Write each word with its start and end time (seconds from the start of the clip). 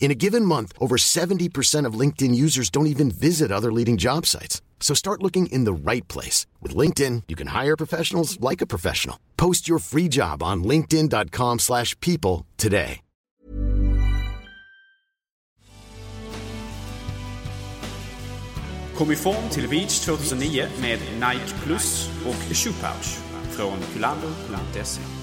In 0.00 0.10
a 0.10 0.14
given 0.14 0.44
month, 0.44 0.72
over 0.78 0.96
70% 0.96 1.86
of 1.86 1.98
LinkedIn 1.98 2.34
users 2.34 2.68
don't 2.70 2.86
even 2.88 3.10
visit 3.10 3.50
other 3.50 3.72
leading 3.72 3.96
job 3.96 4.26
sites. 4.26 4.60
So 4.78 4.94
start 4.94 5.22
looking 5.22 5.46
in 5.46 5.64
the 5.64 5.72
right 5.72 6.06
place. 6.08 6.46
With 6.60 6.76
LinkedIn, 6.76 7.22
you 7.28 7.36
can 7.36 7.48
hire 7.48 7.76
professionals 7.76 8.38
like 8.38 8.60
a 8.60 8.66
professional. 8.66 9.18
Post 9.38 9.66
your 9.66 9.78
free 9.78 10.08
job 10.08 10.42
on 10.42 10.62
linkedin.com 10.62 11.58
slash 11.58 11.98
people 12.00 12.44
today. 12.58 13.00
Kom 18.94 19.10
i 19.10 19.16
form 19.16 19.48
till 19.50 19.68
Beach 19.68 20.00
2009 20.00 20.68
med 20.80 20.98
Nike 21.14 21.54
Plus 21.64 22.10
och 22.26 22.56
Shoe 22.56 22.72
Pouch 22.72 23.18
från 23.50 23.78
Pylander.se. 23.92 25.13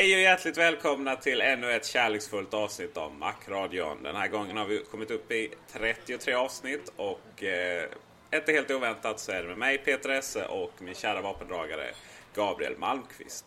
Hej 0.00 0.14
och 0.14 0.20
hjärtligt 0.20 0.58
välkomna 0.58 1.16
till 1.16 1.40
ännu 1.40 1.72
ett 1.72 1.86
kärleksfullt 1.86 2.54
avsnitt 2.54 2.96
av 2.96 3.14
Macradion. 3.14 4.02
Den 4.02 4.16
här 4.16 4.28
gången 4.28 4.56
har 4.56 4.66
vi 4.66 4.78
kommit 4.90 5.10
upp 5.10 5.32
i 5.32 5.50
33 5.72 6.34
avsnitt 6.34 6.92
och 6.96 7.44
eh, 7.44 7.84
inte 8.34 8.52
helt 8.52 8.70
oväntat 8.70 9.20
så 9.20 9.32
är 9.32 9.42
det 9.42 9.48
med 9.48 9.58
mig 9.58 9.78
Peter 9.78 10.10
Esse 10.10 10.44
och 10.44 10.72
min 10.78 10.94
kära 10.94 11.20
vapendragare 11.20 11.90
Gabriel 12.34 12.78
Malmqvist. 12.78 13.44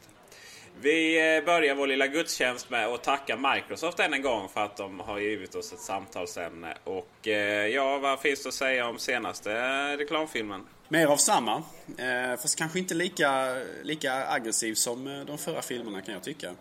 Vi 0.81 1.35
eh, 1.37 1.45
börjar 1.45 1.75
vår 1.75 1.87
lilla 1.87 2.07
gudstjänst 2.07 2.69
med 2.69 2.87
att 2.87 3.03
tacka 3.03 3.37
Microsoft 3.37 3.99
än 3.99 4.13
en 4.13 4.21
gång 4.21 4.49
för 4.49 4.61
att 4.61 4.77
de 4.77 4.99
har 4.99 5.19
givit 5.19 5.55
oss 5.55 5.73
ett 5.73 5.79
samtalsämne. 5.79 6.77
Och 6.83 7.27
eh, 7.27 7.67
ja, 7.67 7.97
vad 7.97 8.19
finns 8.19 8.43
det 8.43 8.49
att 8.49 8.55
säga 8.55 8.87
om 8.87 8.99
senaste 8.99 9.51
eh, 9.51 9.97
reklamfilmen? 9.97 10.67
Mer 10.93 11.07
av 11.07 11.17
samma. 11.17 11.63
Eh, 11.97 12.37
fast 12.41 12.55
kanske 12.55 12.79
inte 12.79 12.93
lika, 12.93 13.55
lika 13.83 14.27
aggressiv 14.27 14.73
som 14.73 15.07
eh, 15.07 15.25
de 15.25 15.37
förra 15.37 15.61
filmerna 15.61 16.01
kan 16.01 16.13
jag 16.13 16.23
tycka. 16.23 16.55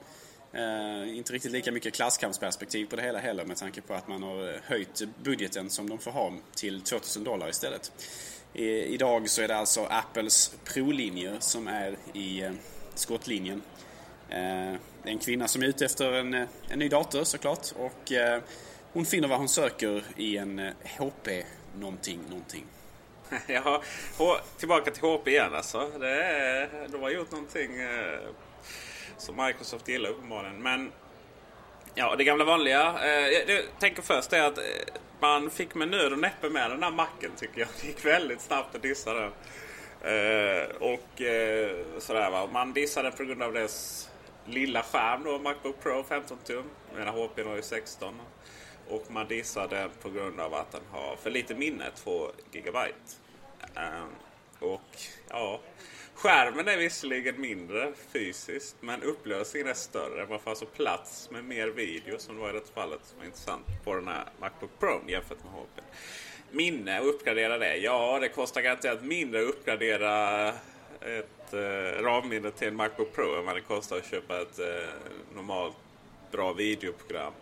Eh, 0.53 1.17
inte 1.17 1.33
riktigt 1.33 1.53
lika 1.53 1.73
mycket 1.73 1.95
klasskampsperspektiv 1.95 2.87
på 2.87 2.97
det 2.97 3.03
hela 3.03 3.19
heller 3.19 3.45
med 3.45 3.57
tanke 3.57 3.81
på 3.81 3.95
att 3.95 4.09
man 4.09 4.23
har 4.23 4.49
eh, 4.49 4.61
höjt 4.65 5.03
budgeten 5.23 5.71
som 5.71 5.89
de 5.91 5.99
får 5.99 6.11
ha 6.11 6.33
till 6.55 6.81
2000 6.81 7.25
dollar 7.25 7.49
istället. 7.49 7.93
I, 8.55 8.65
idag 8.69 9.29
så 9.29 9.43
är 9.43 9.49
det 9.49 9.57
alltså 9.57 9.87
Apples 9.91 10.55
Pro-linjer 10.65 11.37
som 11.41 11.69
är 11.69 11.97
i 12.13 12.43
eh, 12.43 12.53
skottlinjen. 12.95 13.63
Eh, 14.29 14.73
det 15.03 15.09
är 15.09 15.13
en 15.13 15.19
kvinna 15.19 15.49
som 15.49 15.63
är 15.63 15.67
ute 15.67 15.85
efter 15.85 16.13
en, 16.13 16.35
eh, 16.35 16.49
en 16.69 16.79
ny 16.79 16.89
dator 16.89 17.25
såklart 17.25 17.73
och 17.77 18.13
eh, 18.13 18.43
hon 18.93 19.05
finner 19.05 19.29
vad 19.29 19.39
hon 19.39 19.49
söker 19.49 20.05
i 20.17 20.37
en 20.37 20.73
HP 20.99 21.29
någonting, 21.79 22.21
någonting. 22.29 22.65
Ja, 23.47 23.83
tillbaka 24.59 24.91
till 24.91 25.03
HP 25.03 25.29
igen 25.29 25.55
alltså. 25.55 25.91
Det 25.99 26.25
är, 26.25 26.89
de 26.89 27.03
har 27.03 27.11
gjort 27.11 27.31
någonting 27.31 27.81
eh, 27.81 28.19
som 29.17 29.37
Microsoft 29.47 29.89
gillar 29.89 30.11
uppenbarligen. 30.11 30.63
Men 30.63 30.93
ja, 31.95 32.17
det 32.17 32.25
gamla 32.25 32.45
vanliga. 32.45 32.95
Eh, 33.05 33.55
jag 33.55 33.63
tänker 33.79 34.03
först 34.03 34.33
är 34.33 34.43
att 34.43 34.59
eh, 34.59 34.65
man 35.21 35.51
fick 35.51 35.75
med 35.75 35.89
nöd 35.89 36.13
och 36.13 36.19
näppe 36.19 36.49
med 36.49 36.71
den 36.71 36.83
här 36.83 36.91
macken 36.91 37.31
tycker 37.37 37.61
jag. 37.61 37.69
Det 37.81 37.87
gick 37.87 38.05
väldigt 38.05 38.41
snabbt 38.41 38.75
att 38.75 38.83
dissa 38.83 39.15
den. 39.15 39.33
Eh, 40.03 40.65
och 40.81 41.23
eh, 41.23 41.77
sådär 41.99 42.31
va. 42.31 42.49
Man 42.53 42.73
dissade 42.73 43.09
den 43.09 43.17
på 43.17 43.25
grund 43.25 43.43
av 43.43 43.53
dess 43.53 44.09
lilla 44.47 44.83
skärm 44.83 45.25
då, 45.25 45.39
Macbook 45.39 45.83
Pro 45.83 46.05
15 46.09 46.39
tum. 46.45 46.65
Medan 46.97 47.15
HP 47.15 47.41
har 47.47 47.57
ju 47.57 47.63
16. 47.63 48.15
Och 48.89 49.05
man 49.09 49.29
dissar 49.29 49.69
den 49.69 49.91
på 50.03 50.11
grund 50.11 50.41
av 50.41 50.55
att 50.55 50.73
den 50.73 50.83
har 50.91 51.17
för 51.17 51.31
lite 51.31 51.55
minne, 51.55 51.85
2 51.95 52.31
GB. 52.53 52.79
Um, 53.77 54.09
och 54.59 54.97
ja, 55.29 55.61
skärmen 56.15 56.69
är 56.69 56.77
visserligen 56.77 57.41
mindre 57.41 57.93
fysiskt 58.13 58.77
men 58.81 59.03
upplösningen 59.03 59.69
är 59.69 59.75
större. 59.75 60.27
Man 60.27 60.41
får 60.41 60.51
alltså 60.51 60.67
plats 60.67 61.31
med 61.31 61.45
mer 61.45 61.69
video 61.69 62.19
som 62.19 62.39
var 62.39 62.51
i 62.51 62.53
det 62.53 62.75
fallet 62.75 63.01
som 63.05 63.19
var 63.19 63.25
intressant 63.25 63.67
på 63.85 63.95
den 63.95 64.09
här 64.09 64.25
Macbook 64.41 64.71
Pro 64.79 65.01
jämfört 65.09 65.45
med 65.45 65.53
HP. 65.53 65.81
Minne 66.51 67.01
och 67.01 67.09
uppgradera 67.09 67.59
det? 67.59 67.77
Ja, 67.77 68.19
det 68.21 68.29
kostar 68.29 68.61
garanterat 68.61 69.05
mindre 69.05 69.41
att 69.41 69.49
uppgradera 69.49 70.49
ett 71.01 71.53
eh, 71.53 72.03
RAM-minne 72.03 72.51
till 72.51 72.69
en 72.69 72.77
Macbook 72.77 73.15
Pro 73.15 73.39
än 73.39 73.47
vad 73.47 73.57
det 73.57 73.61
kostar 73.61 73.97
att 73.97 74.07
köpa 74.07 74.43
ett 74.43 74.59
eh, 74.59 74.89
normalt 75.35 75.77
bra 76.31 76.53
videoprogram 76.53 77.33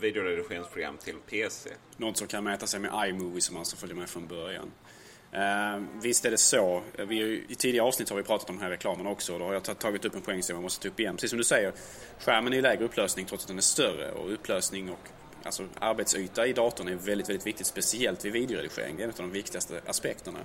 videoredigeringsprogram 0.00 0.96
till 0.96 1.14
PC. 1.30 1.70
Något 1.96 2.16
som 2.16 2.26
kan 2.26 2.44
mäta 2.44 2.66
sig 2.66 2.80
med 2.80 3.08
iMovie 3.08 3.40
som 3.40 3.56
alltså 3.56 3.76
följer 3.76 3.96
med 3.96 4.08
från 4.08 4.26
början. 4.26 4.72
Uh, 5.34 5.84
visst 6.02 6.24
är 6.24 6.30
det 6.30 6.38
så. 6.38 6.82
Vi, 7.08 7.44
I 7.48 7.54
tidigare 7.54 7.86
avsnitt 7.86 8.08
har 8.08 8.16
vi 8.16 8.22
pratat 8.22 8.50
om 8.50 8.56
den 8.56 8.62
här 8.62 8.70
reklamen 8.70 9.06
också. 9.06 9.38
Då 9.38 9.44
har 9.44 9.52
jag 9.52 9.78
tagit 9.78 10.04
upp 10.04 10.14
en 10.14 10.20
poäng 10.20 10.42
som 10.42 10.56
jag 10.56 10.62
måste 10.62 10.82
ta 10.82 10.88
upp 10.88 11.00
igen. 11.00 11.16
Precis 11.16 11.30
som 11.30 11.38
du 11.38 11.44
säger, 11.44 11.72
skärmen 12.18 12.52
är 12.52 12.56
i 12.56 12.60
lägre 12.60 12.84
upplösning 12.84 13.26
trots 13.26 13.44
att 13.44 13.48
den 13.48 13.58
är 13.58 13.62
större. 13.62 14.12
Och 14.12 14.32
upplösning 14.32 14.90
och 14.90 15.08
alltså, 15.42 15.66
arbetsyta 15.78 16.46
i 16.46 16.52
datorn 16.52 16.88
är 16.88 16.94
väldigt, 16.94 17.28
väldigt 17.28 17.46
viktigt. 17.46 17.66
Speciellt 17.66 18.24
vid 18.24 18.32
videoredigering. 18.32 18.96
Det 18.96 19.02
är 19.02 19.04
en 19.04 19.10
av 19.10 19.16
de 19.16 19.30
viktigaste 19.30 19.80
aspekterna. 19.86 20.38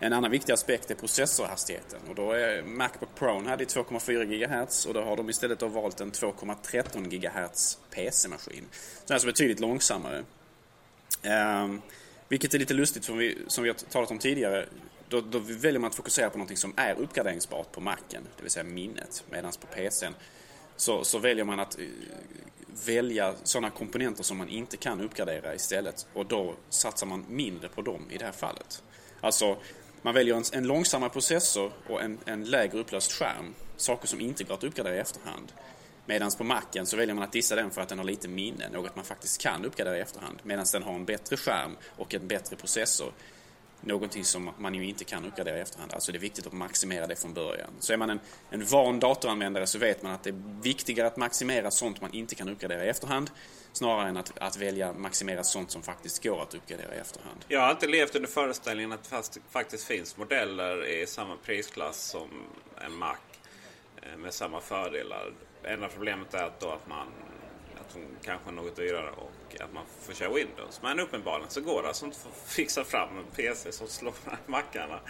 En 0.00 0.12
annan 0.12 0.30
viktig 0.30 0.52
aspekt 0.52 0.90
är 0.90 0.94
processorhastigheten. 0.94 2.00
Och 2.08 2.14
då 2.14 2.32
är 2.32 2.62
Macbook 2.62 3.14
Pro 3.14 3.44
hade 3.44 3.64
2,4 3.64 4.24
GHz 4.24 4.86
och 4.86 4.94
då 4.94 5.02
har 5.02 5.16
de 5.16 5.30
istället 5.30 5.58
då 5.58 5.68
valt 5.68 6.00
en 6.00 6.12
2,13 6.12 7.08
GHz 7.08 7.78
PC-maskin. 7.90 8.64
Så 8.72 9.00
den 9.06 9.12
är 9.12 9.14
alltså 9.14 9.26
betydligt 9.26 9.60
långsammare. 9.60 10.24
Um, 11.64 11.82
vilket 12.28 12.54
är 12.54 12.58
lite 12.58 12.74
lustigt 12.74 13.04
som 13.04 13.18
vi, 13.18 13.38
som 13.46 13.64
vi 13.64 13.70
har 13.70 13.74
talat 13.74 14.10
om 14.10 14.18
tidigare. 14.18 14.66
Då, 15.08 15.20
då 15.20 15.38
väljer 15.38 15.78
man 15.78 15.88
att 15.88 15.94
fokusera 15.94 16.30
på 16.30 16.38
något 16.38 16.58
som 16.58 16.72
är 16.76 16.94
uppgraderingsbart 16.94 17.72
på 17.72 17.80
Macen, 17.80 18.22
det 18.36 18.42
vill 18.42 18.50
säga 18.50 18.64
minnet. 18.64 19.24
Medan 19.30 19.52
på 19.60 19.66
PCn 19.66 20.14
så, 20.76 21.04
så 21.04 21.18
väljer 21.18 21.44
man 21.44 21.60
att 21.60 21.78
uh, 21.78 21.86
välja 22.86 23.34
sådana 23.42 23.70
komponenter 23.70 24.22
som 24.22 24.36
man 24.36 24.48
inte 24.48 24.76
kan 24.76 25.00
uppgradera 25.00 25.54
istället. 25.54 26.06
Och 26.14 26.26
då 26.26 26.54
satsar 26.68 27.06
man 27.06 27.24
mindre 27.28 27.68
på 27.68 27.82
dem 27.82 28.02
i 28.10 28.18
det 28.18 28.24
här 28.24 28.32
fallet. 28.32 28.82
Alltså, 29.20 29.56
man 30.02 30.14
väljer 30.14 30.34
en, 30.34 30.44
en 30.52 30.66
långsammare 30.66 31.10
processor 31.10 31.72
och 31.86 32.02
en, 32.02 32.18
en 32.24 32.44
lägre 32.44 32.78
upplöst 32.78 33.12
skärm. 33.12 33.54
Saker 33.76 34.08
som 34.08 34.20
inte 34.20 34.44
går 34.44 34.54
att 34.54 34.64
uppgradera 34.64 34.94
i 34.94 34.98
efterhand. 34.98 35.52
Medan 36.06 36.30
på 36.30 36.44
Macen 36.44 36.86
så 36.86 36.96
väljer 36.96 37.14
man 37.14 37.24
att 37.24 37.32
dissa 37.32 37.56
den 37.56 37.70
för 37.70 37.80
att 37.80 37.88
den 37.88 37.98
har 37.98 38.04
lite 38.04 38.28
minne, 38.28 38.68
något 38.68 38.96
man 38.96 39.04
faktiskt 39.04 39.40
kan 39.40 39.64
uppgradera 39.64 39.98
i 39.98 40.00
efterhand. 40.00 40.38
Medan 40.42 40.66
den 40.72 40.82
har 40.82 40.94
en 40.94 41.04
bättre 41.04 41.36
skärm 41.36 41.76
och 41.96 42.14
en 42.14 42.28
bättre 42.28 42.56
processor. 42.56 43.12
Någonting 43.80 44.24
som 44.24 44.50
man 44.58 44.74
ju 44.74 44.84
inte 44.84 45.04
kan 45.04 45.24
uppgradera 45.24 45.58
i 45.58 45.60
efterhand. 45.60 45.92
Alltså 45.94 46.12
det 46.12 46.18
är 46.18 46.20
viktigt 46.20 46.46
att 46.46 46.52
maximera 46.52 47.06
det 47.06 47.16
från 47.16 47.34
början. 47.34 47.70
Så 47.80 47.92
är 47.92 47.96
man 47.96 48.10
en, 48.10 48.20
en 48.50 48.64
van 48.64 49.00
datoranvändare 49.00 49.66
så 49.66 49.78
vet 49.78 50.02
man 50.02 50.12
att 50.12 50.22
det 50.22 50.30
är 50.30 50.62
viktigare 50.62 51.06
att 51.06 51.16
maximera 51.16 51.70
sånt 51.70 52.00
man 52.00 52.14
inte 52.14 52.34
kan 52.34 52.48
uppgradera 52.48 52.84
i 52.84 52.88
efterhand 52.88 53.30
snarare 53.72 54.08
än 54.08 54.16
att, 54.16 54.38
att 54.38 54.56
välja 54.56 54.92
maximera 54.92 55.44
sånt 55.44 55.70
som 55.70 55.82
faktiskt 55.82 56.22
går 56.22 56.42
att 56.42 56.54
uppgradera 56.54 56.94
i 56.94 56.98
efterhand. 56.98 57.44
Jag 57.48 57.60
har 57.60 57.66
alltid 57.66 57.90
levt 57.90 58.14
under 58.14 58.28
föreställningen 58.28 58.92
att 58.92 59.10
det 59.10 59.40
faktiskt 59.50 59.84
finns 59.84 60.16
modeller 60.16 60.86
i 60.86 61.06
samma 61.06 61.36
prisklass 61.36 62.02
som 62.02 62.28
en 62.84 62.94
Mac 62.94 63.16
eh, 64.02 64.16
med 64.18 64.34
samma 64.34 64.60
fördelar. 64.60 65.32
Enda 65.64 65.88
problemet 65.88 66.34
är 66.34 66.44
att, 66.44 66.60
då 66.60 66.70
att 66.70 66.88
man 66.88 67.06
att 67.80 67.94
de 67.94 68.00
kanske 68.22 68.50
är 68.50 68.52
något 68.52 68.76
dyrare 68.76 69.10
och 69.10 69.32
att 69.64 69.72
man 69.72 69.84
får 70.00 70.12
köra 70.12 70.32
Windows. 70.32 70.82
Men 70.82 71.00
uppenbarligen 71.00 71.50
så 71.50 71.60
går 71.60 71.82
det 71.82 71.88
alltså 71.88 72.06
inte 72.06 72.18
att 72.28 72.50
fixa 72.50 72.84
fram 72.84 73.18
en 73.18 73.24
PC 73.24 73.72
som 73.72 73.88
slår 73.88 74.14
mackarna 74.46 75.00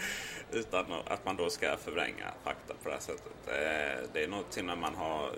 utan 0.52 0.92
att 0.92 1.24
man 1.24 1.36
då 1.36 1.50
ska 1.50 1.76
förvränga 1.76 2.32
fakta 2.44 2.74
på 2.82 2.88
det 2.88 2.94
här 2.94 3.00
sättet. 3.00 3.32
Eh, 3.46 4.10
det 4.12 4.24
är, 4.24 4.28
någonting 4.28 4.68
är 4.68 4.76
man 4.76 4.94
har 4.94 5.32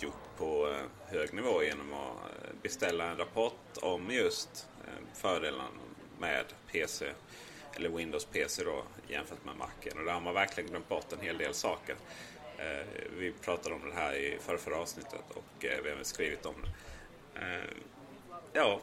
gjort 0.00 0.36
på 0.36 0.70
eh, 0.70 1.12
hög 1.12 1.34
nivå 1.34 1.62
genom 1.62 1.92
att 1.92 2.00
eh, 2.00 2.54
beställa 2.62 3.04
en 3.04 3.16
rapport 3.16 3.78
om 3.82 4.10
just 4.10 4.68
fördelarna 5.14 5.68
med 6.18 6.44
PC 6.72 7.06
eller 7.72 7.88
Windows 7.88 8.24
PC 8.24 8.64
då 8.64 8.82
jämfört 9.08 9.44
med 9.44 9.56
Macen. 9.56 9.98
Och 9.98 10.04
där 10.04 10.12
har 10.12 10.20
man 10.20 10.34
verkligen 10.34 10.70
glömt 10.70 10.88
bort 10.88 11.12
en 11.12 11.20
hel 11.20 11.38
del 11.38 11.54
saker. 11.54 11.96
Vi 13.18 13.32
pratade 13.32 13.74
om 13.74 13.88
det 13.88 13.94
här 13.94 14.14
i 14.14 14.38
förra, 14.40 14.58
förra 14.58 14.76
avsnittet 14.76 15.30
och 15.34 15.44
vi 15.60 15.68
har 15.68 15.74
även 15.74 16.04
skrivit 16.04 16.46
om 16.46 16.54
det. 16.62 16.70
Ja, 18.56 18.80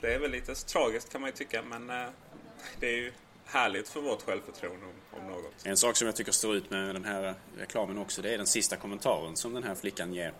det 0.00 0.14
är 0.14 0.18
väl 0.18 0.30
lite 0.30 0.54
tragiskt 0.54 1.12
kan 1.12 1.20
man 1.20 1.30
ju 1.30 1.36
tycka 1.36 1.62
men 1.62 1.90
eh, 1.90 2.08
det 2.80 2.86
är 2.86 2.96
ju 2.96 3.12
härligt 3.44 3.88
för 3.88 4.00
vårt 4.00 4.22
självförtroende 4.22 4.86
om, 4.86 5.20
om 5.20 5.26
något. 5.26 5.52
En 5.64 5.76
sak 5.76 5.96
som 5.96 6.06
jag 6.06 6.16
tycker 6.16 6.32
står 6.32 6.56
ut 6.56 6.70
med 6.70 6.94
den 6.94 7.04
här 7.04 7.34
reklamen 7.58 7.98
också 7.98 8.22
det 8.22 8.34
är 8.34 8.38
den 8.38 8.46
sista 8.46 8.76
kommentaren 8.76 9.36
som 9.36 9.54
den 9.54 9.64
här 9.64 9.74
flickan 9.74 10.14
ger. 10.14 10.32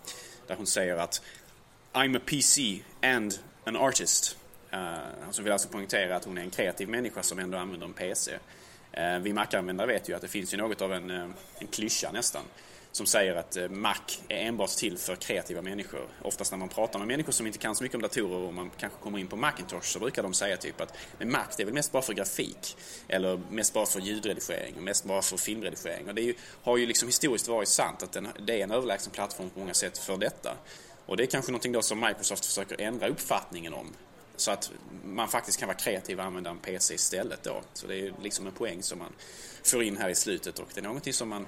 Där 0.46 0.56
hon 0.56 0.66
säger 0.66 0.96
att 0.96 1.22
I'm 1.92 2.16
a 2.16 2.20
PC 2.26 2.80
and 3.02 3.38
an 3.64 3.76
artist. 3.76 4.36
Uh, 4.72 4.78
hon 5.24 5.44
vill 5.44 5.52
alltså 5.52 5.68
poängtera 5.68 6.16
att 6.16 6.24
hon 6.24 6.38
är 6.38 6.42
en 6.42 6.50
kreativ 6.50 6.88
människa 6.88 7.22
som 7.22 7.38
ändå 7.38 7.58
använder 7.58 7.86
en 7.86 7.92
PC. 7.92 8.32
Uh, 8.32 8.38
eh, 9.04 9.18
vi 9.18 9.32
Mac-användare 9.32 9.86
vet 9.86 10.08
ju 10.08 10.14
att 10.14 10.22
det 10.22 10.28
finns 10.28 10.54
ju 10.54 10.58
något 10.58 10.82
av 10.82 10.92
en, 10.92 11.10
uh, 11.10 11.30
en 11.58 11.66
klyscha 11.66 12.12
nästan 12.12 12.42
som 12.96 13.06
säger 13.06 13.35
att 13.35 13.56
eh, 13.56 13.69
Mac 13.69 13.94
är 14.29 14.46
enbart 14.46 14.70
till 14.70 14.99
för 14.99 15.17
kreativa 15.17 15.62
människor. 15.62 16.08
Oftast 16.23 16.50
när 16.50 16.58
man 16.58 16.69
pratar 16.69 16.99
med 16.99 17.08
människor 17.08 17.32
som 17.32 17.46
inte 17.46 17.58
kan 17.58 17.75
så 17.75 17.82
mycket 17.82 17.94
om 17.94 18.02
datorer 18.02 18.37
och 18.37 18.55
man 18.55 18.70
kanske 18.79 18.99
kommer 18.99 19.19
in 19.19 19.26
på 19.26 19.37
Macintosh 19.37 19.87
så 19.87 19.99
brukar 19.99 20.23
de 20.23 20.35
säga 20.35 20.56
typ 20.56 20.81
att 20.81 20.96
men 21.19 21.31
Mac 21.31 21.46
det 21.56 21.62
är 21.62 21.64
väl 21.64 21.75
mest 21.75 21.93
bara 21.93 22.02
för 22.02 22.12
grafik 22.12 22.76
eller 23.08 23.41
mest 23.50 23.75
bara 23.75 23.87
för 23.87 24.00
ljudredigering 24.00 24.75
och 24.76 24.82
mest 24.82 25.05
bara 25.05 25.23
för 25.23 25.37
filmredigering. 25.37 26.08
Och 26.08 26.14
det 26.14 26.23
ju, 26.23 26.35
har 26.62 26.76
ju 26.76 26.87
liksom 26.87 27.08
historiskt 27.08 27.49
varit 27.49 27.69
sant 27.69 28.02
att 28.02 28.12
den, 28.12 28.29
det 28.46 28.61
är 28.61 28.64
en 28.64 28.70
överlägsen 28.70 29.12
plattform 29.12 29.50
på 29.50 29.58
många 29.58 29.75
sätt 29.75 29.99
för 29.99 30.17
detta. 30.17 30.56
Och 31.06 31.17
det 31.17 31.23
är 31.23 31.26
kanske 31.26 31.52
någonting 31.52 31.73
då 31.73 31.82
som 31.82 32.00
Microsoft 32.00 32.47
försöker 32.47 32.81
ändra 32.81 33.08
uppfattningen 33.08 33.75
om. 33.75 33.93
Så 34.37 34.50
att 34.50 34.70
man 35.05 35.29
faktiskt 35.29 35.58
kan 35.58 35.67
vara 35.67 35.79
kreativ 35.79 36.19
och 36.19 36.25
använda 36.25 36.50
en 36.50 36.58
PC 36.58 36.94
istället 36.94 37.43
då. 37.43 37.61
Så 37.73 37.87
det 37.87 37.97
är 37.97 38.14
liksom 38.23 38.47
en 38.47 38.52
poäng 38.52 38.82
som 38.82 38.99
man 38.99 39.12
får 39.64 39.82
in 39.82 39.97
här 39.97 40.08
i 40.08 40.14
slutet 40.14 40.58
och 40.58 40.69
det 40.75 40.81
är 40.81 40.85
någonting 40.85 41.12
som 41.12 41.29
man 41.29 41.47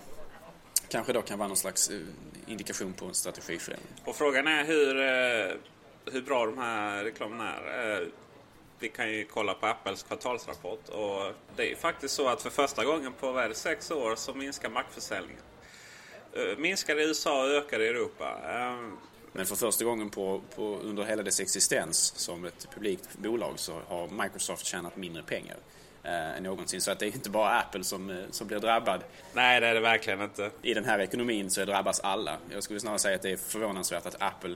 kanske 0.88 1.12
då 1.12 1.22
kan 1.22 1.38
vara 1.38 1.48
någon 1.48 1.56
slags 1.56 1.90
eh, 1.90 2.00
indikation 2.46 2.92
på 2.92 3.04
en 3.06 3.14
strategiförändring. 3.14 3.88
Och 4.04 4.16
frågan 4.16 4.46
är 4.46 4.64
hur, 4.64 5.00
eh, 5.00 5.56
hur 6.12 6.22
bra 6.22 6.46
de 6.46 6.58
här 6.58 7.04
reklamerna 7.04 7.52
är. 7.52 8.00
Eh, 8.00 8.08
vi 8.78 8.88
kan 8.88 9.10
ju 9.10 9.24
kolla 9.24 9.54
på 9.54 9.66
Apples 9.66 10.02
kvartalsrapport 10.02 10.88
och 10.88 11.32
det 11.56 11.62
är 11.62 11.68
ju 11.68 11.76
faktiskt 11.76 12.14
så 12.14 12.28
att 12.28 12.42
för 12.42 12.50
första 12.50 12.84
gången 12.84 13.12
på 13.12 13.32
vad 13.32 13.44
är 13.44 13.48
det, 13.48 13.54
sex 13.54 13.90
år 13.90 14.16
så 14.16 14.34
minskar 14.34 14.70
Mac-försäljningen. 14.70 15.42
Minskar 16.58 17.00
i 17.00 17.04
USA 17.04 17.42
och 17.42 17.50
ökar 17.50 17.80
i 17.80 17.88
Europa. 17.88 18.38
Men 19.32 19.46
för 19.46 19.56
första 19.56 19.84
gången 19.84 20.10
på, 20.10 20.42
på, 20.54 20.78
under 20.82 21.04
hela 21.04 21.22
dess 21.22 21.40
existens 21.40 21.98
som 22.16 22.44
ett 22.44 22.68
publikt 22.74 23.18
bolag 23.18 23.58
så 23.58 23.80
har 23.88 24.08
Microsoft 24.08 24.66
tjänat 24.66 24.96
mindre 24.96 25.22
pengar 25.22 25.56
eh, 26.06 26.42
någonsin. 26.42 26.80
Så 26.80 26.90
att 26.90 26.98
det 26.98 27.06
är 27.06 27.14
inte 27.14 27.30
bara 27.30 27.58
Apple 27.58 27.84
som, 27.84 28.10
eh, 28.10 28.16
som 28.30 28.46
blir 28.46 28.58
drabbad. 28.58 29.04
Nej, 29.32 29.60
det 29.60 29.66
är 29.66 29.74
det 29.74 29.80
verkligen 29.80 30.20
inte. 30.20 30.50
I 30.62 30.74
den 30.74 30.84
här 30.84 30.98
ekonomin 30.98 31.50
så 31.50 31.64
drabbas 31.64 32.00
alla. 32.00 32.38
Jag 32.52 32.62
skulle 32.62 32.80
snarare 32.80 32.98
säga 32.98 33.16
att 33.16 33.22
det 33.22 33.30
är 33.30 33.36
förvånansvärt 33.36 34.06
att 34.06 34.22
Apple 34.22 34.54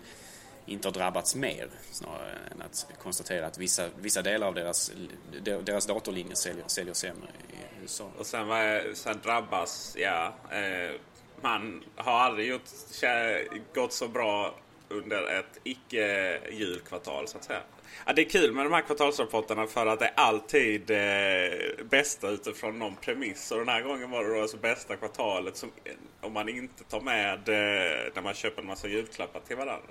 inte 0.66 0.88
har 0.88 0.92
drabbats 0.92 1.34
mer 1.34 1.68
snarare 1.90 2.38
än 2.54 2.62
att 2.62 2.86
konstatera 3.02 3.46
att 3.46 3.58
vissa, 3.58 3.88
vissa 4.00 4.22
delar 4.22 4.46
av 4.46 4.54
deras, 4.54 4.92
deras 5.42 5.86
datorlinjer 5.86 6.34
säljer, 6.34 6.64
säljer 6.66 6.94
sämre 6.94 7.28
i 7.48 7.82
USA. 7.82 8.10
Och 8.18 8.26
sen, 8.26 8.48
vad 8.48 8.58
är, 8.58 8.94
sen 8.94 9.20
drabbas, 9.22 9.96
ja. 9.98 10.34
Eh, 10.50 10.94
man 11.40 11.84
har 11.96 12.12
aldrig 12.12 12.48
gjort, 12.48 12.62
gått 13.74 13.92
så 13.92 14.08
bra 14.08 14.54
under 14.88 15.38
ett 15.38 15.58
icke-julkvartal 15.64 17.26
så 17.26 17.38
att 17.38 17.44
säga. 17.44 17.62
Ja, 18.06 18.12
det 18.12 18.22
är 18.22 18.30
kul 18.30 18.52
med 18.52 18.66
de 18.66 18.72
här 18.72 18.80
kvartalsrapporterna 18.80 19.66
för 19.66 19.86
att 19.86 19.98
det 19.98 20.04
är 20.04 20.12
alltid 20.14 20.90
eh, 20.90 21.84
bästa 21.90 22.28
utifrån 22.28 22.78
någon 22.78 22.96
premiss. 22.96 23.50
Och 23.50 23.58
den 23.58 23.68
här 23.68 23.82
gången 23.82 24.10
var 24.10 24.24
det 24.24 24.34
då 24.34 24.42
alltså 24.42 24.56
bästa 24.56 24.96
kvartalet 24.96 25.56
som, 25.56 25.72
om 26.20 26.32
man 26.32 26.48
inte 26.48 26.84
tar 26.84 27.00
med 27.00 27.48
eh, 27.48 28.12
när 28.14 28.22
man 28.22 28.34
köper 28.34 28.62
en 28.62 28.68
massa 28.68 28.88
julklappar 28.88 29.40
till 29.40 29.56
varandra. 29.56 29.88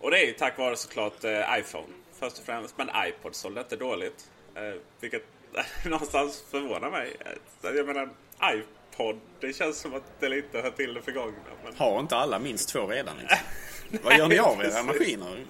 Och 0.00 0.10
det 0.10 0.18
är 0.18 0.26
ju 0.26 0.32
tack 0.32 0.58
vare 0.58 0.76
såklart 0.76 1.24
eh, 1.24 1.58
iPhone 1.58 1.92
först 2.20 2.38
och 2.38 2.44
främst. 2.44 2.78
Men 2.78 2.88
iPod 3.06 3.34
sålde 3.34 3.60
inte 3.60 3.76
dåligt. 3.76 4.30
Eh, 4.54 4.80
vilket 5.00 5.24
någonstans 5.84 6.44
förvånar 6.50 6.90
mig. 6.90 7.16
Jag 7.62 7.86
menar 7.86 8.08
iPod, 8.44 9.20
det 9.40 9.52
känns 9.52 9.78
som 9.78 9.94
att 9.94 10.20
det 10.20 10.28
lite 10.28 10.60
hör 10.60 10.70
till 10.70 10.94
det 10.94 11.02
förgångna. 11.02 11.38
Men... 11.64 11.76
Har 11.76 12.00
inte 12.00 12.16
alla 12.16 12.38
minst 12.38 12.68
två 12.68 12.86
redan? 12.86 13.16
Liksom? 13.16 13.38
Vad 14.02 14.18
gör 14.18 14.28
ni 14.28 14.38
av 14.38 14.64
era 14.64 14.82
maskiner? 14.82 15.44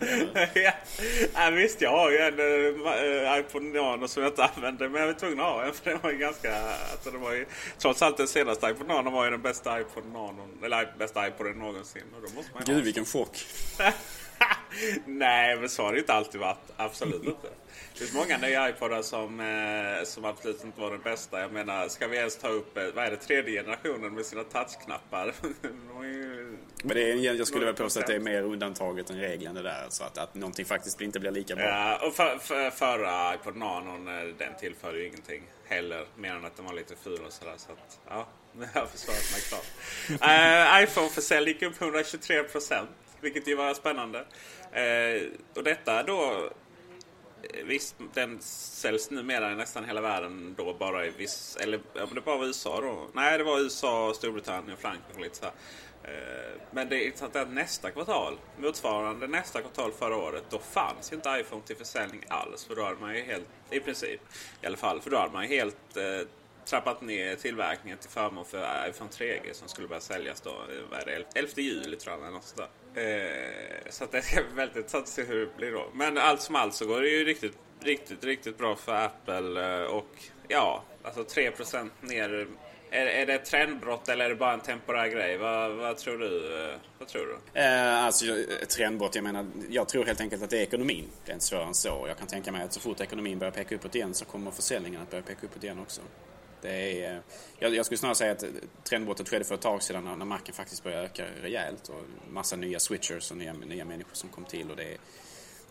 ja, 1.34 1.50
visst, 1.50 1.80
jag 1.80 1.90
har 1.90 2.10
ju 2.10 2.18
en 2.18 2.38
äh, 2.38 3.40
iPod 3.40 3.62
Nano 3.62 4.08
som 4.08 4.22
jag 4.22 4.32
inte 4.32 4.44
använder. 4.44 4.88
Men 4.88 5.00
jag 5.00 5.06
var 5.06 5.14
tvungen 5.14 5.40
att 5.40 5.46
ha 5.46 5.64
en 5.64 5.72
för 5.72 5.90
den 5.90 5.98
var 6.02 6.10
ju 6.10 6.18
ganska... 6.18 6.56
Alltså, 6.92 7.10
det 7.10 7.18
var 7.18 7.32
ju, 7.32 7.46
trots 7.78 8.02
allt 8.02 8.16
den 8.16 8.28
senaste 8.28 8.66
iPod 8.66 8.88
Nano 8.88 9.10
var 9.10 9.24
ju 9.24 9.30
den 9.30 9.42
bästa 9.42 9.80
iPod 9.80 10.04
Nano, 10.12 10.48
eller 10.62 10.94
bästa 10.98 11.28
iPoden 11.28 11.58
någonsin. 11.58 12.02
Och 12.16 12.28
då 12.28 12.34
måste 12.34 12.50
man 12.54 12.62
Gud 12.66 12.84
vilken 12.84 13.04
chock. 13.04 13.46
Nej, 15.06 15.56
men 15.56 15.68
så 15.68 15.82
har 15.82 15.92
det 15.92 15.98
inte 15.98 16.12
alltid 16.12 16.40
varit. 16.40 16.70
Absolut 16.76 17.24
inte. 17.24 17.48
Det 17.92 17.98
finns 17.98 18.14
många 18.14 18.38
nya 18.38 18.68
iPodar 18.68 19.02
som, 19.02 19.40
eh, 19.40 20.04
som 20.04 20.24
absolut 20.24 20.64
inte 20.64 20.80
var 20.80 20.90
den 20.90 21.00
bästa. 21.00 21.40
Jag 21.40 21.52
menar, 21.52 21.88
ska 21.88 22.08
vi 22.08 22.16
ens 22.16 22.36
ta 22.36 22.48
upp 22.48 22.76
eh, 22.76 22.84
vad 22.94 23.04
är 23.04 23.10
det, 23.10 23.16
tredje 23.16 23.62
generationen 23.62 24.14
med 24.14 24.26
sina 24.26 24.44
touchknappar? 24.44 25.34
Men 26.82 26.96
det 26.96 27.12
är, 27.12 27.34
jag 27.34 27.46
skulle 27.46 27.66
väl 27.66 27.74
påstå 27.74 28.00
att 28.00 28.06
det 28.06 28.14
är 28.14 28.20
mer 28.20 28.42
undantaget 28.42 29.10
än 29.10 29.16
regeln 29.16 29.54
det 29.54 29.62
där. 29.62 29.86
Så 29.88 30.04
att, 30.04 30.18
att 30.18 30.34
någonting 30.34 30.64
faktiskt 30.64 31.00
inte 31.00 31.20
blir 31.20 31.30
lika 31.30 31.56
bra. 31.56 31.64
Ja, 31.64 32.06
och 32.06 32.14
för, 32.14 32.38
för, 32.38 32.70
förra 32.70 33.34
iPod 33.34 33.56
Nano, 33.56 34.10
eh, 34.10 34.34
den 34.38 34.54
tillförde 34.60 34.98
ju 34.98 35.06
ingenting 35.06 35.42
heller. 35.64 36.06
Mer 36.16 36.30
än 36.30 36.44
att 36.44 36.56
den 36.56 36.64
var 36.64 36.72
lite 36.72 36.94
ful 36.96 37.20
och 37.26 37.32
sådär. 37.32 37.54
Så 37.56 37.72
att, 37.72 38.00
ja, 38.08 38.28
jag 38.74 38.80
har 38.80 38.86
försvarat 38.86 39.32
mig 39.32 39.40
klart. 39.48 39.66
uh, 40.10 40.82
iPhone-försäljning 40.82 41.54
gick 41.54 41.62
upp 41.62 41.82
123 41.82 42.42
procent. 42.42 42.90
Vilket 43.20 43.48
ju 43.48 43.54
var 43.54 43.74
spännande. 43.74 44.18
Uh, 44.18 45.28
och 45.54 45.64
detta 45.64 46.02
då 46.02 46.50
Visst, 47.64 47.96
den 48.14 48.38
säljs 48.40 49.10
numera 49.10 49.52
i 49.52 49.54
nästan 49.54 49.84
hela 49.84 50.00
världen 50.00 50.54
då 50.58 50.74
bara 50.74 51.06
i 51.06 51.10
viss... 51.10 51.56
Eller 51.60 51.80
ja, 51.94 52.06
det 52.14 52.20
bara 52.20 52.36
var 52.36 52.46
USA 52.46 52.80
då. 52.80 53.08
Nej, 53.12 53.38
det 53.38 53.44
var 53.44 53.60
USA, 53.60 54.12
Storbritannien, 54.14 54.76
Frankrike 54.76 55.14
och 55.14 55.20
lite 55.20 55.36
så 55.36 55.44
här. 55.44 55.54
Eh, 56.04 56.60
men 56.70 56.88
det 56.88 56.96
är 56.96 57.06
intressant 57.06 57.36
att 57.36 57.52
nästa 57.52 57.90
kvartal, 57.90 58.38
motsvarande 58.56 59.26
nästa 59.26 59.60
kvartal 59.60 59.92
förra 59.92 60.16
året, 60.16 60.44
då 60.50 60.58
fanns 60.58 61.12
inte 61.12 61.36
iPhone 61.40 61.62
till 61.62 61.76
försäljning 61.76 62.24
alls. 62.28 62.64
För 62.64 62.74
då 62.74 62.84
hade 62.84 63.00
man 63.00 63.14
ju 63.14 63.22
helt, 63.22 63.46
i 63.70 63.80
princip, 63.80 64.20
i 64.62 64.66
alla 64.66 64.76
fall, 64.76 65.00
för 65.00 65.10
då 65.10 65.16
hade 65.16 65.32
man 65.32 65.42
ju 65.42 65.56
helt 65.56 65.96
eh, 65.96 66.28
trappat 66.64 67.02
ner 67.02 67.36
tillverkningen 67.36 67.98
till 67.98 68.10
förmån 68.10 68.44
för 68.44 68.88
iPhone 68.88 69.10
3G 69.10 69.52
som 69.52 69.68
skulle 69.68 69.88
börja 69.88 70.00
säljas 70.00 70.40
då, 70.40 70.54
vad 70.90 71.00
är 71.00 71.06
det, 71.06 71.38
11 71.38 71.52
juli 71.56 71.96
tror 71.96 72.18
jag. 72.20 72.32
Något 72.32 72.44
sådär. 72.44 72.68
Eh, 72.94 73.90
så 73.90 74.04
att 74.04 74.12
det 74.12 74.22
ska 74.22 74.42
bli 74.42 74.54
väldigt 74.54 74.76
intressant 74.76 75.04
att 75.04 75.08
se 75.08 75.22
hur 75.22 75.40
det 75.40 75.56
blir 75.56 75.72
då. 75.72 75.90
Men 75.94 76.18
allt 76.18 76.40
som 76.40 76.56
allt 76.56 76.74
så 76.74 76.86
går 76.86 77.00
det 77.00 77.08
ju 77.08 77.24
riktigt, 77.24 77.58
riktigt, 77.80 78.24
riktigt 78.24 78.58
bra 78.58 78.76
för 78.76 78.92
Apple. 78.92 79.80
Eh, 79.80 79.84
och 79.84 80.16
ja, 80.48 80.82
alltså 81.02 81.22
3% 81.22 81.90
ner. 82.00 82.46
Är, 82.94 83.06
är 83.06 83.26
det 83.26 83.34
ett 83.34 83.44
trendbrott 83.44 84.08
eller 84.08 84.24
är 84.24 84.28
det 84.28 84.34
bara 84.34 84.52
en 84.52 84.60
temporär 84.60 85.08
grej? 85.08 85.36
Vad, 85.36 85.72
vad 85.72 85.96
tror 85.96 86.18
du? 86.18 86.62
Eh, 86.64 86.76
vad 86.98 87.08
tror 87.08 87.26
du? 87.26 87.60
Eh, 87.60 88.04
alltså, 88.04 88.26
eh, 88.26 88.66
trendbrott, 88.68 89.14
jag 89.14 89.24
menar, 89.24 89.46
jag 89.70 89.88
tror 89.88 90.04
helt 90.04 90.20
enkelt 90.20 90.42
att 90.42 90.50
det 90.50 90.58
är 90.58 90.62
ekonomin. 90.62 91.04
Det 91.24 91.32
är 91.32 91.34
inte 91.34 91.46
svårare 91.46 91.66
än 91.66 91.74
så. 91.74 92.04
Jag 92.08 92.18
kan 92.18 92.26
tänka 92.26 92.52
mig 92.52 92.62
att 92.62 92.72
så 92.72 92.80
fort 92.80 93.00
ekonomin 93.00 93.38
börjar 93.38 93.52
peka 93.52 93.74
uppåt 93.74 93.94
igen 93.94 94.14
så 94.14 94.24
kommer 94.24 94.50
försäljningen 94.50 95.02
att 95.02 95.10
börja 95.10 95.22
peka 95.22 95.46
uppåt 95.46 95.64
igen 95.64 95.78
också. 95.78 96.00
Det 96.60 97.04
är, 97.04 97.14
eh, 97.14 97.20
jag, 97.58 97.74
jag 97.74 97.86
skulle 97.86 97.98
snarare 97.98 98.14
säga 98.14 98.32
att 98.32 98.44
trendbrottet 98.84 99.28
skedde 99.28 99.44
för 99.44 99.54
ett 99.54 99.60
tag 99.60 99.82
sedan 99.82 100.04
när, 100.04 100.16
när 100.16 100.24
marken 100.24 100.54
faktiskt 100.54 100.84
började 100.84 101.04
öka 101.04 101.24
rejält 101.42 101.88
och 101.88 102.32
massa 102.32 102.56
nya 102.56 102.78
switchers 102.78 103.30
och 103.30 103.36
nya, 103.36 103.52
nya 103.52 103.84
människor 103.84 104.14
som 104.14 104.28
kom 104.28 104.44
till. 104.44 104.70
Och 104.70 104.76
det 104.76 104.84
är, 104.84 104.96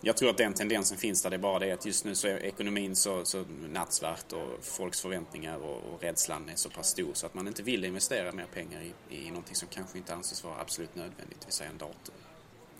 jag 0.04 0.16
tror 0.16 0.30
att 0.30 0.36
den 0.36 0.54
tendensen 0.54 0.98
finns 0.98 1.22
där. 1.22 1.30
Det 1.30 1.36
är 1.36 1.38
bara 1.38 1.58
det 1.58 1.72
att 1.72 1.86
just 1.86 2.04
nu 2.04 2.14
så 2.14 2.28
är 2.28 2.44
ekonomin 2.44 2.96
så, 2.96 3.24
så 3.24 3.44
nattsvart 3.72 4.32
och 4.32 4.64
folks 4.64 5.00
förväntningar 5.00 5.56
och, 5.56 5.76
och 5.76 6.02
rädslan 6.02 6.48
är 6.48 6.56
så 6.56 6.70
pass 6.70 6.88
stor 6.88 7.10
så 7.14 7.26
att 7.26 7.34
man 7.34 7.48
inte 7.48 7.62
vill 7.62 7.84
investera 7.84 8.32
mer 8.32 8.46
pengar 8.54 8.80
i, 8.82 9.16
i 9.16 9.28
någonting 9.28 9.54
som 9.54 9.68
kanske 9.68 9.98
inte 9.98 10.14
anses 10.14 10.44
vara 10.44 10.60
absolut 10.60 10.94
nödvändigt, 10.94 11.40
det 11.40 11.46
vill 11.46 11.54
säga 11.54 11.70
en 11.70 11.78
dator. 11.78 12.14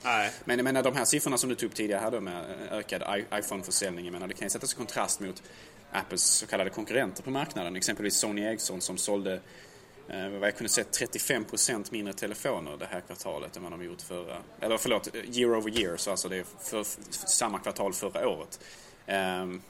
Nej. 0.05 0.33
Men 0.45 0.59
jag 0.59 0.65
menar 0.65 0.83
de 0.83 0.97
här 0.97 1.05
siffrorna 1.05 1.39
som 1.39 1.49
du 1.49 1.55
tog 1.55 1.67
upp 1.67 1.75
tidigare 1.75 2.01
här 2.01 2.11
då 2.11 2.21
med 2.21 2.45
ökad 2.71 3.03
iPhone-försäljning, 3.35 4.05
jag 4.05 4.13
menar 4.13 4.27
det 4.27 4.35
kan 4.35 4.47
ju 4.47 4.51
sättas 4.51 4.73
i 4.73 4.77
kontrast 4.77 5.21
mot 5.21 5.43
Apples 5.93 6.23
så 6.23 6.47
kallade 6.47 6.71
konkurrenter 6.71 7.23
på 7.23 7.31
marknaden. 7.31 7.77
Exempelvis 7.77 8.17
Sony 8.17 8.43
Ericsson 8.43 8.81
som 8.81 8.99
sålde 8.99 9.35
eh, 9.35 9.41
Eh, 10.09 10.29
vad 10.29 10.49
jag 10.49 10.57
kunde 10.57 10.69
se 10.69 10.83
35% 10.83 11.87
mindre 11.91 12.15
telefoner 12.15 12.77
det 12.77 12.87
här 12.87 13.01
kvartalet 13.01 13.57
än 13.57 13.63
vad 13.63 13.73
de 13.73 13.85
gjort 13.85 14.03
förra... 14.03 14.43
Eller 14.61 14.79
förlåt, 14.79 15.15
year 15.15 15.57
over 15.57 15.79
year, 15.79 15.97
så 15.97 16.11
alltså 16.11 16.29
det 16.29 16.37
är 16.37 16.45
för, 16.61 16.85
samma 17.27 17.59
kvartal 17.59 17.93
förra 17.93 18.29
året. 18.29 18.61
Um, 19.09 19.63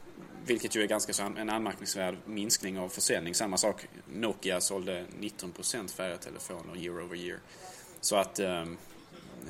vilket 0.47 0.77
ju 0.77 0.83
är 0.83 0.87
ganska 0.87 1.13
så 1.13 1.23
en 1.23 1.51
anmärkningsvärd 1.51 2.17
minskning 2.25 2.79
av 2.79 2.89
försäljning. 2.89 3.35
Samma 3.35 3.57
sak, 3.57 3.87
Nokia 4.13 4.61
sålde 4.61 5.07
19% 5.21 5.97
färre 5.97 6.17
telefoner 6.17 6.77
year 6.77 7.05
over 7.05 7.17
year. 7.17 7.39
Så 8.01 8.17
att 8.17 8.41
um, 8.41 8.79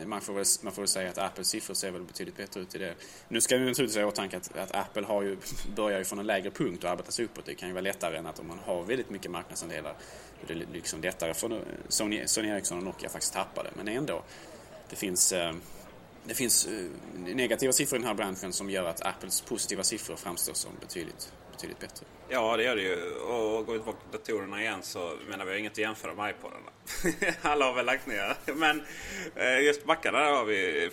man 0.06 0.20
får, 0.20 0.32
väl, 0.32 0.44
man 0.62 0.72
får 0.72 0.82
väl 0.82 0.88
säga 0.88 1.10
att 1.10 1.18
Apples 1.18 1.48
siffror 1.48 1.74
ser 1.74 1.90
väl 1.90 2.02
betydligt 2.02 2.36
bättre 2.36 2.60
ut 2.60 2.74
i 2.74 2.78
det. 2.78 2.94
Nu 3.28 3.40
ska 3.40 3.56
vi 3.56 3.64
naturligtvis 3.64 3.96
ha 3.96 4.02
i 4.02 4.04
åtanke 4.04 4.36
att, 4.36 4.56
att 4.56 4.74
Apple 4.74 5.02
har 5.02 5.22
ju, 5.22 5.36
börjar 5.76 5.98
ju 5.98 6.04
från 6.04 6.18
en 6.18 6.26
lägre 6.26 6.50
punkt 6.50 6.84
och 6.84 6.90
arbetar 6.90 7.12
sig 7.12 7.24
uppåt. 7.24 7.44
Det 7.44 7.54
kan 7.54 7.68
ju 7.68 7.74
vara 7.74 7.82
lättare 7.82 8.16
än 8.16 8.26
att 8.26 8.38
om 8.38 8.46
man 8.48 8.58
har 8.58 8.82
väldigt 8.82 9.10
mycket 9.10 9.30
marknadsandelar. 9.30 9.94
Det 10.46 10.52
är 10.52 10.66
liksom 10.72 11.00
lättare 11.00 11.34
för 11.34 11.64
Sony, 11.88 12.26
Sony 12.26 12.48
Ericsson 12.48 12.78
och 12.78 12.84
Nokia 12.84 13.08
faktiskt 13.08 13.32
tappa 13.32 13.62
det. 13.62 13.70
Men 13.76 13.88
ändå, 13.88 14.22
det 14.90 14.96
finns, 14.96 15.32
eh, 15.32 15.52
det 16.24 16.34
finns 16.34 16.66
eh, 16.66 16.72
negativa 17.34 17.72
siffror 17.72 17.98
i 17.98 18.00
den 18.00 18.08
här 18.08 18.14
branschen 18.14 18.52
som 18.52 18.70
gör 18.70 18.84
att 18.84 19.06
Apples 19.06 19.40
positiva 19.40 19.82
siffror 19.82 20.16
framstår 20.16 20.54
som 20.54 20.72
betydligt 20.80 21.32
betydligt 21.52 21.80
bättre. 21.80 22.06
Ja, 22.28 22.56
det 22.56 22.62
gör 22.62 22.76
det 22.76 22.82
ju. 22.82 23.14
Och 23.14 23.66
går 23.66 23.72
vi 23.72 23.78
tillbaka 23.78 23.98
till 23.98 24.18
datorerna 24.18 24.62
igen 24.62 24.82
så 24.82 25.18
menar 25.28 25.44
vi 25.44 25.50
har 25.50 25.58
inget 25.58 25.72
att 25.72 25.78
jämföra 25.78 26.14
med 26.14 26.30
iPodarna. 26.30 26.70
Alla 27.42 27.64
har 27.64 27.74
väl 27.74 27.86
lagt 27.86 28.06
ner. 28.06 28.36
Men 28.54 28.82
eh, 29.36 29.60
just 29.60 29.84
backarna 29.84 30.18
där 30.18 30.32
har 30.32 30.44
vi 30.44 30.90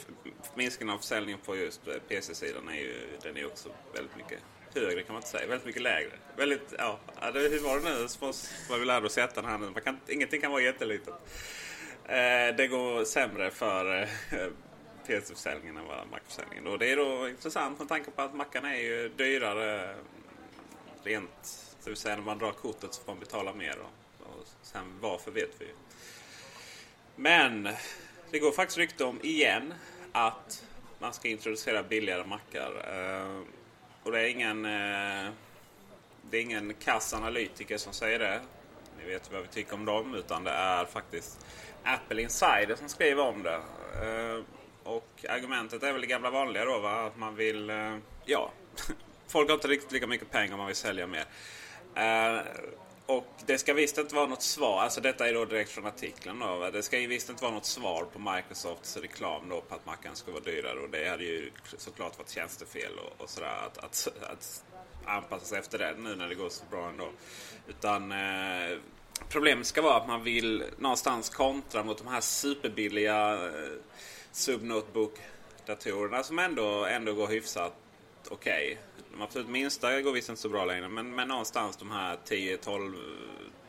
minskningen 0.56 0.96
av 0.96 1.00
försäljningen 1.00 1.40
på 1.46 1.56
just 1.56 1.82
PC-sidan 2.08 2.68
är 2.68 2.74
ju 2.74 2.96
den 3.24 3.38
är 3.38 3.46
också 3.46 3.70
väldigt 3.94 4.18
mycket 4.18 4.40
högre 4.76 5.04
kan 5.04 5.14
man 5.14 5.20
inte 5.20 5.30
säga. 5.30 5.48
Väldigt 5.48 5.66
mycket 5.66 5.82
lägre. 5.82 6.12
Väldigt, 6.36 6.74
ja, 6.78 7.00
hur 7.34 7.64
var 7.64 7.80
det 7.80 7.84
nu? 7.84 8.08
Vad 8.70 8.80
vi 8.80 8.86
lärde 8.86 9.06
oss 9.06 9.18
i 9.18 9.22
ettan 9.22 9.46
här 9.46 9.58
nu. 9.58 9.70
Man 9.70 9.82
kan, 9.82 10.00
ingenting 10.08 10.42
kan 10.42 10.52
vara 10.52 10.62
jättelitet. 10.62 11.14
Eh, 12.06 12.56
det 12.58 12.68
går 12.70 13.06
sämre 13.06 13.52
för 13.52 14.02
eh, 14.02 14.08
PC-försäljningen 15.08 15.78
än 15.78 15.86
vad 15.86 16.08
Mac-försäljningen. 16.12 16.68
Och 16.68 16.80
det 16.80 16.92
är 16.92 16.98
då 16.98 17.30
intressant 17.30 17.80
med 17.80 17.88
tanke 17.88 18.12
på 18.12 18.22
att 18.22 18.36
Mackarna 18.36 18.76
är 18.76 18.82
ju 18.82 19.10
dyrare 19.10 19.84
mm, 19.84 20.06
rent, 21.04 21.66
det 21.84 21.90
vill 21.90 21.98
säga 21.98 22.16
när 22.16 22.24
man 22.24 22.38
drar 22.38 22.52
kortet 22.52 22.94
så 22.94 23.02
får 23.02 23.12
man 23.12 23.20
betala 23.20 23.54
mer. 23.54 23.78
Och, 23.80 24.28
och 24.28 24.48
sen 24.62 24.84
varför 25.02 25.32
vet 25.32 25.50
vi 25.60 25.66
ju. 25.66 25.72
Men 27.16 27.70
det 28.32 28.40
går 28.40 28.52
faktiskt 28.52 28.78
rykte 28.78 29.04
om 29.04 29.20
igen 29.24 29.74
att 30.12 30.66
man 31.00 31.14
ska 31.14 31.28
introducera 31.28 31.84
billigare 31.84 32.24
mackar. 32.28 32.72
Eh, 32.94 33.42
och 34.04 34.12
det 34.12 34.20
är 34.20 34.28
ingen, 34.28 34.66
Eh, 34.66 35.32
det 36.32 36.38
är 36.38 36.42
ingen 36.42 36.74
kassanalytiker 36.74 37.78
som 37.78 37.94
säger 37.94 38.20
det. 38.20 38.42
Ni 39.00 39.06
vet 39.06 39.32
vad 39.32 39.42
vi 39.42 39.48
tycker 39.48 39.74
om 39.74 39.86
dem. 39.86 40.16
Utan 40.16 40.44
det 40.44 40.52
är 40.52 40.86
faktiskt 40.86 41.46
Apple 41.84 42.22
Insider 42.22 42.76
som 42.76 42.90
skriver 42.90 43.24
om 43.24 43.44
det. 43.44 43.56
Eh, 44.06 44.44
och 44.84 45.26
argumentet 45.30 45.84
är 45.84 45.92
väl 45.92 46.02
det 46.02 46.08
gamla 46.08 46.30
vanliga 46.30 46.66
då 46.66 46.80
va? 46.80 47.06
Att 47.06 47.18
man 47.18 47.36
vill, 47.36 47.70
eh, 47.70 47.98
ja, 48.26 48.52
folk 49.28 49.50
har 49.50 49.56
inte 49.56 49.68
riktigt 49.68 49.92
lika 49.92 50.08
mycket 50.08 50.32
pengar 50.32 50.54
om 50.54 50.58
man 50.58 50.68
vill 50.68 50.76
sälja 50.76 51.08
mer. 51.08 51.26
Eh, 51.96 52.42
och 53.10 53.26
det 53.46 53.58
ska 53.58 53.74
visst 53.74 53.98
inte 53.98 54.16
vara 54.16 54.26
något 54.26 54.42
svar, 54.42 54.82
alltså 54.82 55.02
detta 55.02 55.30
är 55.30 55.34
då 55.34 55.46
direkt 55.46 55.72
från 55.72 55.86
artikeln 55.86 56.40
då. 56.40 56.70
Det 56.74 56.84
ska 56.84 56.98
visst 56.98 57.30
inte 57.30 57.44
vara 57.44 57.54
något 57.54 57.66
svar 57.66 58.06
på 58.14 58.20
Microsofts 58.20 58.98
reklam 58.98 59.50
då 59.50 59.62
på 59.62 59.76
att 59.76 59.86
mackan 59.86 60.16
ska 60.16 60.32
vara 60.32 60.44
dyrare. 60.44 60.80
Och 60.80 60.90
det 60.90 61.10
hade 61.10 61.24
ju 61.24 61.52
såklart 61.78 62.18
varit 62.18 62.30
tjänstefel 62.30 62.92
och, 63.00 63.24
och 63.24 63.30
sådär 63.30 63.56
att, 63.66 63.78
att, 63.78 64.08
att 64.22 64.64
anpassa 65.06 65.46
sig 65.46 65.60
efter 65.60 65.78
det 65.78 65.96
nu 65.98 66.16
när 66.16 66.30
det 66.30 66.36
går 66.36 66.50
så 66.50 66.64
bra 66.72 66.90
ändå. 66.90 67.10
Utan 67.68 68.12
eh, 68.12 68.78
problemet 69.30 69.68
ska 69.68 69.82
vara 69.82 69.98
att 69.98 70.08
man 70.08 70.24
vill 70.24 70.64
någonstans 70.78 71.30
kontra 71.30 71.84
mot 71.84 71.98
de 71.98 72.08
här 72.08 72.22
superbilliga 72.22 73.34
eh, 73.34 73.50
subnotebook-datorerna 74.32 76.24
som 76.24 76.40
ändå, 76.40 76.86
ändå 76.86 77.14
går 77.14 77.28
hyfsat 77.28 77.74
okej. 78.30 78.66
Okay. 78.66 78.78
De 79.12 79.22
absolut 79.22 79.50
minsta 79.50 80.02
går 80.02 80.12
visst 80.12 80.30
inte 80.30 80.42
så 80.42 80.50
bra 80.50 80.66
längre. 80.66 80.90
Men, 80.90 81.16
men 81.16 81.28
någonstans 81.28 81.78
de 81.78 81.92
här 81.92 82.18
10-12 82.28 82.96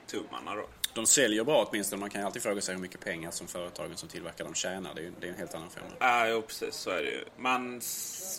tummarna 0.07 0.54
då. 0.54 0.66
De 0.95 1.07
säljer 1.07 1.45
bra 1.45 1.66
åtminstone. 1.71 2.00
Man 2.00 2.11
kan 2.11 2.21
ju 2.21 2.26
alltid 2.26 2.42
fråga 2.42 2.61
sig 2.61 2.75
hur 2.75 2.83
mycket 2.83 3.00
pengar 3.00 3.30
som 3.30 3.47
företagen 3.47 3.97
som 3.97 4.09
tillverkar 4.09 4.45
dem 4.45 4.54
tjänar. 4.54 4.95
Det 4.95 5.07
är, 5.07 5.12
det 5.21 5.26
är 5.26 5.30
en 5.30 5.38
helt 5.38 5.54
annan 5.54 5.71
femma. 5.71 5.87
Ja, 5.99 6.28
jo, 6.28 6.42
precis. 6.42 6.75
Så 6.75 6.90
är 6.90 7.02
det 7.02 7.11
ju. 7.11 7.25
Man 7.37 7.80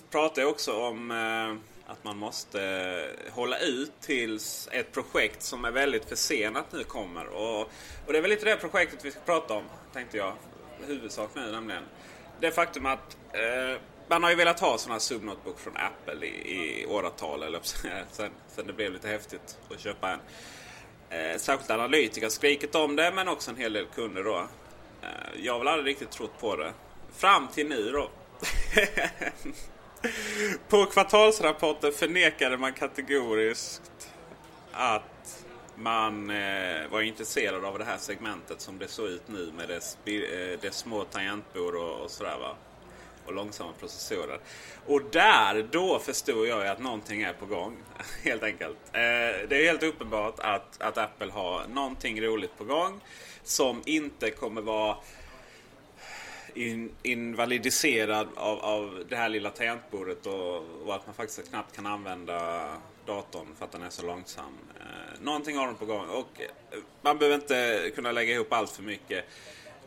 pratar 0.09 0.41
ju 0.41 0.47
också 0.47 0.73
om 0.73 1.11
eh, 1.11 1.91
att 1.91 2.03
man 2.03 2.17
måste 2.17 2.63
eh, 2.63 3.33
hålla 3.33 3.59
ut 3.59 3.91
tills 4.01 4.69
ett 4.71 4.91
projekt 4.91 5.43
som 5.43 5.65
är 5.65 5.71
väldigt 5.71 6.05
försenat 6.05 6.65
nu 6.71 6.83
kommer. 6.83 7.27
Och, 7.27 7.59
och 8.05 8.13
det 8.13 8.17
är 8.17 8.21
väl 8.21 8.29
lite 8.31 8.45
det 8.45 8.55
projektet 8.55 9.05
vi 9.05 9.11
ska 9.11 9.19
prata 9.19 9.53
om, 9.53 9.63
tänkte 9.93 10.17
jag. 10.17 10.33
Huvudsak 10.87 11.29
nu 11.35 11.51
nämligen. 11.51 11.83
Det 12.39 12.51
faktum 12.51 12.85
att 12.85 13.17
eh, 13.31 13.81
man 14.11 14.23
har 14.23 14.29
ju 14.29 14.35
velat 14.35 14.59
ha 14.59 14.77
sådana 14.77 14.99
subnotebook 14.99 15.59
från 15.59 15.77
Apple 15.77 16.25
i, 16.25 16.81
i 16.81 16.85
åratal. 16.85 17.43
Eller, 17.43 17.59
sen, 18.11 18.31
sen 18.47 18.67
det 18.67 18.73
blev 18.73 18.93
lite 18.93 19.07
häftigt 19.07 19.57
att 19.69 19.79
köpa 19.79 20.09
en. 20.09 20.19
Eh, 21.09 21.37
särskilt 21.37 21.71
analytiker 21.71 22.21
har 22.21 22.29
skrikit 22.29 22.75
om 22.75 22.95
det 22.95 23.11
men 23.15 23.27
också 23.27 23.51
en 23.51 23.57
hel 23.57 23.73
del 23.73 23.85
kunder 23.85 24.23
då. 24.23 24.47
Eh, 25.01 25.09
jag 25.43 25.53
har 25.53 25.59
väl 25.59 25.67
aldrig 25.67 25.93
riktigt 25.93 26.11
trott 26.11 26.39
på 26.39 26.55
det. 26.55 26.73
Fram 27.11 27.47
till 27.47 27.69
nu 27.69 27.91
då. 27.91 28.09
på 30.69 30.85
kvartalsrapporten 30.85 31.91
förnekade 31.91 32.57
man 32.57 32.73
kategoriskt 32.73 34.11
att 34.71 35.45
man 35.75 36.29
eh, 36.29 36.87
var 36.91 37.01
intresserad 37.01 37.65
av 37.65 37.79
det 37.79 37.85
här 37.85 37.97
segmentet 37.97 38.61
som 38.61 38.77
det 38.77 38.87
såg 38.87 39.07
ut 39.07 39.27
nu 39.27 39.51
med 39.57 39.67
dess, 39.67 39.97
eh, 40.05 40.59
dess 40.61 40.77
små 40.77 41.03
tangentbord 41.03 41.75
och, 41.75 41.99
och 41.99 42.11
sådär 42.11 42.37
va 42.39 42.55
och 43.31 43.35
långsamma 43.35 43.73
processorer. 43.79 44.39
Och 44.85 45.01
där, 45.11 45.67
då 45.71 45.99
förstod 45.99 46.47
jag 46.47 46.67
att 46.67 46.79
någonting 46.79 47.21
är 47.21 47.33
på 47.33 47.45
gång. 47.45 47.77
Helt 48.23 48.43
enkelt. 48.43 48.77
Eh, 48.85 49.01
det 49.49 49.55
är 49.55 49.65
helt 49.65 49.83
uppenbart 49.83 50.35
att, 50.39 50.81
att 50.81 50.97
Apple 50.97 51.31
har 51.31 51.67
någonting 51.67 52.21
roligt 52.21 52.57
på 52.57 52.63
gång. 52.63 52.99
Som 53.43 53.81
inte 53.85 54.31
kommer 54.31 54.61
vara 54.61 54.97
in, 56.53 56.91
invalidiserad 57.03 58.27
av, 58.35 58.59
av 58.59 59.05
det 59.09 59.15
här 59.15 59.29
lilla 59.29 59.49
tangentbordet 59.49 60.25
och, 60.25 60.55
och, 60.85 60.95
att 60.95 61.05
man 61.05 61.15
faktiskt 61.15 61.49
knappt 61.49 61.75
kan 61.75 61.85
använda 61.85 62.67
datorn 63.05 63.47
för 63.57 63.65
att 63.65 63.71
den 63.71 63.83
är 63.83 63.89
så 63.89 64.05
långsam. 64.05 64.57
Eh, 64.79 65.21
någonting 65.21 65.57
har 65.57 65.65
de 65.65 65.75
på 65.75 65.85
gång 65.85 66.05
och 66.09 66.41
eh, 66.41 66.79
man 67.01 67.17
behöver 67.17 67.35
inte 67.35 67.91
kunna 67.95 68.11
lägga 68.11 68.33
ihop 68.33 68.53
allt 68.53 68.71
för 68.71 68.83
mycket. 68.83 69.25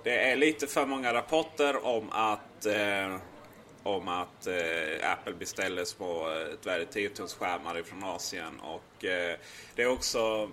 Det 0.02 0.30
är 0.30 0.36
lite 0.36 0.66
för 0.66 0.86
många 0.86 1.14
rapporter 1.14 1.86
om 1.86 2.10
att, 2.10 2.66
eh, 2.66 3.16
om 3.84 4.08
att 4.08 4.46
eh, 4.46 5.12
Apple 5.12 5.34
beställer 5.34 5.84
små 5.84 6.30
eh, 6.30 6.52
ett 6.52 6.66
värde 6.66 6.86
10 6.86 7.10
skärmar 7.38 7.82
från 7.82 8.04
Asien. 8.04 8.60
Och 8.60 9.04
eh, 9.04 9.36
det 9.74 9.82
är 9.82 9.86
också 9.86 10.50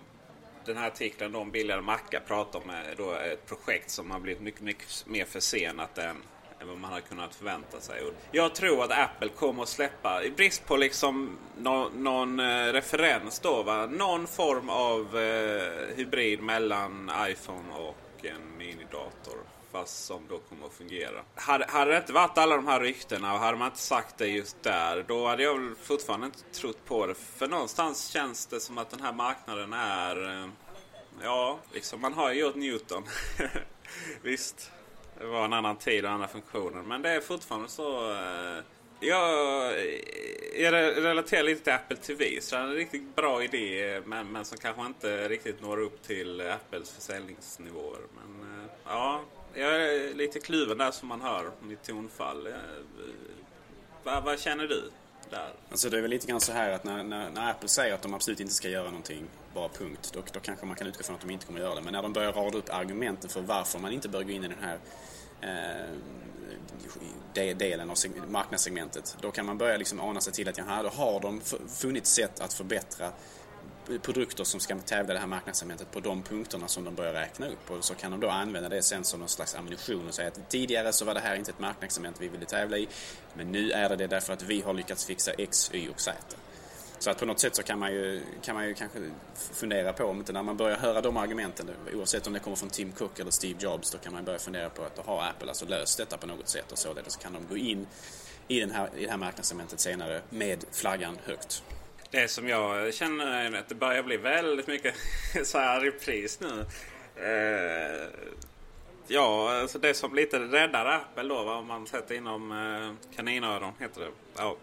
den 0.66 0.78
här 0.78 0.88
artikeln 0.88 1.36
om 1.36 1.52
billigare 1.52 1.82
mackar 1.82 2.20
pratar 2.20 2.60
om 2.60 2.70
eh, 2.70 2.76
då 2.98 3.14
ett 3.14 3.46
projekt 3.46 3.90
som 3.90 4.12
har 4.12 4.20
blivit 4.20 4.42
mycket, 4.42 4.62
mycket 4.62 5.06
mer 5.06 5.26
försenat 5.26 5.98
än, 5.98 6.16
än 6.60 6.68
vad 6.68 6.78
man 6.78 6.90
hade 6.90 7.02
kunnat 7.02 7.36
förvänta 7.36 7.80
sig. 7.80 8.02
Och 8.02 8.14
jag 8.32 8.56
tror 8.56 8.84
att 8.84 8.92
Apple 8.92 9.30
kommer 9.30 9.64
att 9.64 9.70
släppa, 9.70 10.24
i 10.24 10.32
brist 10.32 10.66
på 10.66 10.78
liksom 10.78 11.38
no, 11.58 11.92
någon 11.96 12.40
eh, 12.40 12.74
referens 12.74 13.40
då, 13.40 13.64
va? 13.64 13.86
någon 13.86 14.28
form 14.28 14.70
av 14.70 15.18
eh, 15.18 15.96
hybrid 15.96 16.42
mellan 16.42 17.12
iPhone 17.30 17.74
och 17.74 18.26
en 18.26 18.58
minidator. 18.58 19.38
Fast 19.72 20.06
som 20.06 20.28
då 20.30 20.40
kommer 20.40 20.66
att 20.66 20.74
fungera. 20.74 21.24
Hade, 21.36 21.66
hade 21.70 21.92
det 21.92 21.98
inte 21.98 22.14
varit 22.14 22.38
alla 22.38 22.56
de 22.56 22.68
här 22.68 22.80
ryktena 22.80 23.34
och 23.34 23.40
hade 23.40 23.58
man 23.58 23.68
inte 23.68 23.80
sagt 23.80 24.18
det 24.18 24.28
just 24.28 24.64
där. 24.64 25.06
Då 25.08 25.28
hade 25.28 25.44
jag 25.44 25.60
väl 25.60 25.76
fortfarande 25.76 26.26
inte 26.26 26.40
trott 26.40 26.86
på 26.86 27.06
det. 27.06 27.16
För 27.16 27.48
någonstans 27.48 28.08
känns 28.08 28.46
det 28.46 28.60
som 28.60 28.78
att 28.78 28.90
den 28.90 29.02
här 29.02 29.14
marknaden 29.14 29.74
är... 29.74 30.44
Eh, 30.44 30.50
ja, 31.24 31.60
liksom 31.74 32.02
man 32.02 32.14
har 32.14 32.34
ju 32.34 32.40
gjort 32.40 32.56
Newton. 32.56 33.04
Visst, 34.22 34.72
det 35.20 35.26
var 35.26 35.46
en 35.46 35.54
annan 35.54 35.76
tid 35.76 36.06
och 36.06 36.12
andra 36.12 36.28
funktioner. 36.28 36.82
Men 36.82 37.02
det 37.02 37.10
är 37.10 37.22
fortfarande 37.22 37.70
så... 37.70 38.12
Eh, 38.12 38.64
jag, 39.00 39.30
eh, 39.80 40.62
jag 40.62 40.74
relaterar 40.74 41.44
lite 41.44 41.64
till 41.64 41.74
Apple 41.74 41.98
TV. 41.98 42.42
Så 42.42 42.56
det 42.56 42.62
är 42.62 42.66
en 42.66 42.74
riktigt 42.74 43.16
bra 43.16 43.44
idé 43.44 44.02
men, 44.06 44.32
men 44.32 44.46
som 44.46 44.58
kanske 44.58 44.86
inte 44.86 45.30
riktigt 45.30 45.62
når 45.62 45.80
upp 45.80 46.04
till 46.04 46.42
Apples 46.42 46.92
försäljningsnivåer. 46.92 48.02
Men 48.16 48.70
ja, 48.86 49.22
jag 49.54 49.76
är 49.76 50.14
lite 50.14 50.40
kluven 50.40 50.78
där 50.78 50.92
som 50.92 51.08
man 51.08 51.22
hör 51.22 51.52
mitt 51.62 51.84
tonfall. 51.84 52.48
Eh, 52.48 52.54
vad, 54.04 54.24
vad 54.24 54.40
känner 54.40 54.68
du? 54.68 54.92
Där. 55.30 55.54
Alltså 55.70 55.90
det 55.90 55.98
är 55.98 56.02
väl 56.02 56.12
lite 56.12 56.28
grann 56.28 56.42
så 56.42 56.52
här 56.52 56.72
att 56.72 56.84
när, 56.84 57.04
när, 57.04 57.30
när, 57.30 57.50
Apple 57.50 57.70
säger 57.70 57.94
att 57.94 58.02
de 58.02 58.14
absolut 58.14 58.40
inte 58.40 58.54
ska 58.54 58.70
göra 58.70 58.86
någonting, 58.86 59.26
bara 59.54 59.70
punkt, 59.70 60.12
då, 60.14 60.24
då 60.34 60.40
kanske 60.40 60.66
man 60.66 60.76
kan 60.76 60.88
utgå 60.88 61.04
från 61.04 61.16
att 61.16 61.22
de 61.22 61.32
inte 61.32 61.46
kommer 61.46 61.60
göra 61.60 61.76
det. 61.76 61.82
Men 61.82 61.94
när 61.94 62.02
de 62.02 62.14
börjar 62.14 62.34
rada 62.34 62.58
upp 62.58 62.74
argumenten 62.74 63.30
för 63.30 63.42
varför 63.42 63.80
man 63.80 63.92
inte 63.92 64.10
bör 64.10 64.24
gå 64.24 64.32
in 64.32 64.44
i 64.44 64.48
den 64.48 64.58
här 64.62 64.80
eh, 65.42 65.96
delen 67.34 67.90
av 67.90 67.98
marknadssegmentet. 68.28 69.18
Då 69.22 69.32
kan 69.32 69.46
man 69.46 69.58
börja 69.58 69.78
liksom 69.78 70.00
ana 70.00 70.22
sig 70.22 70.34
till 70.34 70.50
att 70.50 70.58
jaha, 70.58 70.84
då 70.84 70.90
har 70.90 71.20
de 71.20 71.42
funnit 71.68 72.06
sätt 72.06 72.40
att 72.40 72.54
förbättra 72.54 73.12
produkter 74.00 74.44
som 74.44 74.60
ska 74.60 74.78
tävla 74.78 75.14
i 75.14 75.16
det 75.16 75.20
här 75.20 75.28
marknadssegmentet 75.28 75.92
på 75.92 76.00
de 76.00 76.24
punkterna 76.24 76.68
som 76.68 76.84
de 76.84 76.96
börjar 76.96 77.14
räkna 77.14 77.48
upp. 77.48 77.72
Och 77.72 77.86
så 77.86 77.96
kan 77.96 78.12
de 78.12 78.20
då 78.20 78.30
använda 78.30 78.70
det 78.70 78.84
sen 78.84 79.04
som 79.04 79.20
någon 79.20 79.30
slags 79.30 79.56
ammunition 79.56 80.08
och 80.08 80.14
säga 80.14 80.28
att 80.28 80.50
tidigare 80.50 80.94
så 80.94 81.06
var 81.06 81.14
det 81.14 81.20
här 81.20 81.36
inte 81.36 81.52
ett 81.52 81.60
marknadssegment 81.60 82.16
vi 82.20 82.28
ville 82.28 82.46
tävla 82.46 82.78
i. 82.78 82.88
Men 83.34 83.52
nu 83.52 83.72
är 83.72 83.90
det 83.90 83.96
det 83.96 84.08
därför 84.08 84.34
att 84.34 84.44
vi 84.44 84.62
har 84.62 84.74
lyckats 84.74 85.06
fixa 85.06 85.32
X, 85.32 85.72
Y 85.74 85.90
och 85.90 86.02
Z. 86.02 86.18
Så 87.00 87.10
att 87.10 87.20
på 87.20 87.26
något 87.26 87.40
sätt 87.40 87.56
så 87.56 87.64
kan 87.64 87.80
man 87.80 87.94
ju, 87.94 88.22
kan 88.42 88.56
man 88.56 88.68
ju 88.68 88.74
kanske 88.74 89.00
fundera 89.34 89.94
på, 89.94 90.04
om 90.04 90.18
inte 90.18 90.34
när 90.34 90.44
man 90.44 90.58
börjar 90.58 90.78
höra 90.78 91.02
de 91.02 91.18
argumenten, 91.18 91.70
oavsett 91.94 92.28
om 92.28 92.34
det 92.34 92.40
kommer 92.40 92.58
från 92.58 92.70
Tim 92.70 92.92
Cook 92.92 93.20
eller 93.20 93.32
Steve 93.32 93.60
Jobs, 93.60 93.92
då 93.92 93.98
kan 93.98 94.14
man 94.14 94.26
börja 94.26 94.40
fundera 94.40 94.70
på 94.70 94.84
att 94.84 94.96
då 94.96 95.02
har 95.02 95.24
Apple 95.24 95.48
alltså 95.48 95.66
löst 95.66 95.98
detta 95.98 96.18
på 96.18 96.28
något 96.28 96.50
sätt 96.50 96.72
och 96.72 96.78
således 96.78 97.16
kan 97.16 97.34
de 97.34 97.48
gå 97.50 97.58
in 97.58 97.88
i, 98.48 98.60
den 98.60 98.72
här, 98.72 98.90
i 98.98 99.04
det 99.06 99.12
här 99.12 99.18
marknadssegmentet 99.18 99.80
senare 99.80 100.22
med 100.30 100.66
flaggan 100.72 101.18
högt. 101.26 101.64
Det 102.12 102.28
som 102.28 102.48
jag 102.48 102.94
känner 102.94 103.28
är 103.28 103.60
att 103.60 103.70
det 103.70 103.76
börjar 103.76 104.04
bli 104.04 104.18
väldigt 104.18 104.68
mycket 104.68 104.96
så 105.44 105.58
här 105.58 105.80
repris 105.82 106.40
nu. 106.40 106.66
Eh, 107.16 108.08
ja, 109.08 109.60
alltså 109.62 109.80
det 109.80 109.94
som 109.94 110.16
lite 110.16 110.40
räddar 110.40 110.86
Apple 110.86 111.24
då, 111.24 111.44
va, 111.44 111.56
om 111.56 111.68
man 111.68 111.88
sätter 111.88 112.16
inom 112.16 112.52
eh, 112.52 113.16
kaninöron, 113.16 113.74
heter 113.80 114.02
det. 114.02 114.12
Ja. 114.36 114.58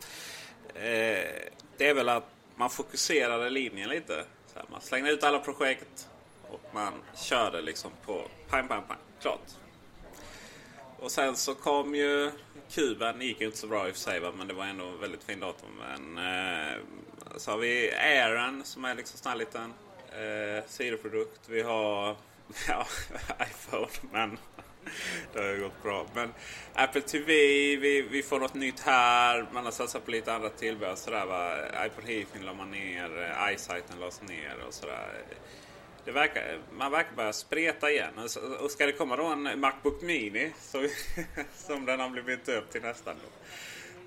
Eh, 0.75 1.29
det 1.77 1.89
är 1.89 1.95
väl 1.95 2.09
att 2.09 2.31
man 2.55 2.71
fokuserade 2.71 3.51
linjen 3.51 3.89
lite. 3.89 4.25
Så 4.47 4.59
här, 4.59 4.67
man 4.71 4.81
slängde 4.81 5.11
ut 5.11 5.25
alla 5.25 5.39
projekt 5.39 6.09
och 6.49 6.61
man 6.75 6.93
körde 7.17 7.61
liksom 7.61 7.91
på 8.07 8.23
pang, 8.49 8.69
pang, 8.69 8.83
pang. 8.89 8.99
Klart. 9.21 9.41
Och 11.01 11.11
sen 11.11 11.37
så 11.37 11.55
kom 11.55 11.95
ju 11.95 12.31
kuben. 12.71 13.19
Det 13.19 13.25
gick 13.25 13.41
ju 13.41 13.47
inte 13.47 13.59
så 13.59 13.67
bra 13.67 13.89
i 13.89 13.91
och 13.91 13.95
för 13.95 14.01
sig, 14.01 14.21
va? 14.21 14.33
men 14.37 14.49
det 14.49 14.55
var 14.55 14.65
ändå 14.65 14.85
en 14.85 15.01
väldigt 15.01 15.25
fin 15.25 15.41
dator. 15.41 15.69
Men 15.79 16.19
eh, 16.19 16.77
så 17.37 17.51
har 17.51 17.59
vi 17.59 17.93
Airen 17.93 18.65
som 18.65 18.85
är 18.85 18.95
liksom 18.95 19.19
sån 19.19 19.31
här 19.31 19.39
liten 19.39 19.75
eh, 20.13 20.65
sidoprodukt. 20.67 21.41
Vi 21.49 21.63
har 21.63 22.17
ja, 22.69 22.87
iPhone, 23.41 23.89
men 24.13 24.39
det 25.33 25.41
har 25.41 25.49
ju 25.49 25.61
gått 25.61 25.83
bra. 25.83 26.07
Men 26.15 26.35
Apple 26.75 27.01
TV, 27.01 27.27
vi, 27.77 28.09
vi 28.11 28.23
får 28.23 28.41
något 28.41 28.55
nytt 28.55 28.81
här. 28.81 29.47
Man 29.53 29.65
har 29.65 29.73
satsat 29.73 30.05
på 30.05 30.11
lite 30.11 30.35
andra 30.35 30.49
tillbehör. 30.49 30.95
Sådär, 30.95 31.27
va? 31.27 31.57
iPod 31.87 32.05
Heafin 32.05 32.43
la 32.45 32.55
man 32.55 32.71
ner, 32.71 33.23
eh, 33.23 33.55
iSighten 33.55 34.01
lades 34.01 34.23
ner 34.23 34.57
och 34.67 34.75
sådär. 34.75 35.25
Det 36.09 36.13
verkar, 36.13 36.59
man 36.73 36.93
verkar 36.93 37.17
börja 37.17 37.33
spreta 37.33 37.91
igen. 37.91 38.13
Och 38.61 38.71
ska 38.71 38.87
det 38.87 38.93
komma 38.93 39.17
då 39.17 39.25
en 39.27 39.61
Macbook 39.61 40.03
Mini 40.03 40.53
så, 40.61 40.87
som 41.55 41.87
den 41.87 42.01
har 42.01 42.09
blivit 42.09 42.47
döpt 42.47 42.73
till 42.73 42.83
nästan. 42.83 43.17
Då. 43.23 43.29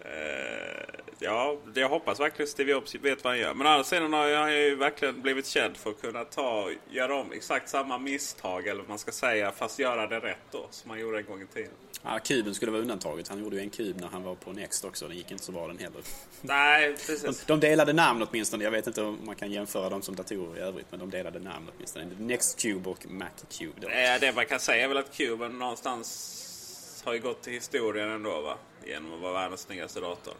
Uh, 0.05 1.01
ja, 1.19 1.57
jag 1.73 1.89
hoppas 1.89 2.19
verkligen 2.19 2.47
Steve 2.47 2.71
Jobs 2.71 2.95
vet 2.95 3.23
vad 3.23 3.33
han 3.33 3.39
gör. 3.39 3.53
Men 3.53 3.67
å 3.67 3.69
andra 3.69 3.83
sidan 3.83 4.13
har 4.13 4.27
jag 4.27 4.53
ju 4.53 4.75
verkligen 4.75 5.21
blivit 5.21 5.47
känd 5.47 5.77
för 5.77 5.89
att 5.89 6.01
kunna 6.01 6.23
ta, 6.25 6.69
göra 6.89 7.15
om 7.15 7.31
exakt 7.31 7.69
samma 7.69 7.97
misstag, 7.97 8.67
eller 8.67 8.79
vad 8.79 8.89
man 8.89 8.99
ska 8.99 9.11
säga, 9.11 9.51
fast 9.51 9.79
göra 9.79 10.07
det 10.07 10.19
rätt 10.19 10.37
då, 10.51 10.67
som 10.69 10.89
man 10.89 10.99
gjorde 10.99 11.17
en 11.17 11.25
gång 11.25 11.41
i 11.41 11.45
tiden. 11.45 11.71
Ja, 12.03 12.19
kuben 12.19 12.55
skulle 12.55 12.71
vara 12.71 12.81
undantaget. 12.81 13.27
Han 13.27 13.39
gjorde 13.39 13.55
ju 13.55 13.61
en 13.61 13.69
kub 13.69 14.01
när 14.01 14.07
han 14.07 14.23
var 14.23 14.35
på 14.35 14.51
Next 14.51 14.85
också. 14.85 15.07
Den 15.07 15.17
gick 15.17 15.31
inte 15.31 15.43
så 15.43 15.51
bra 15.51 15.67
den 15.67 15.77
heller. 15.77 16.01
Nej, 16.41 16.93
precis. 16.93 17.45
De, 17.45 17.53
de 17.53 17.59
delade 17.59 17.93
namn 17.93 18.27
åtminstone. 18.29 18.63
Jag 18.63 18.71
vet 18.71 18.87
inte 18.87 19.01
om 19.01 19.19
man 19.23 19.35
kan 19.35 19.51
jämföra 19.51 19.89
dem 19.89 20.01
som 20.01 20.15
datorer 20.15 20.57
i 20.57 20.61
övrigt, 20.61 20.85
men 20.89 20.99
de 20.99 21.09
delade 21.09 21.39
namn 21.39 21.69
åtminstone. 21.75 22.05
Next 22.19 22.61
Cube 22.61 22.89
och 22.89 23.05
Mac 23.09 23.27
Cube. 23.49 23.73
Då. 23.81 23.87
Det 24.21 24.35
man 24.35 24.45
kan 24.45 24.59
säga 24.59 24.83
är 24.83 24.87
väl 24.87 24.97
att 24.97 25.17
kuben 25.17 25.59
någonstans 25.59 27.01
har 27.05 27.13
ju 27.13 27.19
gått 27.19 27.41
till 27.41 27.53
historien 27.53 28.09
ändå 28.09 28.41
va? 28.41 28.57
Genom 28.85 29.13
att 29.13 29.19
vara 29.19 29.33
världens 29.33 29.61
snyggaste 29.61 29.99
dator. 29.99 30.33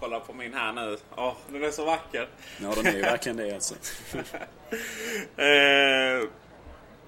Kolla 0.00 0.20
på 0.20 0.32
min 0.32 0.54
här 0.54 0.72
nu. 0.72 0.96
Åh, 1.16 1.28
oh, 1.28 1.34
den 1.48 1.64
är 1.64 1.70
så 1.70 1.84
vacker. 1.84 2.28
Ja, 2.62 2.72
den 2.76 2.86
är 2.86 2.92
ju 2.92 3.02
verkligen 3.02 3.36
det 3.36 3.54
alltså. 3.54 3.74
eh, 5.36 6.28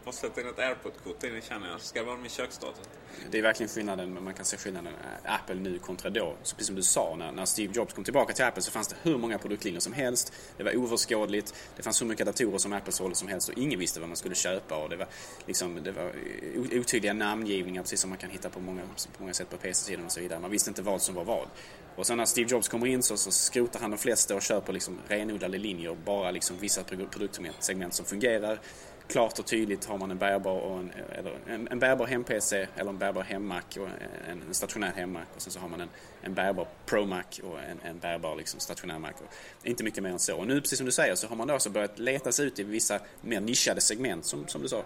måste 0.06 0.26
sätta 0.26 0.40
in 0.40 0.46
ett 0.46 0.58
airport-kort 0.58 1.24
in 1.24 1.42
känner 1.42 1.70
jag. 1.70 1.80
Ska 1.80 1.98
det 2.00 2.06
vara 2.06 2.16
min 2.16 2.30
köksdator? 2.30 2.84
Det 3.30 3.38
är 3.38 3.42
verkligen 3.42 3.68
skillnaden, 3.68 4.24
man 4.24 4.34
kan 4.34 4.44
se 4.44 4.56
skillnaden 4.56 4.92
eh, 5.24 5.34
Apple 5.34 5.54
nu 5.54 5.78
kontra 5.78 6.10
då. 6.10 6.36
Så 6.42 6.56
precis 6.56 6.66
som 6.66 6.76
du 6.76 6.82
sa, 6.82 7.16
när, 7.18 7.32
när 7.32 7.44
Steve 7.44 7.72
Jobs 7.74 7.94
kom 7.94 8.04
tillbaka 8.04 8.32
till 8.32 8.44
Apple 8.44 8.62
så 8.62 8.70
fanns 8.70 8.88
det 8.88 8.96
hur 9.02 9.18
många 9.18 9.38
produktlinjer 9.38 9.80
som 9.80 9.92
helst. 9.92 10.32
Det 10.56 10.64
var 10.64 10.76
oöverskådligt. 10.76 11.54
Det 11.76 11.82
fanns 11.82 12.02
hur 12.02 12.06
mycket 12.06 12.26
datorer 12.26 12.58
som 12.58 12.72
Apple 12.72 12.92
sålde 12.92 13.16
som 13.16 13.28
helst 13.28 13.48
och 13.48 13.58
ingen 13.58 13.78
visste 13.78 14.00
vad 14.00 14.08
man 14.08 14.16
skulle 14.16 14.34
köpa. 14.34 14.76
Och 14.76 14.90
det 14.90 14.96
var, 14.96 15.06
liksom, 15.46 15.82
det 15.82 15.92
var 15.92 16.04
eh, 16.04 16.80
otydliga 16.80 17.12
namngivningar 17.12 17.82
precis 17.82 18.00
som 18.00 18.10
man 18.10 18.18
kan 18.18 18.30
hitta 18.30 18.50
på 18.50 18.60
många, 18.60 18.82
på 19.16 19.22
många 19.22 19.34
sätt 19.34 19.50
på 19.50 19.56
PC-sidan 19.56 20.04
och 20.04 20.12
så 20.12 20.20
vidare. 20.20 20.40
Man 20.40 20.50
visste 20.50 20.70
inte 20.70 20.82
vad 20.82 21.02
som 21.02 21.14
var 21.14 21.24
vad. 21.24 21.48
Och 21.96 22.06
sen 22.06 22.16
när 22.16 22.24
Steve 22.24 22.50
Jobs 22.50 22.68
kommer 22.68 22.86
in 22.86 23.02
så, 23.02 23.16
så 23.16 23.30
skrotar 23.30 23.80
han 23.80 23.90
de 23.90 23.98
flesta 23.98 24.34
och 24.34 24.42
köper 24.42 24.72
liksom 24.72 24.98
renodlade 25.08 25.58
linjer. 25.58 25.96
Bara 26.04 26.30
liksom 26.30 26.58
vissa 26.58 26.82
produktsegment 26.84 27.94
som 27.94 28.06
fungerar 28.06 28.60
klart 29.08 29.38
och 29.38 29.46
tydligt 29.46 29.84
har 29.84 29.98
man 29.98 30.10
en 30.10 30.18
bärbar, 30.18 30.60
och 30.60 30.78
en, 30.78 30.92
eller 31.12 31.38
en, 31.46 31.68
en 31.68 31.78
bärbar 31.78 32.06
hem-PC 32.06 32.66
eller 32.76 32.90
en 32.90 32.98
bärbar 32.98 33.22
hem-Mac 33.22 33.62
och 33.80 33.88
en, 34.28 34.42
en 34.48 34.54
stationär 34.54 34.92
hem-Mac 34.96 35.24
och 35.34 35.42
sen 35.42 35.52
så 35.52 35.60
har 35.60 35.68
man 35.68 35.80
en, 35.80 35.88
en 36.22 36.34
bärbar 36.34 36.68
Pro-Mac 36.86 37.40
och 37.42 37.58
en, 37.58 37.80
en 37.84 37.98
bärbar 37.98 38.36
liksom 38.36 38.60
stationär 38.60 38.98
Mac. 38.98 39.10
Och 39.10 39.66
inte 39.66 39.84
mycket 39.84 40.02
mer 40.02 40.10
än 40.10 40.18
så. 40.18 40.36
Och 40.36 40.46
nu, 40.46 40.60
precis 40.60 40.78
som 40.78 40.86
du 40.86 40.92
säger, 40.92 41.14
så 41.14 41.26
har 41.26 41.36
man 41.36 41.48
då 41.48 41.54
också 41.54 41.70
börjat 41.70 41.98
leta 41.98 42.32
sig 42.32 42.46
ut 42.46 42.58
i 42.58 42.62
vissa 42.62 43.00
mer 43.20 43.40
nischade 43.40 43.80
segment 43.80 44.24
som, 44.24 44.48
som 44.48 44.62
du 44.62 44.68
sa. 44.68 44.82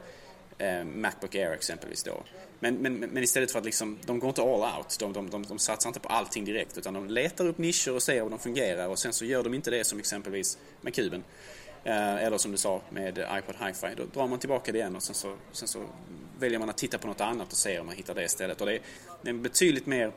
Eh, 0.59 0.85
Macbook 0.85 1.35
Air 1.35 1.53
exempelvis 1.53 2.03
då. 2.03 2.23
Men, 2.59 2.75
men, 2.75 2.95
men 2.95 3.23
istället 3.23 3.51
för 3.51 3.59
att 3.59 3.65
liksom, 3.65 3.99
de 4.07 4.19
går 4.19 4.29
inte 4.29 4.43
all 4.43 4.79
out. 4.79 4.97
De, 4.99 5.13
de, 5.13 5.31
de, 5.31 5.43
de 5.43 5.59
satsar 5.59 5.91
inte 5.91 6.01
på 6.01 6.09
allting 6.09 6.45
direkt 6.45 6.79
utan 6.79 6.95
de 6.95 7.09
letar 7.09 7.47
upp 7.47 7.59
nischer 7.59 7.95
och 7.95 8.03
ser 8.03 8.23
om 8.23 8.31
de 8.31 8.39
fungerar 8.39 8.89
och 8.89 8.99
sen 8.99 9.13
så 9.13 9.25
gör 9.25 9.43
de 9.43 9.55
inte 9.55 9.71
det 9.71 9.85
som 9.85 9.99
exempelvis 9.99 10.59
med 10.81 10.95
kuben. 10.95 11.25
Eh, 11.85 12.25
eller 12.25 12.39
som 12.39 12.53
du 12.53 12.59
sa 12.59 12.81
med 12.91 13.19
iPod 13.19 13.55
Hi-Fi. 13.61 13.95
Då 13.97 14.05
drar 14.05 14.27
man 14.27 14.39
tillbaka 14.39 14.73
det 14.73 14.79
igen 14.79 14.97
och 14.97 15.03
sen 15.03 15.15
så, 15.15 15.37
sen 15.53 15.69
så 15.69 15.83
väljer 16.39 16.59
man 16.59 16.71
att 16.71 16.79
titta 16.79 16.99
på 16.99 17.07
något 17.07 17.21
annat 17.21 17.53
och 17.53 17.59
se 17.59 17.79
om 17.79 17.87
man 17.87 17.97
hittar 17.97 18.15
det 18.15 18.25
istället. 18.25 18.61
Och 18.61 18.67
det 18.67 18.75
är 18.75 18.81
en 19.23 19.43
betydligt 19.43 19.87
mer 19.87 20.13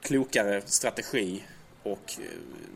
klokare 0.00 0.62
strategi 0.66 1.44
och 1.82 2.14
eh, 2.18 2.24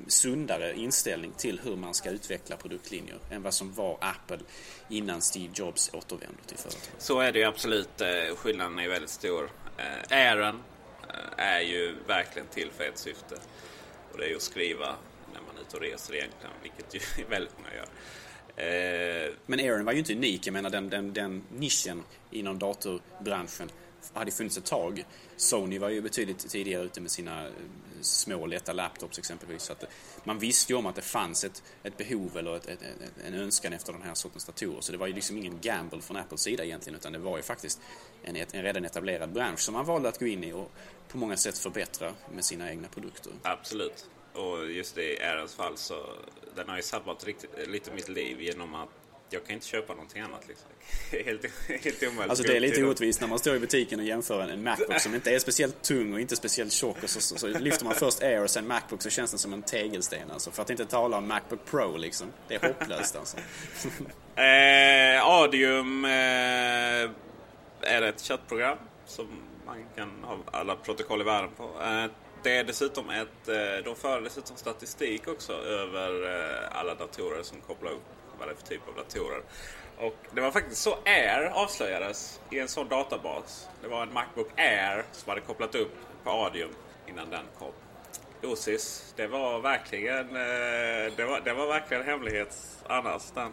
sundare 0.07 0.75
inställning 0.75 1.33
till 1.37 1.61
hur 1.65 1.77
man 1.77 1.95
ska 1.95 2.11
utveckla 2.11 2.57
produktlinjer 2.57 3.19
än 3.31 3.43
vad 3.43 3.55
som 3.55 3.73
var 3.73 3.99
Apple 4.01 4.39
innan 4.89 5.23
Steve 5.23 5.53
Jobs 5.55 5.91
återvände 5.95 6.43
till 6.47 6.59
företaget. 6.59 6.91
Så 6.99 7.21
är 7.21 7.33
det 7.33 7.39
ju 7.39 7.45
absolut. 7.45 8.01
Eh, 8.01 8.37
skillnaden 8.37 8.79
är 8.79 8.89
väldigt 8.89 9.11
stor. 9.11 9.51
Airen 10.11 10.63
är 11.37 11.61
ju 11.61 11.95
verkligen 12.07 12.49
till 12.49 12.71
för 12.71 12.85
ett 12.85 12.99
syfte. 12.99 13.35
Och 14.13 14.19
det 14.19 14.25
är 14.25 14.29
ju 14.29 14.37
att 14.37 14.43
skriva 14.43 14.97
och 15.75 15.81
reser 15.81 16.15
egentligen, 16.15 16.55
vilket 16.63 16.95
ju 16.95 17.25
väldigt 17.29 17.55
många 17.59 17.75
gör. 17.75 17.89
Eh, 18.57 19.33
Men 19.47 19.61
Aaron 19.61 19.85
var 19.85 19.93
ju 19.93 19.99
inte 19.99 20.13
unik. 20.13 20.47
Jag 20.47 20.53
menar 20.53 20.71
den, 20.71 20.89
den, 20.89 21.13
den 21.13 21.45
nischen 21.51 22.03
inom 22.31 22.59
datorbranschen 22.59 23.71
hade 24.13 24.31
funnits 24.31 24.59
ett 24.59 24.65
tag. 24.65 25.05
Sony 25.37 25.79
var 25.79 25.89
ju 25.89 26.01
betydligt 26.01 26.39
tidigare 26.51 26.85
ute 26.85 27.01
med 27.01 27.11
sina 27.11 27.47
eh, 27.47 27.53
små 28.01 28.47
lätta 28.47 28.73
laptops 28.73 29.19
exempelvis. 29.19 29.63
Så 29.63 29.73
att 29.73 29.85
man 30.25 30.39
visste 30.39 30.73
ju 30.73 30.79
om 30.79 30.87
att 30.87 30.95
det 30.95 31.03
fanns 31.03 31.45
ett, 31.45 31.63
ett 31.83 31.97
behov 31.97 32.37
eller 32.37 32.57
ett, 32.57 32.67
ett, 32.67 32.79
en 33.27 33.35
önskan 33.35 33.73
efter 33.73 33.93
den 33.93 34.03
här 34.03 34.15
sortens 34.15 34.45
datorer. 34.45 34.81
Så 34.81 34.93
det 34.93 34.99
var 34.99 35.07
ju 35.07 35.13
liksom 35.13 35.39
ingen 35.39 35.61
gamble 35.61 36.01
från 36.01 36.17
Apples 36.17 36.41
sida 36.41 36.65
egentligen 36.65 36.99
utan 36.99 37.13
det 37.13 37.19
var 37.19 37.37
ju 37.37 37.43
faktiskt 37.43 37.81
en, 38.23 38.37
en 38.37 38.63
redan 38.63 38.85
etablerad 38.85 39.33
bransch 39.33 39.61
som 39.61 39.75
man 39.75 39.87
valde 39.87 40.09
att 40.09 40.19
gå 40.19 40.27
in 40.27 40.45
i 40.45 40.53
och 40.53 40.73
på 41.09 41.19
många 41.19 41.37
sätt 41.37 41.59
förbättra 41.59 42.13
med 42.35 42.45
sina 42.45 42.71
egna 42.71 42.89
produkter. 42.89 43.33
Absolut. 43.43 44.07
Och 44.35 44.71
just 44.71 44.99
i 44.99 45.19
Aarons 45.23 45.55
fall 45.55 45.77
så 45.77 46.07
den 46.57 46.69
har 46.69 46.77
ju 46.77 46.83
sabbat 46.83 47.25
riktigt, 47.25 47.69
lite 47.69 47.91
mitt 47.93 48.09
liv 48.09 48.41
genom 48.41 48.75
att 48.75 48.89
jag 49.31 49.47
kan 49.47 49.55
inte 49.55 49.67
köpa 49.67 49.93
någonting 49.93 50.23
annat. 50.23 50.49
Liksom. 50.49 50.69
helt, 51.25 51.45
helt 51.85 52.03
omöjligt. 52.03 52.31
Alltså 52.31 52.45
det 52.45 52.57
är 52.57 52.61
lite 52.61 52.85
orättvist 52.85 53.21
när 53.21 53.29
man 53.29 53.39
står 53.39 53.57
i 53.57 53.59
butiken 53.59 54.01
och 54.01 54.07
jämför 54.07 54.41
en 54.41 54.63
Macbook 54.63 55.01
som 55.01 55.15
inte 55.15 55.35
är 55.35 55.39
speciellt 55.39 55.83
tung 55.83 56.13
och 56.13 56.21
inte 56.21 56.37
speciellt 56.37 56.73
tjock 56.73 57.03
och 57.03 57.11
så, 57.11 57.21
så, 57.21 57.39
så 57.39 57.47
lyfter 57.47 57.85
man 57.85 57.95
först 57.95 58.23
Air 58.23 58.43
och 58.43 58.51
sen 58.51 58.67
Macbook 58.67 59.03
så 59.03 59.11
känns 59.11 59.31
den 59.31 59.39
som 59.39 59.53
en 59.53 59.63
tegelsten 59.63 60.31
alltså. 60.31 60.51
För 60.51 60.63
att 60.63 60.71
inte 60.71 60.87
tala 60.87 61.17
om 61.17 61.29
Macbook 61.29 61.65
Pro 61.65 61.97
liksom. 61.97 62.33
Det 62.49 62.55
är 62.55 62.69
hopplöst 62.69 63.17
alltså. 63.17 63.37
eh, 64.37 65.27
Adium 65.27 66.05
eh, 66.05 66.11
är 67.81 68.03
ett 68.03 68.21
chattprogram 68.21 68.79
som 69.07 69.27
man 69.67 69.85
kan 69.97 70.11
ha 70.23 70.39
alla 70.47 70.77
protokoll 70.77 71.21
i 71.21 71.25
världen 71.25 71.51
på. 71.57 71.83
Eh, 71.83 72.07
det 72.45 72.57
är 72.57 72.65
dessutom 72.65 73.11
ett, 73.11 73.49
eh, 73.49 73.85
de 73.85 73.97
för 73.97 74.21
dessutom 74.21 74.57
statistik 74.57 75.29
också 75.29 75.53
över 75.53 76.25
eh, 76.25 76.79
alla 76.79 76.95
datorer 76.95 77.43
som 77.43 77.61
kopplar 77.61 77.91
upp 77.91 78.03
vad 78.39 78.49
det 78.49 78.53
är 78.53 78.57
för 78.57 78.67
typ 78.67 78.89
av 78.89 78.95
datorer. 78.95 79.43
Och 79.99 80.17
det 80.35 80.41
var 80.41 80.51
faktiskt 80.51 80.83
så 80.83 80.99
Air 81.05 81.51
avslöjades 81.55 82.41
i 82.51 82.59
en 82.59 82.69
sån 82.69 82.89
databas. 82.89 83.69
Det 83.83 83.89
var 83.89 84.03
en 84.03 84.13
Macbook 84.13 84.59
Air 84.59 85.05
som 85.13 85.31
hade 85.31 85.41
kopplat 85.41 85.75
upp 85.75 85.93
på 86.25 86.31
Adium 86.31 86.71
innan 87.09 87.31
den 87.31 87.45
kom. 87.59 87.73
Osis, 88.43 89.15
det 89.17 89.27
var 89.27 89.61
verkligen, 89.61 90.29
eh, 90.29 91.13
det 91.17 91.25
var, 91.25 91.41
det 91.45 91.53
var 91.53 91.67
verkligen 91.67 92.05
hemlighet 92.05 92.57
annars. 92.87 93.31
Den, 93.35 93.53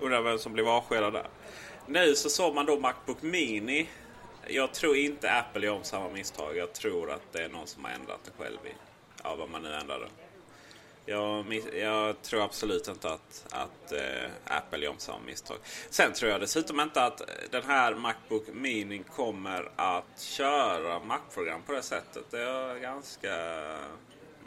undrar 0.00 0.22
vem 0.22 0.38
som 0.38 0.52
blev 0.52 0.68
avskedad 0.68 1.12
där. 1.12 1.26
Nu 1.86 2.14
så 2.14 2.30
såg 2.30 2.54
man 2.54 2.66
då 2.66 2.78
Macbook 2.78 3.22
Mini 3.22 3.88
jag 4.48 4.74
tror 4.74 4.96
inte 4.96 5.32
Apple 5.32 5.66
gör 5.66 5.74
om 5.74 5.84
samma 5.84 6.08
misstag. 6.08 6.56
Jag 6.56 6.72
tror 6.72 7.10
att 7.10 7.32
det 7.32 7.42
är 7.42 7.48
någon 7.48 7.66
som 7.66 7.84
har 7.84 7.90
ändrat 7.90 8.20
det 8.24 8.44
själv 8.44 8.58
i 8.64 8.74
ja, 9.22 9.34
vad 9.34 9.50
man 9.50 9.62
nu 9.62 9.72
ändrar 9.72 9.98
det. 9.98 10.08
Jag, 11.12 11.62
jag, 11.74 12.22
tror 12.22 12.44
absolut 12.44 12.88
inte 12.88 13.08
att, 13.10 13.46
att 13.50 13.92
eh, 13.92 14.30
Apple 14.44 14.78
gör 14.78 14.90
om 14.90 14.98
samma 14.98 15.18
misstag. 15.26 15.56
Sen 15.90 16.12
tror 16.12 16.30
jag 16.30 16.40
dessutom 16.40 16.80
inte 16.80 17.04
att 17.04 17.22
den 17.50 17.62
här 17.64 17.94
Macbook 17.94 18.46
Mini 18.52 19.02
kommer 19.16 19.70
att 19.76 20.20
köra 20.20 20.98
Mac-program 20.98 21.62
på 21.66 21.72
det 21.72 21.82
sättet. 21.82 22.24
Det 22.30 22.42
är 22.42 22.78
ganska 22.78 23.32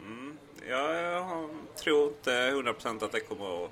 Mm. 0.06 0.38
Jag 0.68 1.48
tror 1.76 2.08
inte 2.08 2.30
100% 2.30 3.04
att 3.04 3.12
det 3.12 3.20
kommer 3.20 3.64
att... 3.64 3.70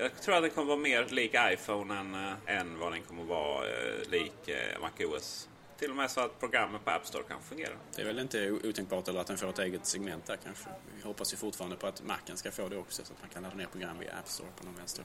Jag 0.00 0.20
tror 0.20 0.34
att 0.34 0.42
den 0.42 0.50
kommer 0.50 0.68
vara 0.68 0.78
mer 0.78 1.06
lik 1.10 1.34
iPhone 1.52 1.94
än, 1.94 2.14
äh, 2.14 2.56
än 2.58 2.78
vad 2.78 2.92
den 2.92 3.02
kommer 3.02 3.24
vara 3.24 3.64
äh, 3.64 4.10
lik 4.10 4.48
äh, 4.48 4.80
MacOS. 4.80 5.48
Till 5.78 5.90
och 5.90 5.96
med 5.96 6.10
så 6.10 6.20
att 6.20 6.40
programmen 6.40 6.80
på 6.84 6.90
App 6.90 7.06
Store 7.06 7.22
kan 7.28 7.42
fungera. 7.42 7.70
Det 7.96 8.02
är 8.02 8.06
väl 8.06 8.18
inte 8.18 8.50
otänkbart 8.50 9.08
eller 9.08 9.20
att 9.20 9.26
den 9.26 9.36
får 9.36 9.48
ett 9.48 9.58
eget 9.58 9.86
segment 9.86 10.26
där 10.26 10.38
kanske. 10.44 10.68
Vi 10.96 11.02
hoppas 11.02 11.32
ju 11.32 11.36
fortfarande 11.36 11.76
på 11.76 11.86
att 11.86 12.02
Macen 12.02 12.36
ska 12.36 12.50
få 12.50 12.68
det 12.68 12.76
också 12.76 13.04
så 13.04 13.12
att 13.12 13.20
man 13.20 13.30
kan 13.30 13.42
ladda 13.42 13.56
ner 13.56 13.66
program 13.66 13.98
via 13.98 14.12
App 14.12 14.28
Store 14.28 14.48
på 14.58 14.64
någon 14.64 14.74
vänster. 14.76 15.04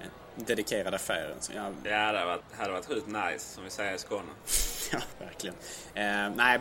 En 0.00 0.44
dedikerad 0.44 0.94
affär. 0.94 1.34
Så 1.40 1.52
jag... 1.52 1.74
Det 1.82 1.94
hade 1.94 2.24
varit, 2.24 2.52
hade 2.52 2.72
varit 2.72 2.86
sjukt 2.86 3.06
nice 3.06 3.54
som 3.54 3.64
vi 3.64 3.70
säger 3.70 3.94
i 3.94 3.98
Skåne. 3.98 4.28
ja, 4.92 4.98
verkligen. 5.18 5.56
Eh, 5.94 6.36
nej, 6.36 6.60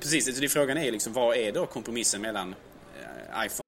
precis. 0.00 0.38
Så 0.38 0.48
frågan 0.48 0.78
är 0.78 0.92
liksom 0.92 1.12
vad 1.12 1.36
är 1.36 1.52
då 1.52 1.66
kompromissen 1.66 2.20
mellan 2.20 2.54
eh, 3.00 3.44
iPhone 3.46 3.67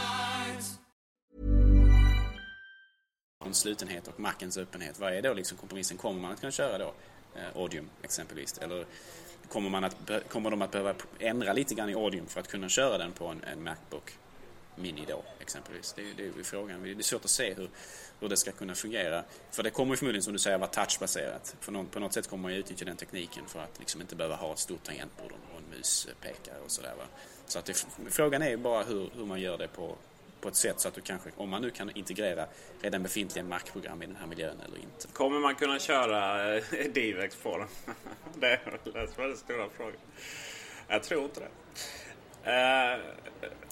Slutenhet 3.53 4.07
och 4.07 4.19
Macens 4.19 4.57
öppenhet. 4.57 4.99
Vad 4.99 5.13
är 5.13 5.21
då 5.21 5.33
liksom 5.33 5.57
kompromissen? 5.57 5.97
Kommer 5.97 6.21
man 6.21 6.31
att 6.31 6.39
kunna 6.39 6.51
köra 6.51 6.77
då 6.77 6.93
eh, 7.35 7.61
Audium 7.61 7.89
exempelvis? 8.03 8.57
Eller 8.57 8.85
kommer, 9.49 9.69
man 9.69 9.83
att, 9.83 9.95
kommer 10.29 10.51
de 10.51 10.61
att 10.61 10.71
behöva 10.71 10.93
ändra 11.19 11.53
lite 11.53 11.75
grann 11.75 11.89
i 11.89 11.95
Audium 11.95 12.27
för 12.27 12.39
att 12.39 12.47
kunna 12.47 12.69
köra 12.69 12.97
den 12.97 13.11
på 13.11 13.27
en, 13.27 13.43
en 13.43 13.63
Macbook 13.63 14.17
Mini 14.75 15.05
då 15.07 15.23
exempelvis? 15.39 15.93
Det, 15.93 16.13
det 16.17 16.39
är 16.39 16.43
frågan. 16.43 16.83
Det 16.83 16.91
är 16.91 17.01
svårt 17.01 17.25
att 17.25 17.31
se 17.31 17.53
hur, 17.53 17.69
hur 18.19 18.29
det 18.29 18.37
ska 18.37 18.51
kunna 18.51 18.75
fungera. 18.75 19.23
För 19.51 19.63
det 19.63 19.69
kommer 19.69 19.95
förmodligen 19.95 20.23
som 20.23 20.33
du 20.33 20.39
säger 20.39 20.57
vara 20.57 20.69
touchbaserat. 20.69 21.55
För 21.59 21.71
någon, 21.71 21.85
på 21.85 21.99
något 21.99 22.13
sätt 22.13 22.27
kommer 22.27 22.41
man 22.41 22.53
ju 22.53 22.57
utnyttja 22.59 22.85
den 22.85 22.97
tekniken 22.97 23.43
för 23.47 23.59
att 23.59 23.79
liksom 23.79 24.01
inte 24.01 24.15
behöva 24.15 24.35
ha 24.35 24.53
ett 24.53 24.59
stort 24.59 24.83
tangentbord 24.83 25.31
och 25.31 25.57
en 25.57 25.77
muspekare 25.77 26.57
och 26.65 26.71
sådär. 26.71 26.93
Så 27.47 27.59
att 27.59 27.65
det, 27.65 27.85
frågan 28.09 28.41
är 28.41 28.57
bara 28.57 28.83
hur, 28.83 29.09
hur 29.15 29.25
man 29.25 29.41
gör 29.41 29.57
det 29.57 29.67
på, 29.67 29.97
på 30.41 30.49
ett 30.49 30.55
sätt 30.55 30.79
så 30.79 30.87
att 30.87 30.93
du 30.93 31.01
kanske, 31.01 31.29
om 31.37 31.49
man 31.49 31.61
nu 31.61 31.69
kan 31.69 31.95
integrera 31.95 32.45
redan 32.81 33.03
befintliga 33.03 33.45
Mac-program 33.45 34.03
i 34.03 34.05
den 34.05 34.15
här 34.15 34.27
miljön 34.27 34.61
eller 34.65 34.77
inte. 34.77 35.07
Kommer 35.13 35.39
man 35.39 35.55
kunna 35.55 35.79
köra 35.79 36.55
eh, 36.55 36.63
DivX 36.93 37.35
på 37.35 37.57
den? 37.57 37.67
det 38.39 38.47
är 38.47 38.79
den 39.27 39.37
stora 39.37 39.69
frågan. 39.77 39.99
Jag 40.87 41.03
tror 41.03 41.23
inte 41.23 41.39
det. 41.39 41.49
Uh, 42.45 43.03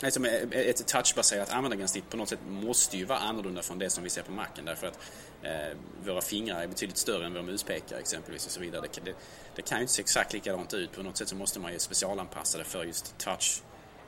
alltså, 0.03 0.25
ett 0.51 0.87
touchbaserat 0.87 1.49
användargränssnitt 1.49 2.09
på 2.09 2.17
något 2.17 2.29
sätt 2.29 2.39
måste 2.49 2.97
ju 2.97 3.05
vara 3.05 3.19
annorlunda 3.19 3.61
från 3.61 3.79
det 3.79 3.89
som 3.89 4.03
vi 4.03 4.09
ser 4.09 4.21
på 4.21 4.31
Macen 4.31 4.65
därför 4.65 4.87
att 4.87 4.99
uh, 5.43 5.77
våra 6.05 6.21
fingrar 6.21 6.61
är 6.61 6.67
betydligt 6.67 6.97
större 6.97 7.25
än 7.25 7.33
våra 7.33 7.43
muspekare 7.43 7.99
exempelvis 7.99 8.45
och 8.45 8.51
så 8.51 8.59
vidare. 8.59 8.81
Det, 8.81 9.05
det, 9.05 9.13
det 9.55 9.61
kan 9.61 9.77
ju 9.77 9.81
inte 9.81 9.93
se 9.93 10.01
exakt 10.01 10.33
likadant 10.33 10.73
ut. 10.73 10.91
På 10.91 11.03
något 11.03 11.17
sätt 11.17 11.27
så 11.27 11.35
måste 11.35 11.59
man 11.59 11.73
ju 11.73 11.79
specialanpassa 11.79 12.57
det 12.57 12.63
för 12.63 12.83
just 12.83 13.17
touch 13.17 13.61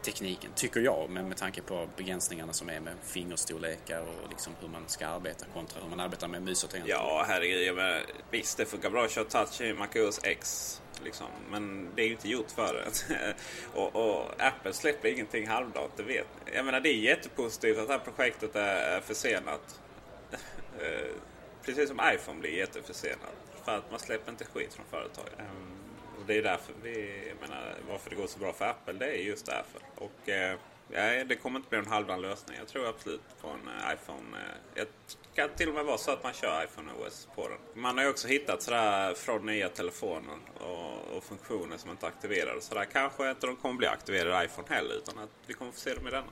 tekniken, 0.04 0.52
tycker 0.56 0.80
jag, 0.80 1.10
men 1.10 1.28
med 1.28 1.38
tanke 1.38 1.62
på 1.62 1.88
begränsningarna 1.98 2.54
som 2.54 2.70
är 2.70 2.80
med 2.80 2.94
fingerstorlekar 3.04 4.02
och 4.02 4.30
liksom 4.30 4.54
hur 4.62 4.68
man 4.68 4.84
ska 4.88 5.08
arbeta 5.08 5.46
kontra 5.54 5.82
hur 5.82 5.90
man 5.90 6.00
arbetar 6.00 6.28
med 6.28 6.42
mus 6.42 6.64
och 6.64 6.70
tangentbord. 6.70 6.96
Ja, 7.00 7.26
herregud. 7.28 7.76
Men, 7.76 8.02
visst, 8.32 8.58
det 8.58 8.66
funkar 8.66 8.90
bra 8.90 9.06
att 9.06 9.12
köra 9.12 9.26
touch 9.26 9.62
i 9.62 9.74
MacOS 9.74 10.20
X. 10.24 10.82
Liksom. 11.04 11.28
Men 11.52 11.90
det 11.96 12.02
är 12.02 12.06
ju 12.06 12.12
inte 12.12 12.30
gjort 12.30 12.52
för 12.52 12.74
det. 12.74 13.36
och, 13.80 13.96
och, 13.96 14.26
Apple 14.38 14.74
släpper 14.74 15.10
ingenting 15.10 15.48
halvdant, 15.48 15.92
det 15.98 16.04
vet 16.04 16.28
Jag 16.54 16.66
menar, 16.66 16.80
det 16.80 16.90
är 16.90 16.96
jättepositivt 16.96 17.78
att 17.78 17.88
det 17.88 17.94
här 17.94 18.00
projektet 18.00 18.56
är 18.56 19.02
försenat. 19.02 19.80
Eh, 20.80 21.12
precis 21.66 21.90
som 21.90 22.02
iPhone 22.14 22.40
blir 22.40 22.52
jätteförsenat. 22.52 23.36
För 23.66 23.78
att 23.78 23.92
man 23.92 24.00
släpper 24.00 24.32
inte 24.32 24.46
skit 24.46 24.74
från 24.74 24.86
företaget. 24.90 25.40
Ehm, 25.40 25.81
och 26.22 26.28
det 26.28 26.38
är 26.38 26.42
därför 26.42 26.74
vi, 26.84 27.24
jag 27.28 27.50
menar, 27.50 27.76
varför 27.90 28.10
det 28.10 28.16
går 28.16 28.28
så 28.28 28.40
bra 28.40 28.54
för 28.54 28.66
Apple, 28.66 28.94
det 28.94 29.06
är 29.06 29.24
just 29.24 29.46
därför. 29.46 29.82
Och 29.96 30.30
eh, 30.30 30.58
det 31.26 31.36
kommer 31.36 31.60
inte 31.60 31.70
bli 31.70 31.80
en 31.80 31.88
halvdan 31.88 32.22
lösning. 32.22 32.58
Jag 32.60 32.68
tror 32.68 32.90
absolut 32.90 33.22
på 33.42 33.48
en 33.48 33.68
eh, 33.68 33.94
iPhone. 33.94 34.38
Eh, 34.76 34.76
det 34.76 34.88
kan 35.36 35.50
till 35.56 35.70
och 35.70 35.76
med 35.76 35.86
vara 35.86 35.98
så 35.98 36.12
att 36.12 36.24
man 36.24 36.34
kör 36.34 36.64
iPhone 36.64 36.92
OS 36.92 37.28
på 37.36 37.48
den. 37.48 37.58
Man 37.84 37.98
har 37.98 38.06
ju 38.06 38.10
också 38.10 38.28
hittat 38.28 38.62
sådär 38.62 39.14
från 39.14 39.46
nya 39.46 39.70
telefoner 39.70 40.38
och, 40.60 41.18
och 41.18 41.24
funktioner 41.24 41.78
som 41.78 41.92
inte 41.92 42.06
är 42.06 42.08
aktiverade. 42.08 42.62
Så 42.62 42.76
där 42.76 42.86
kanske 42.86 43.30
inte 43.30 43.48
de 43.48 43.56
kommer 43.56 43.76
bli 43.76 43.88
aktiverade 43.88 44.44
i 44.44 44.46
iPhone 44.46 44.68
heller 44.70 44.96
utan 44.96 45.18
att 45.18 45.30
vi 45.48 45.54
kommer 45.54 45.72
få 45.72 45.80
se 45.80 45.94
dem 45.94 46.08
i 46.08 46.12
denna. 46.12 46.28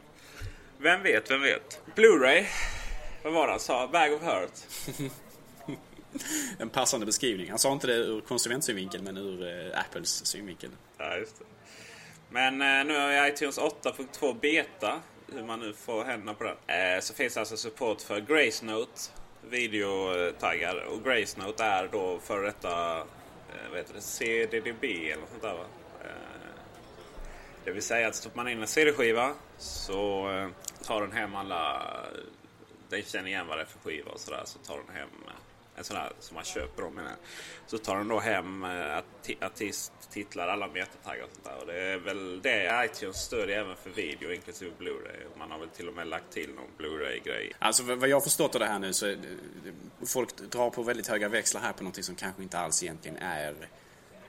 Vem 0.78 1.04
vet, 1.04 1.32
vem 1.32 1.42
vet? 1.42 1.82
Blu-ray. 1.96 2.46
Vad 3.24 3.34
var 3.34 3.48
det 3.48 3.54
han 3.54 3.60
sa? 3.60 3.88
Bag 3.88 4.14
of 4.14 4.22
Hurt. 4.22 5.12
en 6.60 6.70
passande 6.70 7.06
beskrivning. 7.06 7.50
Han 7.50 7.60
sa 7.60 7.72
inte 7.72 7.88
det 7.88 7.94
ur 7.94 8.22
konsumentsynvinkel 8.22 9.02
men 9.02 9.18
ur 9.18 9.48
eh, 9.48 9.80
Apples 9.80 10.26
synvinkel. 10.26 10.70
Ja, 10.98 11.18
just 11.18 11.40
det. 11.40 11.46
Men 12.30 12.54
eh, 12.54 12.86
nu 12.86 13.00
har 13.00 13.08
vi 13.08 13.30
iTunes 13.30 13.60
8.2 13.60 14.40
Beta. 14.40 15.02
Hur 15.34 15.44
man 15.44 15.60
nu 15.60 15.74
får 15.74 16.04
händerna 16.04 16.34
på 16.34 16.44
den. 16.44 16.56
Eh, 16.68 17.02
så 17.02 17.14
finns 17.14 17.38
alltså 17.38 17.58
support 17.58 18.02
för 18.02 18.20
Grace 18.20 18.66
Note 18.66 19.02
videotaggar. 19.50 20.76
Och 20.76 21.04
Grace 21.04 21.42
Note 21.42 21.64
är 21.64 21.90
då 21.92 22.20
för 22.20 22.42
detta 22.42 23.04
vad 23.64 23.72
vet 23.74 23.94
det, 23.94 24.02
CDDB 24.02 24.84
eller 24.84 25.22
något 25.22 25.30
sånt 25.30 25.42
där 25.42 25.54
va? 25.54 25.66
Det 27.70 27.72
vill 27.72 27.84
säga 27.84 28.08
att 28.08 28.16
stoppar 28.16 28.38
man 28.38 28.48
in 28.48 28.62
en 28.62 28.68
CD-skiva 28.68 29.34
så 29.58 30.30
tar 30.84 31.02
den 31.02 31.12
hem 31.12 31.36
alla... 31.36 31.86
Den 32.90 33.04
känner 33.04 33.28
igen 33.28 33.48
vad 33.48 33.58
det 33.58 33.62
är 33.62 33.66
för 33.66 33.80
skiva 33.80 34.12
och 34.12 34.20
sådär. 34.20 34.44
Så 34.46 34.60
tar 34.60 34.78
den 34.78 34.96
hem 34.96 35.10
en 35.80 35.86
sån 35.86 35.98
här 35.98 36.12
som 36.20 36.36
man 36.36 36.44
köper 36.44 36.84
om. 36.84 37.00
Så 37.68 37.78
tar 37.78 37.98
den 37.98 38.08
då 38.08 38.20
hem 38.20 38.64
eh, 38.64 39.04
artisttitlar, 39.42 40.48
alla 40.48 40.68
metataggar 40.68 41.24
och 41.24 41.30
sånt 41.34 41.46
där. 41.46 41.58
Och 41.60 41.68
det 41.68 41.80
är 41.80 41.98
väl 41.98 42.42
det 42.42 42.86
iTunes 42.86 43.18
stödjer 43.18 43.60
även 43.60 43.76
för 43.76 43.90
video 43.90 44.34
inklusive 44.34 44.72
Blu-ray. 44.80 45.38
Man 45.38 45.52
har 45.52 45.60
väl 45.60 45.70
till 45.70 45.88
och 45.88 45.94
med 45.94 46.08
lagt 46.08 46.32
till 46.32 46.50
någon 46.50 46.70
Blu-ray-grej. 46.78 47.52
Alltså 47.60 47.96
vad 47.96 48.10
jag 48.10 48.24
förstått 48.24 48.56
av 48.56 48.60
det 48.60 48.68
här 48.68 48.80
nu 48.80 48.94
så 48.94 49.08
eh, 49.08 49.18
folk 50.06 50.38
drar 50.38 50.70
på 50.70 50.84
väldigt 50.84 51.08
höga 51.08 51.30
växlar 51.30 51.62
här 51.62 51.74
på 51.74 51.84
någonting 51.84 52.04
som 52.04 52.16
kanske 52.16 52.44
inte 52.44 52.60
alls 52.60 52.84
egentligen 52.84 53.18
är 53.18 53.56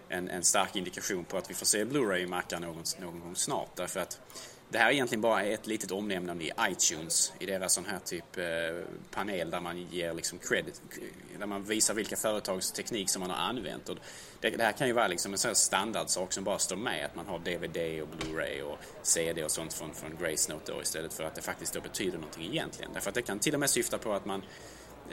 en, 0.08 0.28
en 0.28 0.44
stark 0.44 0.76
indikation 0.76 1.24
på 1.24 1.36
att 1.36 1.50
vi 1.50 1.54
får 1.54 1.66
se 1.66 1.84
Blu-ray 1.84 2.18
i 2.18 2.26
mackar 2.26 2.60
någon, 2.60 2.84
någon 3.00 3.20
gång 3.20 3.36
snart. 3.36 3.76
Därför 3.76 4.00
att 4.00 4.20
det 4.72 4.78
här 4.78 4.86
är 4.86 4.92
egentligen 4.92 5.20
bara 5.20 5.42
ett 5.42 5.66
litet 5.66 5.90
omnämnande 5.90 6.44
i 6.44 6.52
iTunes, 6.60 7.32
i 7.38 7.46
deras 7.46 7.72
sån 7.72 7.84
här 7.84 7.98
typ 7.98 8.38
eh, 8.38 8.44
panel 9.10 9.50
där 9.50 9.60
man 9.60 9.78
ger 9.78 10.14
liksom 10.14 10.38
credit, 10.38 10.82
där 11.38 11.46
man 11.46 11.64
visar 11.64 11.94
vilka 11.94 12.16
företags 12.16 12.72
teknik 12.72 13.10
som 13.10 13.20
man 13.20 13.30
har 13.30 13.36
använt. 13.36 13.88
Och 13.88 13.96
det, 14.40 14.50
det 14.50 14.64
här 14.64 14.72
kan 14.72 14.86
ju 14.86 14.92
vara 14.92 15.08
liksom 15.08 15.32
en 15.32 15.38
sån 15.38 15.48
här 15.48 15.54
standardsak 15.54 16.32
som 16.32 16.44
bara 16.44 16.58
står 16.58 16.76
med, 16.76 17.04
att 17.04 17.16
man 17.16 17.26
har 17.26 17.38
DVD 17.38 18.02
och 18.02 18.08
Blu-ray 18.18 18.62
och 18.62 18.78
CD 19.02 19.44
och 19.44 19.50
sånt 19.50 19.72
från, 19.72 19.94
från 19.94 20.16
Grace 20.20 20.52
Note 20.52 20.72
då 20.72 20.82
istället 20.82 21.12
för 21.12 21.24
att 21.24 21.34
det 21.34 21.42
faktiskt 21.42 21.74
då 21.74 21.80
betyder 21.80 22.18
någonting 22.18 22.44
egentligen. 22.44 22.92
Därför 22.92 23.08
att 23.08 23.14
det 23.14 23.22
kan 23.22 23.38
till 23.38 23.54
och 23.54 23.60
med 23.60 23.70
syfta 23.70 23.98
på 23.98 24.12
att 24.12 24.24
man 24.24 24.42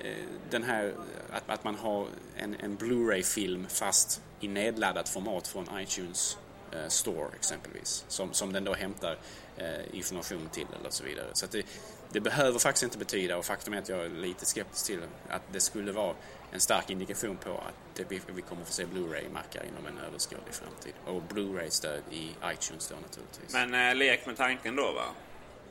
eh, 0.04 0.26
den 0.50 0.63
här, 0.63 0.93
att, 1.32 1.50
att 1.50 1.63
man 1.63 1.76
har 1.76 2.08
en, 2.36 2.56
en 2.60 2.76
Blu-ray-film 2.76 3.67
fast 3.70 4.22
i 4.39 4.48
nedladdat 4.48 5.10
format 5.10 5.48
från 5.48 5.67
iTunes 5.80 6.38
eh, 6.72 6.88
Store 6.88 7.30
exempelvis. 7.36 8.06
Som, 8.08 8.34
som 8.34 8.54
den 8.54 8.63
då 8.63 8.74
hämtar 8.74 9.17
Eh, 9.60 9.96
information 9.98 10.50
till 10.52 10.67
eller 10.80 10.89
så 10.89 11.04
vidare. 11.04 11.28
Så 11.34 11.46
att 11.46 11.52
det, 11.52 11.65
det 12.12 12.20
behöver 12.20 12.60
faktiskt 12.60 12.84
inte 12.84 12.98
betyda, 12.98 13.38
och 13.38 13.46
faktum 13.46 13.74
är 13.74 13.78
att 13.78 13.89
jag 13.89 14.06
är 14.06 14.10
lite 14.10 14.46
skeptisk 14.46 14.86
till 14.86 15.00
att 15.30 15.41
det 15.52 15.60
skulle 15.60 15.91
vara 15.91 16.15
en 16.52 16.60
stark 16.60 16.89
indikation 16.89 17.38
på 17.38 17.52
att 17.52 17.74
det, 17.96 18.06
vi, 18.10 18.22
vi 18.36 18.41
kommer 18.41 18.65
få 18.65 18.72
se 18.72 18.86
Blu-ray-mackar 18.86 19.63
inom 19.63 19.86
en 19.86 20.04
överskådlig 20.08 20.54
framtid. 20.54 20.93
Och 21.06 21.22
Blu-ray-stöd 21.22 22.02
i 22.12 22.36
iTunes 22.54 22.88
då 22.88 22.96
naturligtvis. 23.02 23.54
Men 23.54 23.74
eh, 23.74 23.96
lek 23.96 24.26
med 24.26 24.38
tanken 24.38 24.76
då 24.76 24.91
va? 24.91 25.06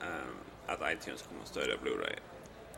Eh, 0.01 0.73
att 0.73 0.93
iTunes 0.93 1.23
kommer 1.23 1.43
att 1.43 1.49
stödja 1.49 1.75
Blu-ray. 1.85 2.19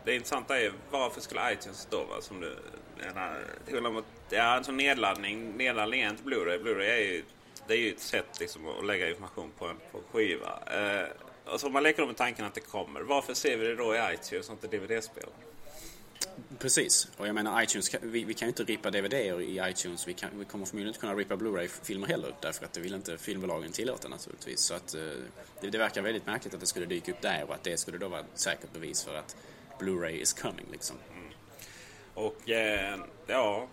Det 0.04 0.14
intressanta 0.14 0.60
är 0.60 0.72
varför 0.90 1.20
skulle 1.20 1.52
iTunes 1.52 1.88
då 1.90 2.04
va? 2.04 2.20
som 2.20 2.40
du 2.40 2.56
menar, 3.04 3.44
till 3.66 3.86
och 3.86 3.92
med, 3.92 4.02
ja 4.30 4.42
alltså 4.42 4.72
nedladdning, 4.72 5.56
nedladdning 5.56 6.00
är 6.00 6.10
inte 6.10 6.22
Blu-ray. 6.22 6.62
Blu-ray 6.62 6.90
är 6.90 6.98
ju, 6.98 7.24
det 7.68 7.74
är 7.74 7.78
ju 7.78 7.90
ett 7.90 8.00
sätt 8.00 8.40
liksom 8.40 8.68
att 8.68 8.86
lägga 8.86 9.08
information 9.08 9.50
på 9.58 9.66
en, 9.66 9.76
på 9.92 9.98
en 9.98 10.04
skiva. 10.12 10.62
Eh, 10.66 11.08
och 11.52 11.60
så 11.60 11.66
om 11.66 11.72
man 11.72 11.82
leker 11.82 12.06
med 12.06 12.16
tanken 12.16 12.44
att 12.44 12.54
det 12.54 12.60
kommer, 12.60 13.00
varför 13.00 13.34
ser 13.34 13.56
vi 13.56 13.66
det 13.66 13.76
då 13.76 13.94
i 13.94 13.98
iTunes 14.14 14.48
och 14.48 14.64
inte 14.64 14.76
DVD-spel? 14.76 15.28
Precis, 16.58 17.08
och 17.16 17.28
jag 17.28 17.34
menar 17.34 17.62
iTunes, 17.62 17.94
vi, 18.02 18.24
vi 18.24 18.34
kan 18.34 18.46
ju 18.46 18.50
inte 18.50 18.64
rippa 18.64 18.90
DVD 18.90 19.14
i 19.14 19.60
iTunes. 19.70 20.08
Vi, 20.08 20.14
kan, 20.14 20.30
vi 20.38 20.44
kommer 20.44 20.66
förmodligen 20.66 20.88
inte 20.88 21.00
kunna 21.00 21.14
rippa 21.14 21.36
Blu-ray-filmer 21.36 22.06
heller 22.06 22.34
därför 22.40 22.64
att 22.64 22.72
det 22.72 22.80
vill 22.80 22.94
inte 22.94 23.18
filmbolagen 23.18 23.72
tillåta 23.72 24.08
naturligtvis. 24.08 24.60
Så 24.60 24.74
att 24.74 24.94
eh, 24.94 25.00
det, 25.60 25.70
det 25.70 25.78
verkar 25.78 26.02
väldigt 26.02 26.26
märkligt 26.26 26.54
att 26.54 26.60
det 26.60 26.66
skulle 26.66 26.86
dyka 26.86 27.12
upp 27.12 27.20
där 27.20 27.44
och 27.48 27.54
att 27.54 27.64
det 27.64 27.76
skulle 27.76 27.98
då 27.98 28.08
vara 28.08 28.20
ett 28.20 28.26
säkert 28.34 28.72
bevis 28.72 29.04
för 29.04 29.14
att 29.14 29.36
Blu-ray 29.78 30.20
is 30.20 30.32
coming 30.32 30.66
liksom. 30.72 30.96
Och 32.14 32.50
eh, 32.50 32.98
ja, 33.26 33.68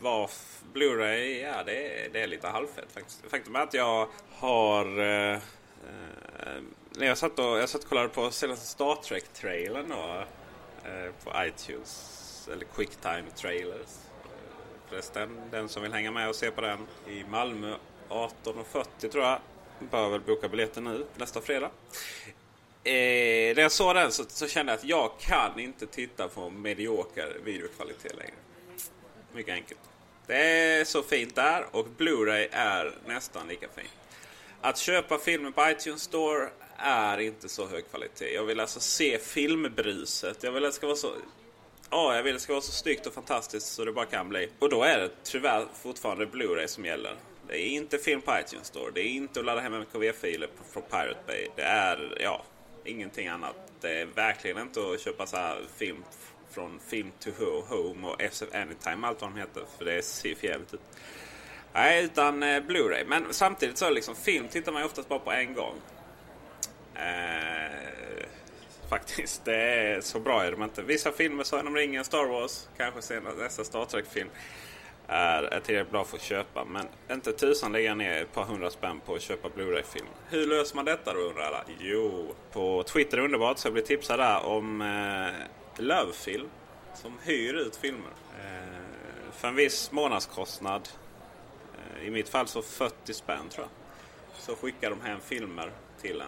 var 0.00 0.30
Blu-ray, 0.72 1.42
ja 1.42 1.62
det 1.64 2.04
är, 2.04 2.08
det 2.12 2.20
är 2.20 2.26
lite 2.26 2.48
halvfett 2.48 2.92
faktiskt. 2.92 3.24
Faktum 3.30 3.56
är 3.56 3.60
att 3.60 3.74
jag 3.74 4.08
har... 4.30 4.84
Eh, 4.84 5.38
när 6.90 7.06
jag 7.06 7.18
satt 7.18 7.38
och, 7.38 7.58
jag 7.58 7.68
satt 7.68 7.82
och 7.82 7.88
kollade 7.88 8.08
på 8.08 8.30
senaste 8.30 8.66
Star 8.66 8.94
Trek-trailern 8.94 9.88
då, 9.88 10.24
eh, 10.88 11.12
på 11.24 11.32
iTunes, 11.46 12.48
eller 12.52 12.64
Quicktime 12.64 13.30
Trailers. 13.36 13.88
Förresten, 14.88 15.40
den 15.50 15.68
som 15.68 15.82
vill 15.82 15.92
hänga 15.92 16.10
med 16.10 16.28
och 16.28 16.34
se 16.34 16.50
på 16.50 16.60
den 16.60 16.78
i 17.06 17.24
Malmö 17.24 17.74
18.40 18.08 19.08
tror 19.08 19.24
jag. 19.24 19.38
Bör 19.90 20.08
väl 20.08 20.20
boka 20.20 20.48
biljetten 20.48 20.84
nu 20.84 21.06
nästa 21.16 21.40
fredag. 21.40 21.70
Eh, 22.84 23.54
när 23.54 23.60
jag 23.60 23.72
såg 23.72 23.94
den 23.94 24.12
så, 24.12 24.24
så 24.28 24.48
kände 24.48 24.72
jag 24.72 24.78
att 24.78 24.84
jag 24.84 25.10
kan 25.18 25.60
inte 25.60 25.86
titta 25.86 26.28
på 26.28 26.50
medioker 26.50 27.36
videokvalitet 27.44 28.16
längre. 28.16 28.34
Mycket 29.38 29.54
enkelt. 29.54 29.80
Det 30.26 30.36
är 30.36 30.84
så 30.84 31.02
fint 31.02 31.34
där 31.34 31.66
och 31.70 31.86
Blu-ray 31.98 32.48
är 32.52 32.94
nästan 33.06 33.48
lika 33.48 33.68
fint. 33.76 33.90
Att 34.60 34.78
köpa 34.78 35.18
filmer 35.18 35.50
på 35.50 35.70
iTunes 35.70 36.02
Store 36.02 36.48
är 36.76 37.18
inte 37.20 37.48
så 37.48 37.66
hög 37.66 37.90
kvalitet. 37.90 38.34
Jag 38.34 38.44
vill 38.44 38.60
alltså 38.60 38.80
se 38.80 39.18
filmbruset. 39.18 40.42
Jag 40.42 40.52
vill 40.52 40.64
att 40.64 40.70
det 40.70 40.76
ska 40.76 40.86
vara 40.86 40.96
så... 40.96 41.12
Ja, 41.90 42.16
jag 42.16 42.22
vill 42.22 42.34
att 42.34 42.40
det 42.40 42.42
ska 42.42 42.52
vara 42.52 42.62
så 42.62 42.72
snyggt 42.72 43.06
och 43.06 43.14
fantastiskt 43.14 43.66
så 43.66 43.84
det 43.84 43.92
bara 43.92 44.06
kan 44.06 44.28
bli. 44.28 44.48
Och 44.58 44.70
då 44.70 44.82
är 44.82 44.98
det 44.98 45.10
tyvärr 45.22 45.66
fortfarande 45.82 46.26
Blu-ray 46.26 46.66
som 46.66 46.84
gäller. 46.84 47.14
Det 47.48 47.60
är 47.60 47.68
inte 47.68 47.98
film 47.98 48.20
på 48.20 48.32
iTunes 48.40 48.66
Store. 48.66 48.90
Det 48.94 49.00
är 49.00 49.08
inte 49.08 49.40
att 49.40 49.46
ladda 49.46 49.60
hem 49.60 49.74
MKV-filer 49.74 50.48
från 50.72 50.82
Pirate 50.82 51.20
Bay. 51.26 51.48
Det 51.56 51.62
är, 51.62 52.18
ja, 52.20 52.44
ingenting 52.84 53.28
annat. 53.28 53.56
Det 53.80 54.00
är 54.00 54.06
verkligen 54.06 54.58
inte 54.58 54.80
att 54.80 55.00
köpa 55.00 55.26
så 55.26 55.36
här 55.36 55.60
film 55.76 56.04
från 56.50 56.80
Film 56.86 57.12
to 57.20 57.30
Home 57.68 58.08
och 58.08 58.22
SF 58.22 58.54
Anytime, 58.54 59.06
allt 59.06 59.20
vad 59.20 59.30
de 59.30 59.38
heter. 59.38 59.62
För 59.78 59.84
det 59.84 60.02
ser 60.02 60.34
för 60.34 60.46
jävligt 60.46 60.74
ut. 60.74 60.80
Nej, 61.72 62.04
utan 62.04 62.42
eh, 62.42 62.62
Blu-ray. 62.62 63.04
Men 63.06 63.24
samtidigt 63.30 63.78
så 63.78 63.84
är 63.84 63.90
liksom 63.90 64.14
film 64.14 64.48
tittar 64.48 64.72
man 64.72 64.82
ju 64.82 64.86
oftast 64.86 65.08
bara 65.08 65.18
på 65.18 65.32
en 65.32 65.54
gång. 65.54 65.74
Eh, 66.94 68.26
faktiskt, 68.90 69.44
det 69.44 69.56
är 69.56 70.00
så 70.00 70.20
bra 70.20 70.44
är 70.44 70.52
de 70.52 70.62
inte. 70.62 70.82
Vissa 70.82 71.12
filmer, 71.12 71.44
Sagan 71.44 71.66
om 71.66 71.76
ringen, 71.76 72.04
Star 72.04 72.26
Wars, 72.26 72.68
kanske 72.76 73.02
senare 73.02 73.34
nästa 73.34 73.64
Star 73.64 73.84
Trek-film. 73.84 74.28
Är, 75.10 75.42
är 75.42 75.60
tillräckligt 75.60 75.92
bra 75.92 76.04
för 76.04 76.16
att 76.16 76.22
köpa. 76.22 76.64
Men 76.64 76.86
inte 77.10 77.32
tusan 77.32 77.72
lägger 77.72 77.94
ner 77.94 78.22
ett 78.22 78.32
par 78.32 78.44
hundra 78.44 78.70
spänn 78.70 79.00
på 79.06 79.14
att 79.14 79.22
köpa 79.22 79.48
Blu-ray-film. 79.48 80.06
Hur 80.30 80.46
löser 80.46 80.76
man 80.76 80.84
detta 80.84 81.12
då 81.12 81.20
undrar 81.20 81.44
alla? 81.44 81.64
Jo, 81.80 82.34
på 82.52 82.82
Twitter 82.82 83.18
är 83.18 83.22
underbart 83.22 83.58
så 83.58 83.66
jag 83.66 83.72
blir 83.72 83.82
tipsad 83.82 84.18
där 84.18 84.46
om 84.46 84.80
eh, 84.82 85.46
Lovefilm. 85.78 86.48
Som 86.94 87.18
hyr 87.22 87.54
ut 87.54 87.76
filmer. 87.76 88.12
Eh, 88.38 89.32
för 89.32 89.48
en 89.48 89.54
viss 89.54 89.92
månadskostnad. 89.92 90.88
Eh, 91.74 92.06
I 92.06 92.10
mitt 92.10 92.28
fall 92.28 92.46
så 92.48 92.62
40 92.62 93.14
spänn 93.14 93.48
tror 93.48 93.66
jag. 93.66 93.70
Så 94.42 94.56
skickar 94.56 94.90
de 94.90 95.00
hem 95.00 95.20
filmer 95.20 95.72
till 96.00 96.20
en. 96.20 96.26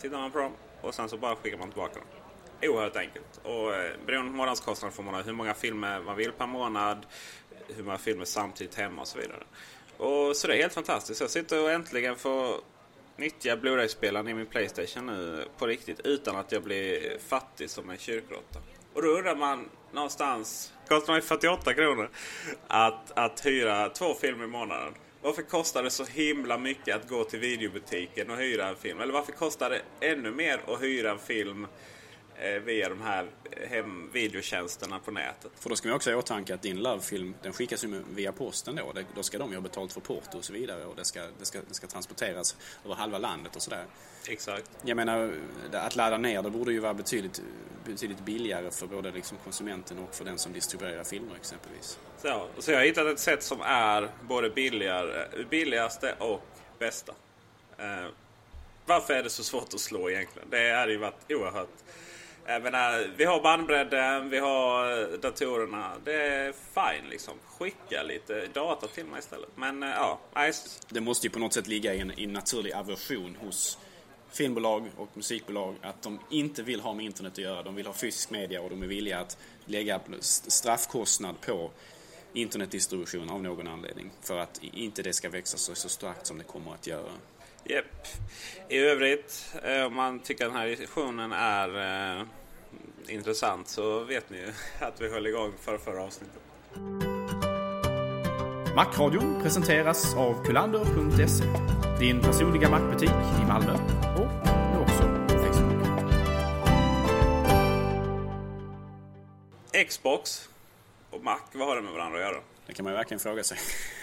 Tittar 0.00 0.18
man 0.18 0.30
på 0.30 0.38
dem 0.38 0.52
och 0.80 0.94
sen 0.94 1.08
så 1.08 1.16
bara 1.16 1.36
skickar 1.36 1.58
man 1.58 1.68
tillbaka 1.68 1.94
dem. 1.94 2.08
Oerhört 2.62 2.96
enkelt. 2.96 3.40
Och 3.42 3.74
eh, 3.74 3.92
beroende 4.06 4.30
på 4.30 4.36
månadskostnad 4.36 4.92
får 4.92 5.02
man 5.02 5.14
ha 5.14 5.22
hur 5.22 5.32
många 5.32 5.54
filmer 5.54 6.00
man 6.00 6.16
vill 6.16 6.32
per 6.32 6.46
månad. 6.46 7.06
Hur 7.68 7.82
många 7.84 7.98
filmer 7.98 8.24
samtidigt 8.24 8.74
hemma 8.74 9.02
och 9.02 9.08
så 9.08 9.18
vidare. 9.18 9.42
Och 9.96 10.36
så 10.36 10.46
det 10.46 10.54
är 10.54 10.62
helt 10.62 10.74
fantastiskt. 10.74 11.20
Jag 11.20 11.30
sitter 11.30 11.62
och 11.62 11.70
äntligen 11.70 12.16
får 12.16 12.60
nyttja 13.18 13.56
Blu-ray-spelaren 13.56 14.28
i 14.28 14.34
min 14.34 14.46
Playstation 14.46 15.06
nu 15.06 15.44
på 15.58 15.66
riktigt 15.66 16.00
utan 16.00 16.36
att 16.36 16.52
jag 16.52 16.62
blir 16.62 17.18
fattig 17.28 17.70
som 17.70 17.90
en 17.90 17.98
kyrkråtta. 17.98 18.58
Och 18.94 19.02
då 19.02 19.08
undrar 19.08 19.36
man 19.36 19.68
någonstans, 19.92 20.72
kostar 20.88 21.12
mig 21.12 21.22
48 21.22 21.74
kronor 21.74 22.10
att, 22.66 23.18
att 23.18 23.46
hyra 23.46 23.88
två 23.88 24.14
filmer 24.14 24.44
i 24.44 24.48
månaden. 24.48 24.94
Varför 25.22 25.42
kostar 25.42 25.82
det 25.82 25.90
så 25.90 26.04
himla 26.04 26.58
mycket 26.58 26.96
att 26.96 27.08
gå 27.08 27.24
till 27.24 27.38
videobutiken 27.38 28.30
och 28.30 28.36
hyra 28.36 28.68
en 28.68 28.76
film? 28.76 29.00
Eller 29.00 29.12
varför 29.12 29.32
kostar 29.32 29.70
det 29.70 30.06
ännu 30.06 30.30
mer 30.30 30.60
att 30.66 30.82
hyra 30.82 31.10
en 31.10 31.18
film 31.18 31.64
eh, 31.64 31.68
via 32.64 32.88
de 32.88 33.00
här 33.02 33.26
hem 33.68 34.10
videotjänsterna 34.12 34.98
på 34.98 35.10
nätet? 35.10 35.50
För 35.58 35.70
då 35.70 35.76
ska 35.76 35.88
man 35.88 35.96
också 35.96 36.10
ha 36.10 36.12
i 36.12 36.18
åtanke 36.18 36.54
att 36.54 36.62
din 36.62 36.82
Love-film, 36.82 37.34
den 37.42 37.52
skickas 37.52 37.84
ju 37.84 38.02
via 38.14 38.32
posten 38.32 38.76
då. 38.76 38.92
Det- 38.92 39.04
Då 39.14 39.22
ska 39.22 39.38
de 39.38 39.50
ju 39.50 39.56
ha 39.56 39.62
betalt 39.62 39.92
för 39.92 40.00
porto 40.00 40.38
och 40.38 40.44
så 40.44 40.52
vidare 40.52 40.84
och 40.84 40.96
det 40.96 41.04
ska, 41.04 41.20
det 41.38 41.44
ska, 41.44 41.58
det 41.68 41.74
ska 41.74 41.86
transporteras 41.86 42.56
över 42.84 42.94
halva 42.94 43.18
landet 43.18 43.56
och 43.56 43.62
sådär. 43.62 43.84
Exakt. 44.28 44.70
Jag 44.82 44.96
menar, 44.96 45.32
att 45.72 45.96
ladda 45.96 46.18
ner 46.18 46.42
det 46.42 46.50
borde 46.50 46.72
ju 46.72 46.78
vara 46.80 46.94
betydligt, 46.94 47.42
betydligt 47.84 48.20
billigare 48.20 48.70
för 48.70 48.86
både 48.86 49.10
liksom 49.10 49.38
konsumenten 49.44 49.98
och 49.98 50.14
för 50.14 50.24
den 50.24 50.38
som 50.38 50.52
distribuerar 50.52 51.04
filmer 51.04 51.34
exempelvis. 51.36 51.98
Så, 52.22 52.46
så 52.58 52.70
jag 52.70 52.78
har 52.78 52.84
hittat 52.84 53.06
ett 53.06 53.18
sätt 53.18 53.42
som 53.42 53.60
är 53.60 54.08
både 54.22 54.50
billigare, 54.50 55.26
billigaste 55.50 56.14
och 56.18 56.42
bästa. 56.78 57.12
Eh, 57.78 58.06
varför 58.86 59.14
är 59.14 59.22
det 59.22 59.30
så 59.30 59.42
svårt 59.44 59.74
att 59.74 59.80
slå 59.80 60.10
egentligen? 60.10 60.48
Det 60.50 60.72
hade 60.72 60.92
ju 60.92 60.98
varit 60.98 61.20
oerhört... 61.32 61.68
Jag 62.50 62.62
menar, 62.62 63.10
vi 63.16 63.24
har 63.24 63.40
bandbredden, 63.42 64.30
vi 64.30 64.38
har 64.38 65.00
eh, 65.00 65.18
datorerna. 65.18 65.92
Det 66.04 66.14
är 66.26 66.52
fine 66.52 67.10
liksom. 67.10 67.34
Skicka 67.58 68.02
lite 68.02 68.46
data 68.46 68.86
till 68.86 69.04
mig 69.04 69.18
istället. 69.18 69.48
Men 69.54 69.82
eh, 69.82 69.88
ja, 69.88 70.18
nej, 70.34 70.52
Det 70.88 71.00
måste 71.00 71.26
ju 71.26 71.30
på 71.30 71.38
något 71.38 71.52
sätt 71.52 71.66
ligga 71.66 71.94
i 71.94 72.00
en, 72.00 72.18
i 72.18 72.24
en 72.24 72.32
naturlig 72.32 72.72
aversion 72.72 73.36
hos 73.40 73.78
filmbolag 74.32 74.90
och 74.96 75.08
musikbolag 75.14 75.74
att 75.82 76.02
de 76.02 76.18
inte 76.30 76.62
vill 76.62 76.80
ha 76.80 76.94
med 76.94 77.04
internet 77.04 77.32
att 77.32 77.38
göra. 77.38 77.62
De 77.62 77.74
vill 77.74 77.86
ha 77.86 77.94
fysisk 77.94 78.30
media 78.30 78.60
och 78.62 78.70
de 78.70 78.82
är 78.82 78.86
villiga 78.86 79.18
att 79.18 79.38
lägga 79.64 80.00
st- 80.18 80.50
straffkostnad 80.50 81.40
på 81.40 81.70
internetdistribution 82.32 83.30
av 83.30 83.42
någon 83.42 83.68
anledning. 83.68 84.10
För 84.22 84.38
att 84.38 84.60
inte 84.62 85.02
det 85.02 85.12
ska 85.12 85.28
växa 85.28 85.56
så, 85.58 85.74
så 85.74 85.88
starkt 85.88 86.26
som 86.26 86.38
det 86.38 86.44
kommer 86.44 86.74
att 86.74 86.86
göra. 86.86 87.10
Japp. 87.64 88.06
I 88.68 88.78
övrigt, 88.78 89.54
eh, 89.62 89.82
om 89.82 89.94
man 89.94 90.20
tycker 90.20 90.44
den 90.44 90.56
här 90.56 90.66
diskussionen 90.66 91.32
är 91.32 92.26
intressant 93.10 93.68
så 93.68 94.04
vet 94.04 94.30
ni 94.30 94.36
ju 94.36 94.52
att 94.86 95.00
vi 95.00 95.10
höll 95.10 95.26
igång 95.26 95.52
för 95.60 95.78
förra 95.78 96.02
avsnittet. 96.02 96.42
Macradion 98.76 99.42
presenteras 99.42 100.14
av 100.14 100.44
kulander.se. 100.44 101.44
Din 101.98 102.20
personliga 102.20 102.70
mackbutik 102.70 103.10
i 103.42 103.46
Malmö 103.48 103.72
och 104.16 104.46
nu 104.72 104.78
också 104.80 105.02
på 105.28 105.34
Facebook. 105.42 105.78
Xbox 109.88 110.48
och 111.10 111.24
Mac, 111.24 111.38
vad 111.52 111.68
har 111.68 111.76
det 111.76 111.82
med 111.82 111.92
varandra 111.92 112.18
att 112.18 112.24
göra? 112.24 112.42
Det 112.66 112.74
kan 112.74 112.84
man 112.84 112.92
ju 112.92 112.96
verkligen 112.96 113.20
fråga 113.20 113.44
sig. 113.44 113.58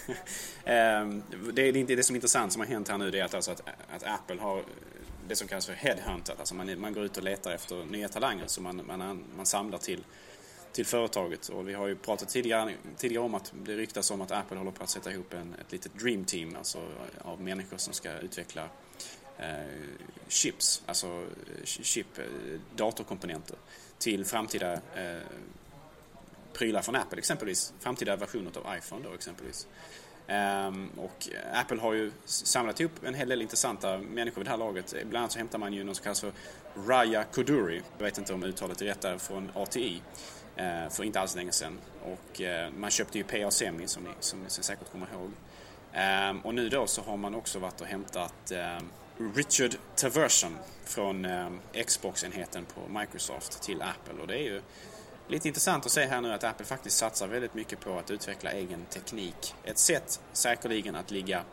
Ehm, 0.66 1.24
det, 1.54 1.62
är 1.62 1.78
inte 1.78 1.96
det 1.96 2.04
som 2.04 2.16
är 2.16 2.18
intressant 2.18 2.54
som 2.54 2.62
har 2.62 2.68
hänt 2.68 2.90
här 2.90 2.98
nu 2.98 3.12
det 3.12 3.20
är 3.20 3.26
att, 3.26 3.34
alltså 3.34 3.52
att, 3.52 3.62
att 3.96 4.04
Apple 4.04 4.42
har 4.42 4.64
det 5.28 5.36
som 5.36 5.48
kallas 5.48 5.66
för 5.66 5.74
headhuntat. 5.74 6.40
Alltså 6.40 6.56
man, 6.56 6.80
man 6.80 6.94
går 6.94 7.06
ut 7.06 7.18
och 7.18 7.24
letar 7.24 7.52
efter 7.52 7.86
nya 7.86 8.10
talanger 8.10 8.48
som 8.48 8.64
man, 8.64 8.82
man, 8.88 9.24
man 9.38 9.46
samlar 9.46 9.78
till, 9.78 10.04
till 10.72 10.86
företaget. 10.86 11.50
Och 11.50 11.70
vi 11.70 11.74
har 11.74 11.88
ju 11.88 11.96
pratat 11.96 12.30
tidigare, 12.30 12.74
tidigare 12.98 13.24
om 13.24 13.36
att 13.36 13.54
det 13.66 13.76
ryktas 13.76 14.12
om 14.12 14.22
att 14.22 14.32
Apple 14.32 14.58
håller 14.58 14.72
på 14.72 14.84
att 14.84 14.90
sätta 14.90 15.12
ihop 15.12 15.34
en, 15.34 15.56
ett 15.62 15.72
litet 15.72 16.00
dream 16.00 16.26
team 16.26 16.56
alltså 16.56 16.78
eh, 16.78 17.28
av 17.28 17.42
människor 17.42 17.78
som 17.78 17.94
ska 17.94 18.20
utveckla 18.20 18.70
eh, 19.38 19.48
chips, 20.28 20.84
alltså 20.86 21.08
eh, 21.08 21.66
chip, 21.66 22.18
eh, 22.18 22.26
datorkomponenter 22.76 23.58
till 23.98 24.26
framtida 24.26 24.74
eh, 24.74 25.22
prylar 26.54 26.82
från 26.82 26.96
Apple 26.96 27.18
exempelvis. 27.18 27.74
Framtida 27.80 28.16
versioner 28.16 28.52
av 28.58 28.78
iPhone 28.78 29.04
då 29.04 29.14
exempelvis. 29.14 29.68
Um, 30.28 30.90
och 30.98 31.28
Apple 31.54 31.80
har 31.80 31.94
ju 31.94 32.12
samlat 32.26 32.80
ihop 32.80 32.92
en 33.04 33.14
hel 33.14 33.30
del 33.30 33.42
intressanta 33.42 33.98
människor 33.98 34.38
vid 34.38 34.46
det 34.46 34.50
här 34.50 34.58
laget. 34.58 34.92
Bland 34.92 35.18
annat 35.18 35.32
så 35.32 35.40
hämtar 35.40 35.60
man 35.60 35.74
ju 35.74 35.84
någon 35.84 35.96
som 35.96 36.04
kallas 36.04 36.22
för 36.22 36.32
Raya 36.88 37.24
Koduri. 37.24 37.82
Jag 37.98 38.06
vet 38.06 38.18
inte 38.18 38.34
om 38.34 38.44
uttalet 38.44 38.82
är 38.82 38.86
rätt 38.86 39.02
där, 39.02 39.18
från 39.18 39.52
ATI. 39.56 40.02
Uh, 40.58 40.64
ehm, 40.64 40.90
för 40.90 41.04
inte 41.04 41.20
alls 41.20 41.36
länge 41.36 41.52
sedan. 41.52 41.80
Och 42.04 42.42
uh, 42.42 42.78
man 42.78 42.92
köpte 42.92 43.18
ju 43.18 43.24
PA 43.24 43.52
Semi 43.52 43.88
som 43.88 44.04
ni, 44.04 44.10
som 44.20 44.40
ni 44.40 44.50
säkert 44.50 44.92
kommer 44.92 45.08
ihåg. 45.14 45.32
Um, 46.32 46.40
och 46.40 46.54
nu 46.54 46.70
då 46.70 46.88
så 46.88 47.02
har 47.02 47.18
man 47.18 47.36
också 47.36 47.60
varit 47.60 47.82
och 47.82 47.88
hämtat 47.88 48.52
um, 48.52 49.32
Richard 49.36 49.76
Taversion 49.96 50.58
från 50.86 51.28
Xbox-enheten 51.86 52.66
på 52.66 53.00
Microsoft 53.00 53.62
till 53.62 53.82
Apple. 53.82 54.22
Och 54.22 54.28
det 54.28 54.38
är 54.38 54.44
ju 54.44 54.62
Lite 55.28 55.48
intressant 55.48 55.86
att 55.86 55.92
se 55.92 56.06
här 56.06 56.22
nu 56.22 56.34
att 56.34 56.44
Apple 56.44 56.66
faktiskt 56.66 56.98
satsar 56.98 57.28
väldigt 57.28 57.54
mycket 57.54 57.80
på 57.80 58.00
att 58.00 58.12
utveckla 58.12 58.52
egen 58.52 58.86
teknik. 58.86 59.56
Ett 59.64 59.78
sätt 59.78 60.22
säkerligen 60.34 60.96
att 60.96 61.12
ligga 61.12 61.44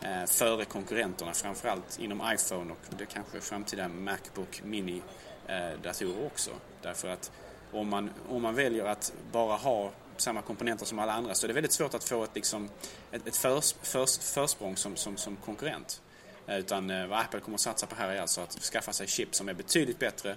eh, 0.00 0.24
före 0.26 0.64
konkurrenterna, 0.64 1.32
framförallt 1.32 1.98
inom 1.98 2.22
iPhone 2.34 2.72
och 2.72 2.94
det 2.98 3.06
kanske 3.06 3.40
framtida 3.40 3.88
Macbook 3.88 4.62
Mini-datorer 4.64 6.20
eh, 6.20 6.26
också. 6.26 6.50
Därför 6.82 7.08
att 7.08 7.30
om 7.72 7.88
man, 7.88 8.10
om 8.28 8.42
man 8.42 8.54
väljer 8.54 8.84
att 8.84 9.12
bara 9.32 9.56
ha 9.56 9.90
samma 10.16 10.42
komponenter 10.42 10.86
som 10.86 10.98
alla 10.98 11.12
andra 11.12 11.34
så 11.34 11.46
är 11.46 11.48
det 11.48 11.54
väldigt 11.54 11.72
svårt 11.72 11.94
att 11.94 12.04
få 12.04 12.24
ett, 12.24 12.34
liksom, 12.34 12.68
ett, 13.12 13.26
ett 13.26 13.36
förs, 13.36 13.74
förs, 13.82 14.18
försprång 14.18 14.76
som, 14.76 14.96
som, 14.96 15.16
som 15.16 15.36
konkurrent. 15.36 16.02
Eh, 16.46 16.58
utan 16.58 16.90
eh, 16.90 17.06
vad 17.06 17.18
Apple 17.18 17.40
kommer 17.40 17.54
att 17.54 17.60
satsa 17.60 17.86
på 17.86 17.94
här 17.94 18.08
är 18.08 18.20
alltså 18.20 18.40
att 18.40 18.52
skaffa 18.52 18.92
sig 18.92 19.06
chip 19.06 19.34
som 19.34 19.48
är 19.48 19.54
betydligt 19.54 19.98
bättre 19.98 20.36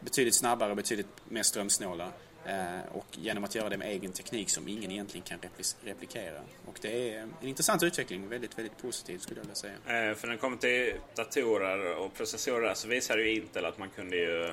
betydligt 0.00 0.34
snabbare, 0.34 0.74
betydligt 0.74 1.08
mer 1.28 1.42
strömsnåla. 1.42 2.12
Eh, 2.48 2.92
och 2.92 3.06
genom 3.10 3.44
att 3.44 3.54
göra 3.54 3.68
det 3.68 3.76
med 3.76 3.88
egen 3.88 4.12
teknik 4.12 4.50
som 4.50 4.68
ingen 4.68 4.90
egentligen 4.90 5.26
kan 5.26 5.38
replikera. 5.84 6.40
Och 6.66 6.78
det 6.80 7.14
är 7.14 7.20
en 7.20 7.32
intressant 7.40 7.82
utveckling, 7.82 8.28
väldigt, 8.28 8.58
väldigt 8.58 8.78
positiv 8.78 9.18
skulle 9.18 9.40
jag 9.40 9.44
vilja 9.44 9.54
säga. 9.54 9.72
Eh, 9.72 10.14
för 10.14 10.26
när 10.26 10.34
det 10.34 10.40
kommer 10.40 10.56
till 10.56 10.94
datorer 11.14 11.96
och 11.96 12.14
processorer 12.14 12.74
så 12.74 12.88
visar 12.88 13.18
ju 13.18 13.34
Intel 13.34 13.64
att 13.64 13.78
man 13.78 13.90
kunde 13.90 14.16
ju... 14.16 14.52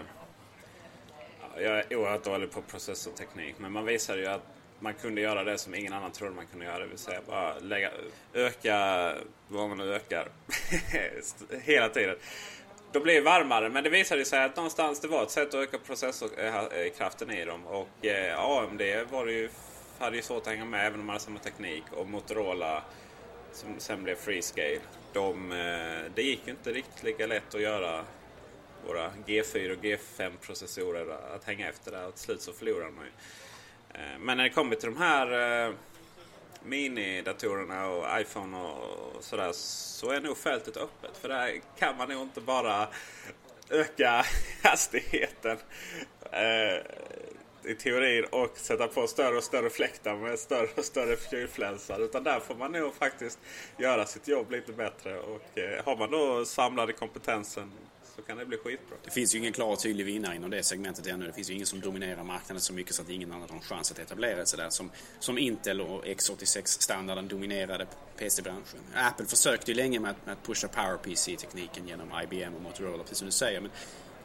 Jag 1.58 1.80
är 1.80 1.96
oerhört 1.96 2.24
dålig 2.24 2.52
på 2.52 2.62
processorteknik, 2.62 3.56
men 3.58 3.72
man 3.72 3.86
visade 3.86 4.22
ju 4.22 4.28
att 4.28 4.48
man 4.80 4.94
kunde 4.94 5.22
göra 5.22 5.44
det 5.44 5.58
som 5.58 5.76
ingen 5.76 5.94
annan 5.94 6.12
trodde 6.12 6.36
man 6.36 6.48
kunde 6.48 6.66
göra. 6.66 6.80
Det 6.80 6.86
vill 6.86 6.98
säga 6.98 7.22
bara 7.28 7.60
lägga, 7.60 7.92
öka 8.34 9.12
vad 9.48 9.70
man 9.70 9.78
nu 9.78 9.94
ökar 9.94 10.28
hela 11.62 11.90
tiden. 11.90 12.16
De 12.92 13.00
blir 13.00 13.22
varmare 13.22 13.70
men 13.70 13.84
det 13.84 13.90
visade 13.90 14.26
sig 14.26 14.44
att 14.44 14.56
någonstans 14.56 15.00
det 15.00 15.08
var 15.08 15.24
ett 15.24 15.32
sätt 15.32 15.48
att 15.48 15.54
öka 15.54 15.78
processorkraften 15.78 17.32
i 17.32 17.46
dem. 17.46 17.68
Och 17.68 18.06
eh, 18.06 18.40
AMD 18.40 18.82
var 19.12 19.26
det 19.26 19.32
ju, 19.32 19.50
hade 20.00 20.16
ju 20.16 20.22
svårt 20.22 20.42
att 20.42 20.48
hänga 20.48 20.66
med 20.66 20.88
även 20.88 21.00
om 21.00 21.06
man 21.06 21.14
hade 21.14 21.26
samma 21.26 21.40
teknik. 21.40 21.84
Och 21.92 22.08
Motorola 22.08 22.84
som 23.52 23.70
sen 23.78 24.04
blev 24.04 24.16
Freescale. 24.16 24.80
De, 25.14 25.52
eh, 25.52 26.12
det 26.16 26.22
gick 26.22 26.42
ju 26.46 26.52
inte 26.52 26.72
riktigt 26.72 27.04
lika 27.04 27.28
lätt 27.28 27.56
att 27.56 27.62
göra 27.62 28.06
våra 28.88 29.12
G4 29.26 29.72
och 29.72 29.84
G5 29.84 30.32
processorer 30.42 31.18
att 31.36 31.44
hänga 31.44 31.70
efter 31.70 31.92
där. 31.92 32.08
Och 32.08 32.16
till 32.16 32.24
slut 32.24 32.42
så 32.42 32.54
förlorade 32.54 32.92
man 32.92 33.06
ju. 33.06 33.12
Eh, 33.94 34.20
men 34.20 34.38
när 34.38 34.44
det 34.44 34.50
kommer 34.50 34.76
till 34.76 34.90
de 34.90 34.98
här 34.98 35.32
eh, 35.68 35.74
minidatorerna 36.66 37.88
och 37.88 38.22
iPhone 38.22 38.58
och 38.58 39.24
sådär 39.24 39.52
så 39.54 40.12
är 40.12 40.22
nog 40.22 40.38
fältet 40.38 40.78
öppet. 40.78 41.18
För 41.18 41.30
där 41.30 41.62
kan 41.80 41.98
man 41.98 42.10
nog 42.10 42.22
inte 42.22 42.42
bara 42.42 42.88
öka 43.70 44.26
hastigheten 44.64 45.58
eh, 46.32 46.82
i 47.72 47.76
teorin 47.76 48.26
och 48.32 48.58
sätta 48.58 48.88
på 48.88 49.08
större 49.08 49.38
och 49.38 49.44
större 49.44 49.70
fläktar 49.70 50.16
med 50.16 50.40
större 50.40 50.68
och 50.76 50.86
större 50.86 51.18
kylflänsar. 51.32 52.00
Utan 52.00 52.24
där 52.24 52.40
får 52.40 52.56
man 52.56 52.72
nog 52.72 52.96
faktiskt 52.96 53.40
göra 53.78 54.06
sitt 54.06 54.28
jobb 54.28 54.52
lite 54.52 54.72
bättre. 54.72 55.20
Och 55.20 55.58
eh, 55.58 55.86
har 55.86 55.96
man 55.96 56.12
då 56.12 56.46
samlade 56.46 56.94
kompetensen 56.94 57.72
så 58.16 58.22
kan 58.22 58.38
det 58.38 58.46
bli 58.46 58.58
skitbra. 58.58 58.98
Det 59.04 59.12
finns 59.12 59.36
ju 59.36 59.40
ingen 59.40 59.54
klar 59.54 59.72
och 59.72 59.80
tydlig 59.80 60.06
vinnare 60.06 60.36
inom 60.36 60.50
det 60.50 60.64
segmentet 60.64 61.08
ännu. 61.08 61.26
Det 61.26 61.34
finns 61.34 61.50
ju 61.50 61.54
ingen 61.54 61.66
som 61.66 61.80
dominerar 61.80 62.24
marknaden 62.24 62.62
så 62.62 62.74
mycket 62.74 62.96
så 62.96 63.02
att 63.02 63.10
ingen 63.10 63.32
annan 63.32 63.50
har 63.50 63.56
en 63.56 63.62
chans 63.62 63.92
att 63.92 64.00
etablera 64.00 64.46
sig 64.46 64.58
där. 64.58 64.70
Som, 64.70 64.92
som 65.20 65.38
Intel 65.38 65.82
och 65.82 66.06
x86-standarden 66.06 67.28
dominerade 67.28 67.88
PC-branschen. 68.18 68.80
Apple 68.94 69.26
försökte 69.26 69.72
ju 69.72 69.78
länge 69.78 70.00
med 70.00 70.12
att, 70.12 70.26
med 70.26 70.34
att 70.34 70.44
pusha 70.44 70.68
PowerPC-tekniken 70.68 71.88
genom 71.88 72.08
IBM 72.24 72.56
och 72.56 72.62
Motorola, 72.62 73.04
precis 73.04 73.18
som 73.18 73.26
du 73.26 73.32
säger. 73.32 73.62
Men 73.62 73.72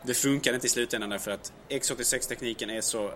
det 0.03 0.15
funkade 0.15 0.55
inte 0.55 0.67
i 0.67 0.71
slutändan 0.71 1.11
därför 1.11 1.31
att 1.31 1.53
x86-tekniken 1.69 2.71
är 2.71 2.81
så 2.81 3.13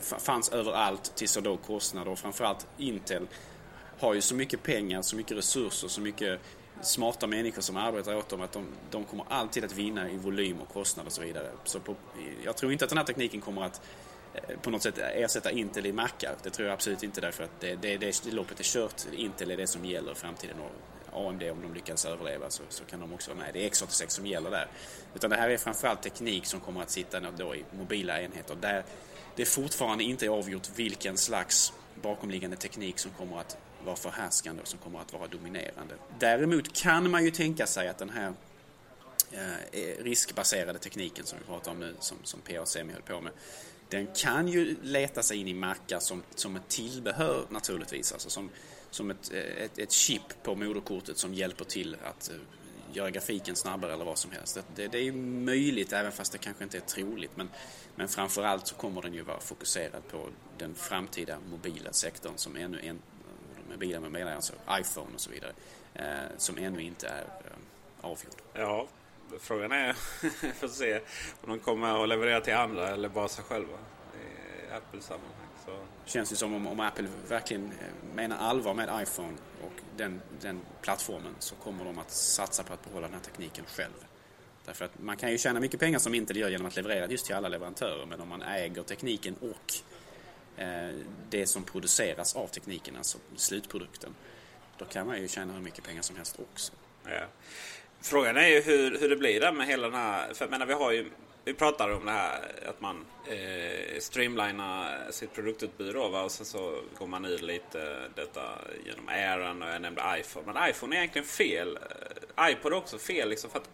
fanns 0.00 0.48
överallt 0.48 1.16
till 1.16 1.28
så 1.28 1.40
låg 1.40 1.62
kostnad 1.62 2.08
och 2.08 2.18
framförallt 2.18 2.66
Intel 2.78 3.26
har 3.98 4.14
ju 4.14 4.20
så 4.20 4.34
mycket 4.34 4.62
pengar, 4.62 5.02
så 5.02 5.16
mycket 5.16 5.36
resurser, 5.36 5.88
så 5.88 6.00
mycket 6.00 6.40
smarta 6.82 7.26
människor 7.26 7.62
som 7.62 7.76
arbetar 7.76 8.14
åt 8.14 8.28
dem 8.28 8.40
att 8.40 8.52
de, 8.52 8.66
de 8.90 9.04
kommer 9.04 9.24
alltid 9.28 9.64
att 9.64 9.72
vinna 9.72 10.10
i 10.10 10.16
volym 10.16 10.60
och 10.60 10.68
kostnad 10.68 11.06
och 11.06 11.12
så 11.12 11.22
vidare. 11.22 11.50
Så 11.64 11.80
på, 11.80 11.96
jag 12.44 12.56
tror 12.56 12.72
inte 12.72 12.84
att 12.84 12.88
den 12.88 12.98
här 12.98 13.04
tekniken 13.04 13.40
kommer 13.40 13.64
att 13.64 13.80
eh, 14.34 14.58
på 14.62 14.70
något 14.70 14.82
sätt 14.82 14.98
ersätta 14.98 15.50
Intel 15.50 15.86
i 15.86 15.92
mackar. 15.92 16.34
Det 16.42 16.50
tror 16.50 16.68
jag 16.68 16.74
absolut 16.74 17.02
inte 17.02 17.20
därför 17.20 17.44
att 17.44 17.60
det, 17.60 17.74
det, 17.74 17.96
det, 17.96 18.32
loppet 18.32 18.60
är 18.60 18.64
kört. 18.64 19.06
Intel 19.12 19.50
är 19.50 19.56
det 19.56 19.66
som 19.66 19.84
gäller 19.84 20.12
i 20.12 20.14
framtiden 20.14 20.56
och 20.60 20.72
AMD 21.12 21.42
om 21.42 21.62
de 21.62 21.74
lyckas 21.74 22.04
överleva 22.04 22.50
så, 22.50 22.62
så 22.68 22.84
kan 22.84 23.00
de 23.00 23.12
också 23.12 23.30
vara 23.30 23.40
med. 23.44 23.54
Det 23.54 23.64
är 23.66 23.70
X86 23.70 24.08
som 24.08 24.26
gäller 24.26 24.50
där. 24.50 24.66
Utan 25.14 25.30
det 25.30 25.36
här 25.36 25.50
är 25.50 25.56
framförallt 25.56 26.02
teknik 26.02 26.46
som 26.46 26.60
kommer 26.60 26.82
att 26.82 26.90
sitta 26.90 27.20
då 27.20 27.54
i 27.54 27.64
mobila 27.78 28.22
enheter 28.22 28.56
där 28.60 28.84
det 29.36 29.44
fortfarande 29.44 30.04
inte 30.04 30.26
är 30.26 30.30
avgjort 30.30 30.68
vilken 30.74 31.16
slags 31.16 31.72
bakomliggande 32.02 32.56
teknik 32.56 32.98
som 32.98 33.10
kommer 33.10 33.40
att 33.40 33.56
vara 33.84 33.96
förhärskande 33.96 34.62
och 34.62 34.68
som 34.68 34.78
kommer 34.78 35.00
att 35.00 35.12
vara 35.12 35.26
dominerande. 35.26 35.94
Däremot 36.18 36.72
kan 36.72 37.10
man 37.10 37.24
ju 37.24 37.30
tänka 37.30 37.66
sig 37.66 37.88
att 37.88 37.98
den 37.98 38.10
här 38.10 38.32
eh, 39.32 39.52
eh, 39.72 40.02
riskbaserade 40.04 40.78
tekniken 40.78 41.26
som 41.26 41.38
vi 41.38 41.44
pratar 41.44 41.70
om 41.70 41.80
nu, 41.80 41.94
som, 42.00 42.16
som 42.22 42.40
PA-Semi 42.40 42.92
höll 42.92 43.02
på 43.02 43.20
med, 43.20 43.32
den 43.88 44.06
kan 44.06 44.48
ju 44.48 44.76
leta 44.82 45.22
sig 45.22 45.38
in 45.38 45.48
i 45.48 45.54
mackar 45.54 45.98
som, 45.98 46.22
som 46.34 46.56
ett 46.56 46.68
tillbehör 46.68 47.46
naturligtvis, 47.48 48.12
alltså 48.12 48.30
som, 48.30 48.50
som 48.90 49.10
ett, 49.10 49.32
eh, 49.32 49.64
ett, 49.64 49.78
ett 49.78 49.92
chip 49.92 50.42
på 50.42 50.54
moderkortet 50.54 51.18
som 51.18 51.34
hjälper 51.34 51.64
till 51.64 51.96
att 52.04 52.30
göra 52.92 53.10
grafiken 53.10 53.56
snabbare 53.56 53.92
eller 53.92 54.04
vad 54.04 54.18
som 54.18 54.30
helst. 54.30 54.54
Det, 54.54 54.62
det, 54.74 54.88
det, 54.88 54.98
är 54.98 55.12
möjligt 55.12 55.92
även 55.92 56.12
fast 56.12 56.32
det 56.32 56.38
kanske 56.38 56.64
inte 56.64 56.76
är 56.76 56.80
troligt 56.80 57.36
men, 57.36 57.48
men 57.96 58.08
framförallt 58.08 58.66
så 58.66 58.74
kommer 58.74 59.02
den 59.02 59.14
ju 59.14 59.22
vara 59.22 59.40
fokuserad 59.40 60.08
på 60.10 60.28
den 60.58 60.74
framtida 60.74 61.38
mobila 61.50 61.92
sektorn 61.92 62.32
som 62.36 62.56
ännu 62.56 62.80
en, 62.80 62.98
med 63.68 63.78
bilar 63.78 64.00
med 64.00 64.10
menar 64.10 64.34
alltså 64.34 64.52
iPhone 64.70 65.14
och 65.14 65.20
så 65.20 65.30
vidare, 65.30 65.52
eh, 65.94 66.36
som 66.36 66.58
ännu 66.58 66.82
inte 66.82 67.08
är 67.08 67.20
eh, 67.20 67.52
avgjord. 68.00 68.34
Ja, 68.54 68.86
frågan 69.40 69.72
är, 69.72 69.92
får 70.52 70.68
se 70.68 71.00
om 71.42 71.50
de 71.50 71.58
kommer 71.58 72.02
att 72.02 72.08
leverera 72.08 72.40
till 72.40 72.54
andra 72.54 72.88
eller 72.88 73.08
bara 73.08 73.28
sig 73.28 73.44
själva 73.44 73.78
i 74.14 74.72
Apple-sammanhang. 74.72 75.48
Så. 75.66 75.78
Känns 76.04 76.32
ju 76.32 76.36
som 76.36 76.54
om, 76.54 76.66
om 76.66 76.80
Apple 76.80 77.08
verkligen 77.28 77.64
eh, 77.64 78.14
menar 78.14 78.36
allvar 78.36 78.74
med 78.74 79.02
iPhone 79.02 79.36
och 79.64 79.82
den, 79.96 80.20
den 80.40 80.60
plattformen 80.82 81.34
så 81.38 81.54
kommer 81.54 81.84
de 81.84 81.98
att 81.98 82.10
satsa 82.10 82.62
på 82.62 82.72
att 82.72 82.84
behålla 82.84 83.06
den 83.06 83.14
här 83.14 83.22
tekniken 83.22 83.64
själv. 83.64 84.04
Därför 84.64 84.84
att 84.84 85.02
man 85.02 85.16
kan 85.16 85.30
ju 85.30 85.38
tjäna 85.38 85.60
mycket 85.60 85.80
pengar 85.80 85.98
som 85.98 86.14
Intel 86.14 86.36
gör 86.36 86.48
genom 86.48 86.66
att 86.66 86.76
leverera 86.76 87.06
just 87.06 87.26
till 87.26 87.34
alla 87.34 87.48
leverantörer 87.48 88.06
men 88.06 88.20
om 88.20 88.28
man 88.28 88.42
äger 88.42 88.82
tekniken 88.82 89.34
och 89.34 89.74
Eh, 90.58 90.94
det 91.30 91.46
som 91.46 91.64
produceras 91.64 92.36
av 92.36 92.46
tekniken, 92.46 92.96
alltså 92.96 93.18
slutprodukten, 93.36 94.14
då 94.78 94.84
kan 94.84 95.06
man 95.06 95.20
ju 95.20 95.28
tjäna 95.28 95.52
hur 95.52 95.60
mycket 95.60 95.84
pengar 95.84 96.02
som 96.02 96.16
helst 96.16 96.40
också. 96.52 96.72
Ja. 97.04 97.26
Frågan 98.00 98.36
är 98.36 98.46
ju 98.46 98.60
hur, 98.60 98.98
hur 98.98 99.08
det 99.08 99.16
blir 99.16 99.40
där 99.40 99.52
med 99.52 99.66
hela 99.66 99.86
den 99.88 100.00
här... 100.00 100.34
För 100.34 100.44
jag 100.44 100.50
menar, 100.50 100.66
vi 100.66 100.72
har 100.72 100.92
ju... 100.92 101.10
Vi 101.44 101.54
pratar 101.54 101.90
om 101.90 102.06
det 102.06 102.12
här 102.12 102.40
att 102.68 102.80
man 102.80 103.04
eh, 103.26 103.98
streamlinar 104.00 105.10
sitt 105.10 105.34
produktutbud 105.34 105.94
då, 105.94 106.08
va? 106.08 106.22
och 106.22 106.30
sen 106.30 106.46
så 106.46 106.80
går 106.98 107.06
man 107.06 107.24
ur 107.24 107.38
lite 107.38 108.08
detta 108.14 108.58
genom 108.86 109.08
Airen 109.08 109.62
och 109.62 109.68
jag 109.68 109.82
nämnde 109.82 110.02
iPhone. 110.20 110.52
Men 110.52 110.70
iPhone 110.70 110.96
är 110.96 110.98
egentligen 110.98 111.26
fel. 111.26 111.78
Eh, 112.38 112.50
iPod 112.50 112.72
är 112.72 112.76
också 112.76 112.98
fel 112.98 113.28
liksom 113.28 113.50
för 113.50 113.58
att 113.58 113.70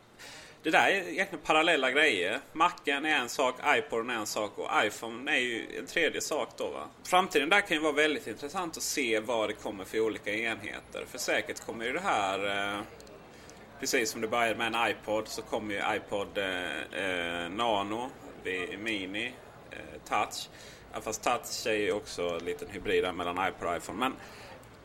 det 0.65 0.71
där 0.71 0.89
är 0.89 1.09
egentligen 1.09 1.45
parallella 1.45 1.91
grejer. 1.91 2.41
Macen 2.53 3.05
är 3.05 3.17
en 3.17 3.29
sak, 3.29 3.55
iPoden 3.67 4.11
är 4.11 4.15
en 4.15 4.27
sak 4.27 4.59
och 4.59 4.71
iPhone 4.85 5.33
är 5.33 5.41
ju 5.41 5.79
en 5.79 5.87
tredje 5.87 6.21
sak 6.21 6.49
då 6.57 6.71
va. 6.71 6.89
Framtiden 7.03 7.49
där 7.49 7.61
kan 7.61 7.77
ju 7.77 7.83
vara 7.83 7.93
väldigt 7.93 8.27
intressant 8.27 8.77
att 8.77 8.83
se 8.83 9.21
vad 9.21 9.49
det 9.49 9.53
kommer 9.53 9.85
för 9.85 10.01
olika 10.01 10.35
enheter. 10.35 11.05
För 11.09 11.19
säkert 11.19 11.61
kommer 11.61 11.85
ju 11.85 11.93
det 11.93 12.01
här 12.01 12.73
eh, 12.75 12.81
Precis 13.81 14.11
som 14.11 14.21
det 14.21 14.29
började 14.29 14.55
med 14.55 14.75
en 14.75 14.91
iPod 14.91 15.29
så 15.29 15.43
kommer 15.43 15.75
ju 15.75 15.97
iPod 15.97 16.39
eh, 16.39 17.43
eh 17.43 17.51
Nano, 17.51 18.11
Mini, 18.79 19.33
eh, 19.71 19.79
Touch. 20.09 20.49
Ja, 20.93 21.01
fast 21.01 21.23
Touch 21.23 21.67
är 21.67 21.73
ju 21.73 21.93
också 21.93 22.23
en 22.23 22.45
liten 22.45 22.69
hybrid 22.71 23.05
där 23.05 23.13
mellan 23.13 23.49
iPod 23.49 23.69
och 23.69 23.77
iPhone. 23.77 23.99
Men 23.99 24.13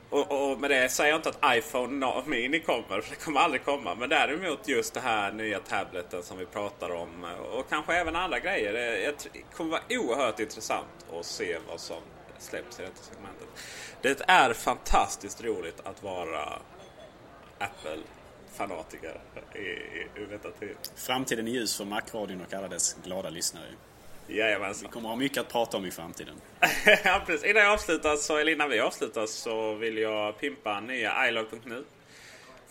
och, 0.10 0.52
och 0.52 0.60
med 0.60 0.70
det 0.70 0.90
säger 0.90 1.10
jag 1.10 1.18
inte 1.18 1.30
att 1.30 1.58
iPhone 1.58 2.24
Mini 2.26 2.60
kommer, 2.60 3.02
för 3.02 3.10
det 3.10 3.16
kommer 3.16 3.40
aldrig 3.40 3.66
komma. 3.66 3.96
Men 3.96 4.10
däremot 4.10 4.68
just 4.68 4.94
det 4.94 5.00
här 5.00 5.32
nya 5.32 5.60
tableten 5.60 6.24
som 6.24 6.38
vi 6.38 6.46
pratar 6.46 6.92
om 6.92 7.24
eh, 7.24 7.40
och 7.40 7.70
kanske 7.70 7.94
även 7.94 8.16
andra 8.16 8.40
grejer. 8.40 8.74
Eh, 9.08 9.14
det 9.34 9.40
kommer 9.56 9.72
vara 9.72 9.82
oerhört 9.90 10.40
intressant 10.40 11.06
att 11.20 11.26
se 11.26 11.58
vad 11.70 11.80
som 11.80 12.02
släpps 12.40 12.80
i 12.80 12.82
detta 12.82 13.04
segmentet. 13.04 13.48
Det 14.02 14.22
är 14.28 14.54
fantastiskt 14.54 15.44
roligt 15.44 15.80
att 15.84 16.04
vara 16.04 16.60
Apple-fanatiker 17.60 19.22
i, 19.56 19.60
i, 19.60 20.08
i 20.16 20.26
detta 20.30 20.52
tid. 20.52 20.76
Framtiden 20.96 21.48
är 21.48 21.52
ljus 21.52 21.78
för 21.78 21.86
Macradion 21.86 22.42
och 22.42 22.54
alla 22.54 22.68
dess 22.68 22.98
glada 23.04 23.30
lyssnare. 23.30 23.66
Jajamensan. 24.30 24.88
Vi 24.90 24.94
kommer 24.94 25.10
ha 25.10 25.16
mycket 25.16 25.38
att 25.38 25.50
prata 25.50 25.78
om 25.78 25.86
i 25.86 25.92
framtiden. 25.92 26.36
ja, 27.04 27.24
precis. 27.26 27.46
Innan 27.46 27.64
jag 27.64 27.74
avslutar, 27.74 28.16
så, 28.16 28.38
eller 28.38 28.52
innan 28.52 28.70
vi 28.70 28.80
avslutar 28.80 29.26
så 29.26 29.74
vill 29.74 29.98
jag 29.98 30.40
pimpa 30.40 30.80
nya 30.80 31.28
ilog.nu. 31.28 31.84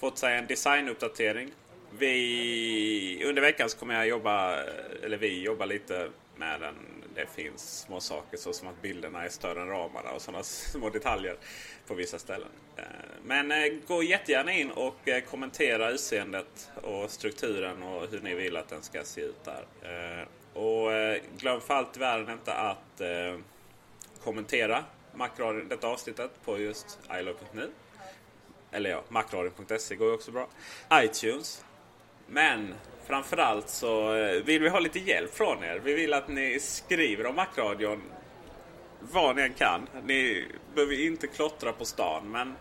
Fått 0.00 0.18
sig 0.18 0.36
en 0.36 0.46
designuppdatering. 0.46 1.50
Vi, 1.98 3.24
under 3.26 3.42
veckan 3.42 3.70
så 3.70 3.78
kommer 3.78 3.94
jag 3.94 4.08
jobba, 4.08 4.56
eller 5.02 5.16
vi 5.16 5.42
jobbar 5.42 5.66
lite 5.66 6.08
med 6.36 6.60
den. 6.60 6.74
Det 7.14 7.26
finns 7.26 7.80
små 7.80 8.00
saker 8.00 8.36
så 8.36 8.52
som 8.52 8.68
att 8.68 8.82
bilderna 8.82 9.24
är 9.24 9.28
större 9.28 9.62
än 9.62 9.68
ramarna 9.68 10.10
och 10.10 10.22
sådana 10.22 10.42
små 10.72 10.90
detaljer 10.90 11.36
på 11.86 11.94
vissa 11.94 12.18
ställen. 12.18 12.48
Eh, 12.76 12.84
men 13.24 13.52
eh, 13.52 13.72
gå 13.86 14.02
jättegärna 14.02 14.52
in 14.52 14.70
och 14.70 15.08
eh, 15.08 15.20
kommentera 15.20 15.90
utseendet 15.90 16.70
och 16.82 17.10
strukturen 17.10 17.82
och 17.82 18.08
hur 18.10 18.20
ni 18.20 18.34
vill 18.34 18.56
att 18.56 18.68
den 18.68 18.82
ska 18.82 19.04
se 19.04 19.20
ut 19.20 19.44
där. 19.44 19.64
Och 20.58 20.92
eh, 20.92 21.22
glöm 21.38 21.60
för 21.60 21.74
allt 21.74 21.96
i 21.96 22.00
världen 22.00 22.30
inte 22.30 22.54
att 22.54 23.00
eh, 23.00 23.38
kommentera 24.24 24.84
Macradion, 25.14 25.68
detta 25.68 25.88
avsnittet 25.88 26.30
på 26.44 26.58
just 26.58 26.98
ilog.nu. 27.20 27.70
Eller 28.70 28.90
ja, 28.90 29.02
macradion.se 29.08 29.96
går 29.96 30.08
ju 30.08 30.14
också 30.14 30.30
bra. 30.30 30.48
iTunes. 30.92 31.64
Men 32.26 32.74
framförallt 33.06 33.68
så 33.68 34.14
eh, 34.14 34.42
vill 34.42 34.62
vi 34.62 34.68
ha 34.68 34.78
lite 34.78 34.98
hjälp 34.98 35.34
från 35.34 35.64
er. 35.64 35.80
Vi 35.84 35.94
vill 35.94 36.14
att 36.14 36.28
ni 36.28 36.60
skriver 36.60 37.26
om 37.26 37.34
Macradion 37.34 38.02
vad 39.00 39.36
ni 39.36 39.42
än 39.42 39.54
kan. 39.54 39.88
Ni 40.04 40.44
behöver 40.74 41.06
inte 41.06 41.26
klottra 41.26 41.72
på 41.72 41.84
stan 41.84 42.30
men 42.30 42.56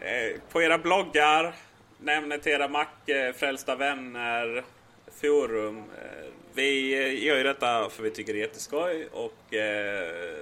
eh, 0.00 0.40
på 0.52 0.62
era 0.62 0.78
bloggar, 0.78 1.54
nämn 1.98 2.40
till 2.42 2.52
era 2.52 2.68
Mac-frälsta 2.68 3.72
eh, 3.72 3.78
vänner, 3.78 4.64
forum. 5.10 5.78
Eh, 5.78 6.32
vi 6.54 6.94
eh, 6.94 7.24
gör 7.24 7.36
ju 7.36 7.42
detta 7.42 7.88
för 7.90 8.02
vi 8.02 8.10
tycker 8.10 8.32
det 8.32 8.38
är 8.38 8.40
jätteskoj 8.40 9.08
och 9.12 9.54
eh, 9.54 10.34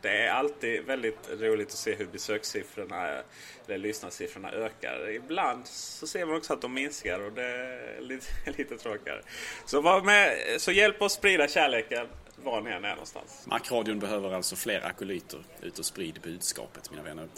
det 0.00 0.08
är 0.08 0.30
alltid 0.30 0.84
väldigt 0.84 1.30
roligt 1.40 1.68
att 1.68 1.74
se 1.74 1.94
hur 1.94 2.06
besökssiffrorna 2.06 3.22
eller 3.66 3.78
lyssnarsiffrorna 3.78 4.52
ökar. 4.52 5.10
Ibland 5.10 5.66
så 5.66 6.06
ser 6.06 6.26
man 6.26 6.36
också 6.36 6.52
att 6.52 6.60
de 6.60 6.74
minskar 6.74 7.20
och 7.20 7.32
det 7.32 7.46
är 7.46 8.00
lite, 8.00 8.26
lite 8.58 8.76
tråkigare. 8.76 9.22
Så, 9.66 9.80
var 9.80 10.02
med, 10.02 10.36
så 10.58 10.72
hjälp 10.72 11.02
oss 11.02 11.12
sprida 11.12 11.48
kärleken 11.48 12.06
var 12.36 12.60
ni 12.60 12.70
än 12.70 12.84
är 12.84 12.90
någonstans. 12.90 13.46
Macradion 13.46 13.98
behöver 13.98 14.32
alltså 14.32 14.56
fler 14.56 14.86
akolyter. 14.86 15.40
Ut 15.60 15.78
och 15.78 15.84
sprid 15.84 16.20
budskapet 16.22 16.90
mina 16.90 17.02
vänner. 17.02 17.28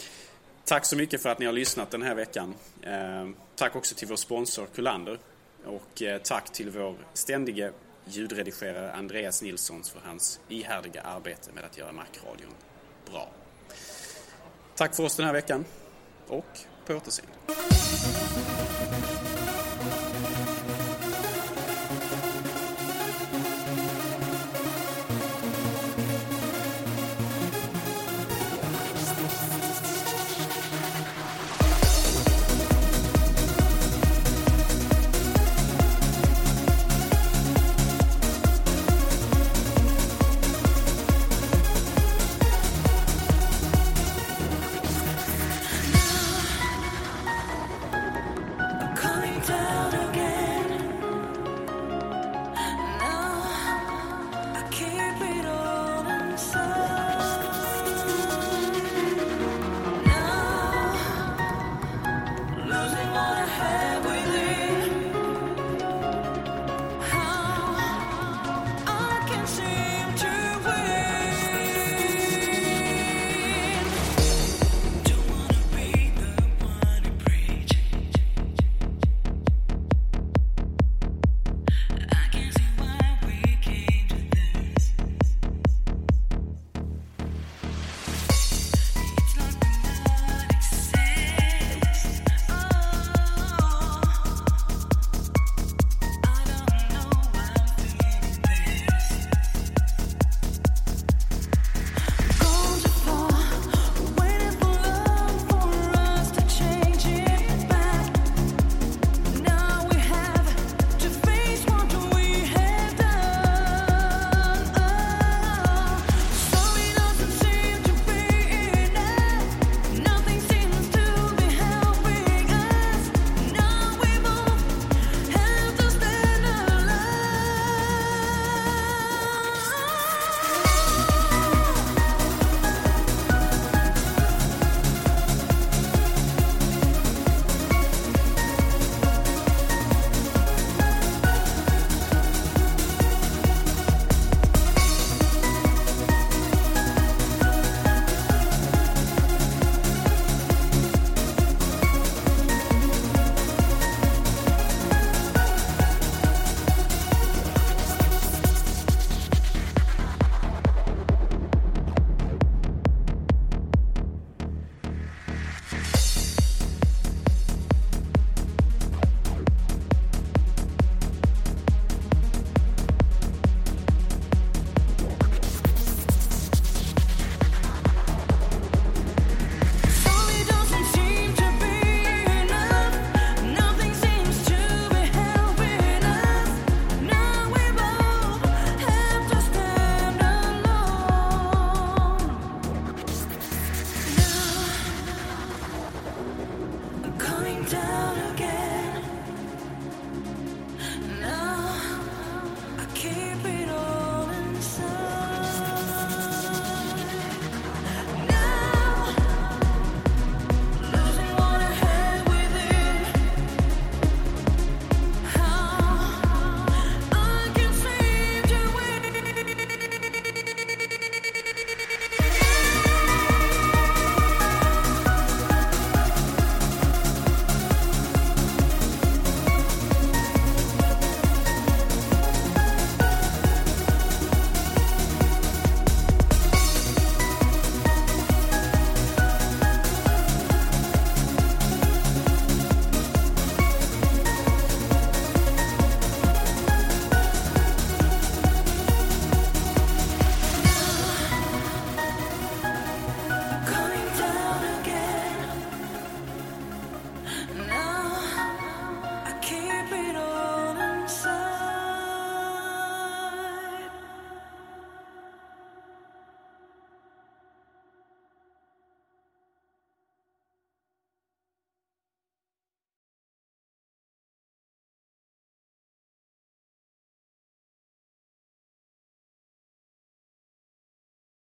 Tack 0.65 0.85
så 0.85 0.97
mycket 0.97 1.21
för 1.21 1.29
att 1.29 1.39
ni 1.39 1.45
har 1.45 1.53
lyssnat 1.53 1.91
den 1.91 2.01
här 2.01 2.15
veckan. 2.15 2.55
Eh, 2.81 3.29
tack 3.55 3.75
också 3.75 3.95
till 3.95 4.07
vår 4.07 4.15
sponsor 4.15 4.67
Kullander. 4.75 5.19
Och 5.65 6.01
eh, 6.01 6.21
tack 6.21 6.51
till 6.51 6.69
vår 6.69 6.95
ständige 7.13 7.71
ljudredigerare 8.05 8.91
Andreas 8.91 9.41
Nilssons 9.41 9.89
för 9.89 9.99
hans 9.99 10.39
ihärdiga 10.49 11.01
arbete 11.01 11.51
med 11.51 11.63
att 11.63 11.77
göra 11.77 11.91
Macradion 11.91 12.53
bra. 13.11 13.29
Tack 14.75 14.95
för 14.95 15.03
oss 15.03 15.15
den 15.15 15.25
här 15.25 15.33
veckan 15.33 15.65
och 16.27 16.59
på 16.85 16.93
återseende. 16.93 17.33